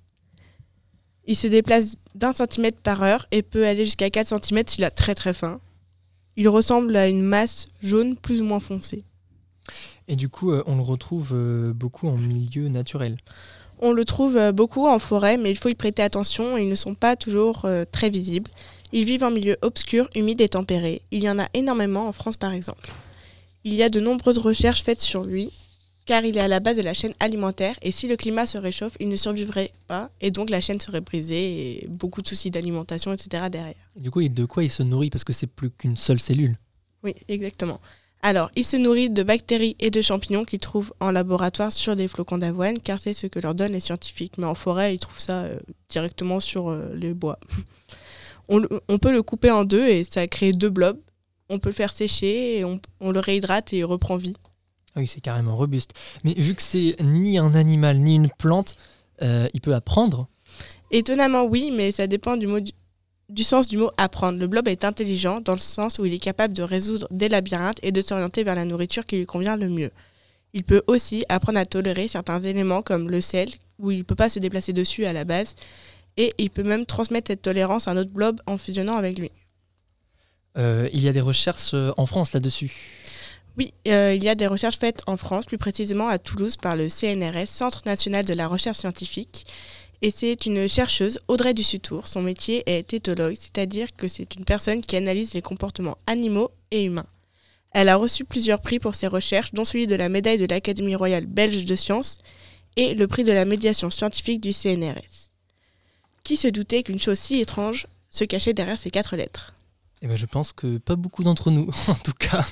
Il 1.24 1.36
se 1.36 1.46
déplace 1.46 1.96
d'un 2.14 2.32
centimètre 2.32 2.82
par 2.82 3.02
heure 3.02 3.26
et 3.30 3.40
peut 3.40 3.66
aller 3.66 3.86
jusqu'à 3.86 4.10
4 4.10 4.44
cm 4.44 4.62
s'il 4.66 4.84
a 4.84 4.90
très 4.90 5.14
très 5.14 5.32
faim. 5.32 5.58
Il 6.36 6.50
ressemble 6.50 6.94
à 6.96 7.08
une 7.08 7.22
masse 7.22 7.64
jaune 7.80 8.14
plus 8.14 8.42
ou 8.42 8.44
moins 8.44 8.60
foncée. 8.60 9.04
Et 10.06 10.16
du 10.16 10.28
coup, 10.28 10.52
euh, 10.52 10.62
on 10.66 10.76
le 10.76 10.82
retrouve 10.82 11.30
euh, 11.32 11.72
beaucoup 11.72 12.08
en 12.08 12.18
milieu 12.18 12.68
naturel. 12.68 13.16
On 13.78 13.92
le 13.92 14.04
trouve 14.04 14.36
euh, 14.36 14.52
beaucoup 14.52 14.86
en 14.86 14.98
forêt, 14.98 15.38
mais 15.38 15.50
il 15.50 15.56
faut 15.56 15.70
y 15.70 15.74
prêter 15.74 16.02
attention 16.02 16.58
ils 16.58 16.68
ne 16.68 16.74
sont 16.74 16.94
pas 16.94 17.16
toujours 17.16 17.66
très 17.90 18.10
visibles. 18.10 18.50
Ils 18.92 19.04
vivent 19.04 19.24
en 19.24 19.30
milieu 19.30 19.56
obscur, 19.62 20.08
humide 20.14 20.40
et 20.40 20.48
tempéré. 20.48 21.02
Il 21.10 21.22
y 21.22 21.30
en 21.30 21.38
a 21.38 21.48
énormément 21.54 22.08
en 22.08 22.12
France 22.12 22.36
par 22.36 22.52
exemple. 22.52 22.92
Il 23.64 23.74
y 23.74 23.82
a 23.82 23.88
de 23.88 24.00
nombreuses 24.00 24.38
recherches 24.38 24.82
faites 24.82 25.00
sur 25.00 25.22
lui, 25.22 25.50
car 26.06 26.24
il 26.24 26.36
est 26.36 26.40
à 26.40 26.48
la 26.48 26.60
base 26.60 26.76
de 26.76 26.82
la 26.82 26.94
chaîne 26.94 27.12
alimentaire 27.20 27.76
et 27.82 27.92
si 27.92 28.08
le 28.08 28.16
climat 28.16 28.46
se 28.46 28.58
réchauffe, 28.58 28.96
il 29.00 29.08
ne 29.08 29.16
survivrait 29.16 29.70
pas 29.86 30.10
et 30.20 30.30
donc 30.30 30.50
la 30.50 30.60
chaîne 30.60 30.80
serait 30.80 31.00
brisée 31.00 31.82
et 31.82 31.86
beaucoup 31.88 32.22
de 32.22 32.26
soucis 32.26 32.50
d'alimentation, 32.50 33.12
etc. 33.12 33.44
derrière. 33.50 33.74
Et 33.96 34.00
du 34.00 34.10
coup, 34.10 34.26
de 34.26 34.44
quoi 34.44 34.64
il 34.64 34.70
se 34.70 34.82
nourrit? 34.82 35.10
Parce 35.10 35.24
que 35.24 35.32
c'est 35.32 35.46
plus 35.46 35.70
qu'une 35.70 35.96
seule 35.96 36.20
cellule. 36.20 36.56
Oui, 37.02 37.14
exactement. 37.28 37.80
Alors, 38.22 38.50
il 38.54 38.64
se 38.64 38.76
nourrit 38.76 39.08
de 39.08 39.22
bactéries 39.22 39.76
et 39.78 39.90
de 39.90 40.02
champignons 40.02 40.44
qu'il 40.44 40.58
trouve 40.58 40.92
en 41.00 41.10
laboratoire 41.10 41.72
sur 41.72 41.96
des 41.96 42.06
flocons 42.06 42.36
d'avoine, 42.36 42.78
car 42.78 42.98
c'est 42.98 43.14
ce 43.14 43.26
que 43.26 43.38
leur 43.38 43.54
donnent 43.54 43.72
les 43.72 43.80
scientifiques. 43.80 44.36
Mais 44.36 44.46
en 44.46 44.54
forêt, 44.54 44.94
ils 44.94 44.98
trouvent 44.98 45.20
ça 45.20 45.44
euh, 45.44 45.58
directement 45.88 46.38
sur 46.38 46.68
euh, 46.68 46.92
les 46.94 47.14
bois. 47.14 47.38
on, 48.50 48.98
peut 48.98 49.12
le 49.12 49.22
couper 49.22 49.50
en 49.50 49.64
deux 49.64 49.86
et 49.86 50.04
ça 50.04 50.26
crée 50.26 50.52
deux 50.52 50.70
blobs. 50.70 50.98
On 51.48 51.58
peut 51.58 51.70
le 51.70 51.74
faire 51.74 51.92
sécher 51.92 52.58
et 52.58 52.64
on, 52.64 52.80
on 53.00 53.10
le 53.10 53.20
réhydrate 53.20 53.72
et 53.72 53.78
il 53.78 53.84
reprend 53.84 54.16
vie. 54.16 54.34
Ah 54.94 55.00
oui, 55.00 55.06
c'est 55.06 55.20
carrément 55.20 55.56
robuste. 55.56 55.92
Mais 56.24 56.34
vu 56.34 56.54
que 56.54 56.62
c'est 56.62 56.96
ni 57.02 57.38
un 57.38 57.54
animal 57.54 57.98
ni 57.98 58.16
une 58.16 58.30
plante, 58.30 58.76
euh, 59.22 59.48
il 59.54 59.60
peut 59.60 59.74
apprendre? 59.74 60.28
Étonnamment, 60.90 61.44
oui, 61.44 61.70
mais 61.72 61.92
ça 61.92 62.06
dépend 62.06 62.36
du, 62.36 62.48
mot 62.48 62.60
du, 62.60 62.72
du 63.28 63.44
sens 63.44 63.68
du 63.68 63.78
mot 63.78 63.90
apprendre. 63.96 64.38
Le 64.38 64.48
blob 64.48 64.66
est 64.66 64.84
intelligent 64.84 65.40
dans 65.40 65.52
le 65.52 65.58
sens 65.58 65.98
où 65.98 66.06
il 66.06 66.14
est 66.14 66.18
capable 66.18 66.54
de 66.54 66.62
résoudre 66.62 67.06
des 67.10 67.28
labyrinthes 67.28 67.78
et 67.82 67.92
de 67.92 68.02
s'orienter 68.02 68.42
vers 68.42 68.56
la 68.56 68.64
nourriture 68.64 69.06
qui 69.06 69.16
lui 69.16 69.26
convient 69.26 69.56
le 69.56 69.68
mieux. 69.68 69.90
Il 70.52 70.64
peut 70.64 70.82
aussi 70.88 71.24
apprendre 71.28 71.60
à 71.60 71.66
tolérer 71.66 72.08
certains 72.08 72.40
éléments 72.40 72.82
comme 72.82 73.08
le 73.08 73.20
sel, 73.20 73.50
où 73.78 73.92
il 73.92 73.98
ne 73.98 74.02
peut 74.02 74.16
pas 74.16 74.28
se 74.28 74.40
déplacer 74.40 74.72
dessus 74.72 75.04
à 75.04 75.12
la 75.12 75.24
base, 75.24 75.54
et 76.20 76.34
il 76.36 76.50
peut 76.50 76.62
même 76.62 76.84
transmettre 76.84 77.28
cette 77.28 77.40
tolérance 77.40 77.88
à 77.88 77.92
un 77.92 77.96
autre 77.96 78.10
blob 78.10 78.42
en 78.46 78.58
fusionnant 78.58 78.96
avec 78.96 79.18
lui. 79.18 79.30
Euh, 80.58 80.86
il 80.92 81.00
y 81.00 81.08
a 81.08 81.12
des 81.12 81.22
recherches 81.22 81.72
euh, 81.72 81.92
en 81.96 82.04
France 82.04 82.34
là-dessus. 82.34 82.70
Oui, 83.56 83.72
euh, 83.88 84.14
il 84.14 84.22
y 84.22 84.28
a 84.28 84.34
des 84.34 84.46
recherches 84.46 84.78
faites 84.78 85.02
en 85.06 85.16
France, 85.16 85.46
plus 85.46 85.56
précisément 85.56 86.08
à 86.08 86.18
Toulouse, 86.18 86.58
par 86.58 86.76
le 86.76 86.90
CNRS, 86.90 87.46
Centre 87.46 87.80
national 87.86 88.26
de 88.26 88.34
la 88.34 88.48
recherche 88.48 88.76
scientifique. 88.78 89.46
Et 90.02 90.10
c'est 90.10 90.44
une 90.44 90.68
chercheuse, 90.68 91.20
Audrey 91.28 91.54
Dussutour. 91.54 92.06
Son 92.06 92.20
métier 92.20 92.62
est 92.66 92.92
éthologue, 92.92 93.34
c'est-à-dire 93.34 93.88
que 93.96 94.06
c'est 94.06 94.34
une 94.34 94.44
personne 94.44 94.82
qui 94.82 94.96
analyse 94.96 95.32
les 95.32 95.42
comportements 95.42 95.96
animaux 96.06 96.50
et 96.70 96.84
humains. 96.84 97.06
Elle 97.72 97.88
a 97.88 97.96
reçu 97.96 98.26
plusieurs 98.26 98.60
prix 98.60 98.78
pour 98.78 98.94
ses 98.94 99.06
recherches, 99.06 99.54
dont 99.54 99.64
celui 99.64 99.86
de 99.86 99.94
la 99.94 100.10
médaille 100.10 100.38
de 100.38 100.46
l'Académie 100.46 100.96
royale 100.96 101.26
belge 101.26 101.64
de 101.64 101.76
sciences 101.76 102.18
et 102.76 102.94
le 102.94 103.06
prix 103.06 103.24
de 103.24 103.32
la 103.32 103.46
médiation 103.46 103.88
scientifique 103.88 104.40
du 104.40 104.52
CNRS. 104.52 105.29
Qui 106.24 106.36
se 106.36 106.48
doutait 106.48 106.82
qu'une 106.82 106.98
chose 106.98 107.18
si 107.18 107.40
étrange 107.40 107.86
se 108.10 108.24
cachait 108.24 108.52
derrière 108.52 108.78
ces 108.78 108.90
quatre 108.90 109.16
lettres 109.16 109.54
Eh 110.02 110.06
ben, 110.06 110.16
je 110.16 110.26
pense 110.26 110.52
que 110.52 110.78
pas 110.78 110.96
beaucoup 110.96 111.24
d'entre 111.24 111.50
nous, 111.50 111.70
en 111.88 111.94
tout 111.94 112.12
cas. 112.12 112.44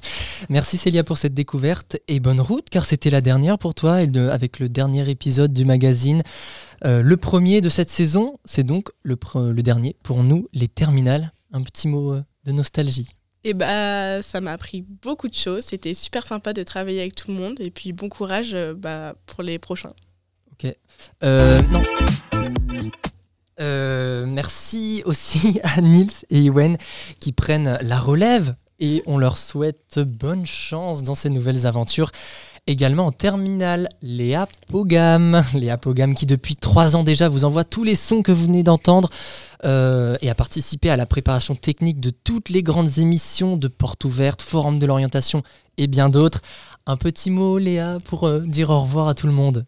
Merci 0.48 0.78
Célia 0.78 1.04
pour 1.04 1.18
cette 1.18 1.34
découverte 1.34 1.98
et 2.08 2.20
bonne 2.20 2.40
route, 2.40 2.70
car 2.70 2.84
c'était 2.84 3.10
la 3.10 3.20
dernière 3.20 3.58
pour 3.58 3.74
toi, 3.74 4.02
et 4.02 4.10
avec 4.30 4.58
le 4.58 4.68
dernier 4.68 5.08
épisode 5.10 5.52
du 5.52 5.64
magazine. 5.64 6.22
Euh, 6.84 7.02
le 7.02 7.16
premier 7.16 7.60
de 7.60 7.68
cette 7.68 7.90
saison, 7.90 8.38
c'est 8.44 8.64
donc 8.64 8.88
le, 9.02 9.16
dernier 9.62 9.96
pour 10.02 10.22
nous, 10.22 10.48
les 10.52 10.68
terminales. 10.68 11.32
Un 11.52 11.62
petit 11.62 11.88
mot 11.88 12.12
euh, 12.12 12.22
de 12.44 12.52
nostalgie. 12.52 13.08
Et 13.44 13.54
bah, 13.54 14.22
ça 14.22 14.40
m'a 14.40 14.52
appris 14.52 14.82
beaucoup 14.82 15.28
de 15.28 15.34
choses. 15.34 15.64
C'était 15.64 15.94
super 15.94 16.26
sympa 16.26 16.52
de 16.52 16.62
travailler 16.62 17.00
avec 17.00 17.14
tout 17.14 17.30
le 17.30 17.36
monde. 17.38 17.58
Et 17.60 17.70
puis, 17.70 17.92
bon 17.92 18.08
courage 18.08 18.52
euh, 18.52 18.74
bah, 18.74 19.14
pour 19.26 19.42
les 19.42 19.58
prochains. 19.58 19.92
Ok. 20.52 20.74
Non. 21.22 21.82
Euh, 23.60 24.24
merci 24.26 25.02
aussi 25.04 25.60
à 25.64 25.80
Nils 25.80 26.10
et 26.30 26.44
Ewen 26.44 26.76
qui 27.20 27.32
prennent 27.32 27.78
la 27.82 27.98
relève 27.98 28.54
et 28.80 29.02
on 29.06 29.18
leur 29.18 29.36
souhaite 29.36 29.98
bonne 29.98 30.46
chance 30.46 31.02
dans 31.02 31.14
ces 31.14 31.30
nouvelles 31.30 31.66
aventures. 31.66 32.12
Également 32.68 33.06
en 33.06 33.12
terminale, 33.12 33.88
Léa 34.02 34.46
Pogam. 34.68 35.42
Léa 35.54 35.78
Pogam 35.78 36.14
qui 36.14 36.26
depuis 36.26 36.54
trois 36.54 36.96
ans 36.96 37.02
déjà 37.02 37.28
vous 37.28 37.44
envoie 37.46 37.64
tous 37.64 37.82
les 37.82 37.96
sons 37.96 38.22
que 38.22 38.30
vous 38.30 38.44
venez 38.44 38.62
d'entendre 38.62 39.08
euh, 39.64 40.16
et 40.20 40.28
a 40.28 40.34
participé 40.34 40.90
à 40.90 40.96
la 40.96 41.06
préparation 41.06 41.54
technique 41.54 41.98
de 41.98 42.10
toutes 42.10 42.50
les 42.50 42.62
grandes 42.62 42.98
émissions 42.98 43.56
de 43.56 43.68
Porte 43.68 44.04
Ouverte, 44.04 44.42
Forum 44.42 44.78
de 44.78 44.86
l'orientation 44.86 45.42
et 45.78 45.86
bien 45.86 46.10
d'autres. 46.10 46.42
Un 46.86 46.96
petit 46.96 47.30
mot 47.30 47.56
Léa 47.56 47.98
pour 48.04 48.28
euh, 48.28 48.40
dire 48.40 48.70
au 48.70 48.80
revoir 48.80 49.08
à 49.08 49.14
tout 49.14 49.26
le 49.26 49.32
monde. 49.32 49.64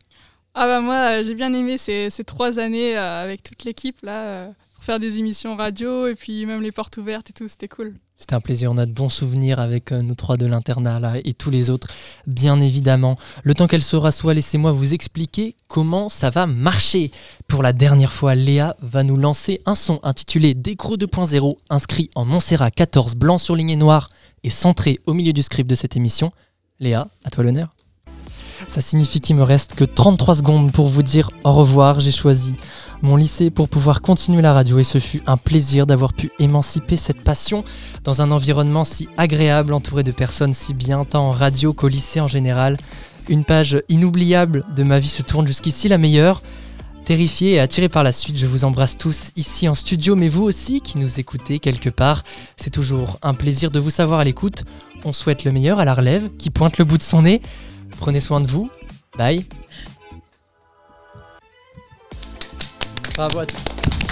Ah 0.54 0.66
bah 0.66 0.80
moi 0.80 1.22
j'ai 1.22 1.34
bien 1.34 1.52
aimé 1.52 1.78
ces, 1.78 2.10
ces 2.10 2.24
trois 2.24 2.58
années 2.58 2.96
euh, 2.96 3.22
avec 3.22 3.42
toute 3.42 3.64
l'équipe 3.64 3.98
là 4.02 4.26
euh, 4.26 4.50
pour 4.74 4.86
faire 4.86 4.98
des 4.98 5.18
émissions 5.18 5.56
radio 5.56 6.06
et 6.06 6.14
puis 6.14 6.46
même 6.46 6.62
les 6.62 6.72
portes 6.72 6.96
ouvertes 6.96 7.28
et 7.28 7.32
tout, 7.34 7.48
c'était 7.48 7.68
cool. 7.68 7.94
C'était 8.16 8.34
un 8.34 8.40
plaisir, 8.40 8.72
on 8.72 8.78
a 8.78 8.86
de 8.86 8.92
bons 8.92 9.10
souvenirs 9.10 9.60
avec 9.60 9.92
euh, 9.92 10.00
nous 10.00 10.14
trois 10.14 10.38
de 10.38 10.46
l'internat 10.46 10.98
là 10.98 11.12
et 11.22 11.34
tous 11.34 11.50
les 11.50 11.68
autres, 11.68 11.88
bien 12.26 12.58
évidemment. 12.60 13.18
Le 13.42 13.54
temps 13.54 13.66
qu'elle 13.66 13.82
se 13.82 13.96
rassoit, 13.96 14.32
laissez-moi 14.32 14.72
vous 14.72 14.94
expliquer 14.94 15.54
comment 15.68 16.08
ça 16.08 16.30
va 16.30 16.46
marcher. 16.46 17.10
Pour 17.46 17.62
la 17.62 17.74
dernière 17.74 18.12
fois, 18.12 18.34
Léa 18.34 18.74
va 18.80 19.02
nous 19.02 19.18
lancer 19.18 19.60
un 19.66 19.74
son 19.74 20.00
intitulé 20.02 20.54
Décro 20.54 20.96
2.0, 20.96 21.56
inscrit 21.68 22.08
en 22.14 22.24
Montserrat 22.24 22.70
14, 22.70 23.16
blanc 23.16 23.36
surligné 23.36 23.76
noir 23.76 24.08
et 24.44 24.50
centré 24.50 24.98
au 25.04 25.12
milieu 25.12 25.34
du 25.34 25.42
script 25.42 25.68
de 25.68 25.74
cette 25.74 25.94
émission. 25.96 26.32
Léa, 26.78 27.08
à 27.24 27.28
toi 27.28 27.44
l'honneur. 27.44 27.74
Ça 28.66 28.80
signifie 28.80 29.20
qu'il 29.20 29.36
me 29.36 29.42
reste 29.42 29.74
que 29.74 29.84
33 29.84 30.36
secondes 30.36 30.72
pour 30.72 30.86
vous 30.86 31.02
dire 31.02 31.30
au 31.44 31.52
revoir. 31.52 32.00
J'ai 32.00 32.12
choisi 32.12 32.54
mon 33.02 33.16
lycée 33.16 33.50
pour 33.50 33.68
pouvoir 33.68 34.02
continuer 34.02 34.42
la 34.42 34.52
radio 34.52 34.78
et 34.78 34.84
ce 34.84 34.98
fut 34.98 35.22
un 35.26 35.36
plaisir 35.36 35.86
d'avoir 35.86 36.12
pu 36.12 36.30
émanciper 36.38 36.96
cette 36.96 37.22
passion 37.22 37.64
dans 38.04 38.22
un 38.22 38.30
environnement 38.30 38.84
si 38.84 39.08
agréable 39.16 39.72
entouré 39.72 40.02
de 40.02 40.12
personnes 40.12 40.54
si 40.54 40.74
bien 40.74 41.04
tant 41.04 41.28
en 41.28 41.30
radio 41.30 41.72
qu'au 41.72 41.88
lycée 41.88 42.20
en 42.20 42.28
général. 42.28 42.76
Une 43.28 43.44
page 43.44 43.82
inoubliable 43.88 44.64
de 44.74 44.82
ma 44.82 44.98
vie 44.98 45.08
se 45.08 45.22
tourne 45.22 45.46
jusqu'ici 45.46 45.88
la 45.88 45.98
meilleure. 45.98 46.42
Terrifié 47.04 47.52
et 47.52 47.60
attiré 47.60 47.88
par 47.88 48.04
la 48.04 48.12
suite, 48.12 48.36
je 48.36 48.46
vous 48.46 48.64
embrasse 48.64 48.96
tous 48.96 49.30
ici 49.34 49.68
en 49.68 49.74
studio, 49.74 50.16
mais 50.16 50.28
vous 50.28 50.44
aussi 50.44 50.80
qui 50.80 50.98
nous 50.98 51.18
écoutez 51.18 51.58
quelque 51.58 51.88
part. 51.88 52.24
C'est 52.56 52.70
toujours 52.70 53.18
un 53.22 53.34
plaisir 53.34 53.70
de 53.70 53.80
vous 53.80 53.90
savoir 53.90 54.20
à 54.20 54.24
l'écoute. 54.24 54.64
On 55.04 55.12
souhaite 55.12 55.44
le 55.44 55.52
meilleur 55.52 55.80
à 55.80 55.84
la 55.84 55.94
relève 55.94 56.28
qui 56.38 56.50
pointe 56.50 56.78
le 56.78 56.84
bout 56.84 56.98
de 56.98 57.02
son 57.02 57.22
nez. 57.22 57.40
Prenez 58.00 58.20
soin 58.20 58.40
de 58.40 58.46
vous. 58.46 58.70
Bye. 59.18 59.44
Bravo 63.14 63.40
à 63.40 63.46
tous. 63.46 64.09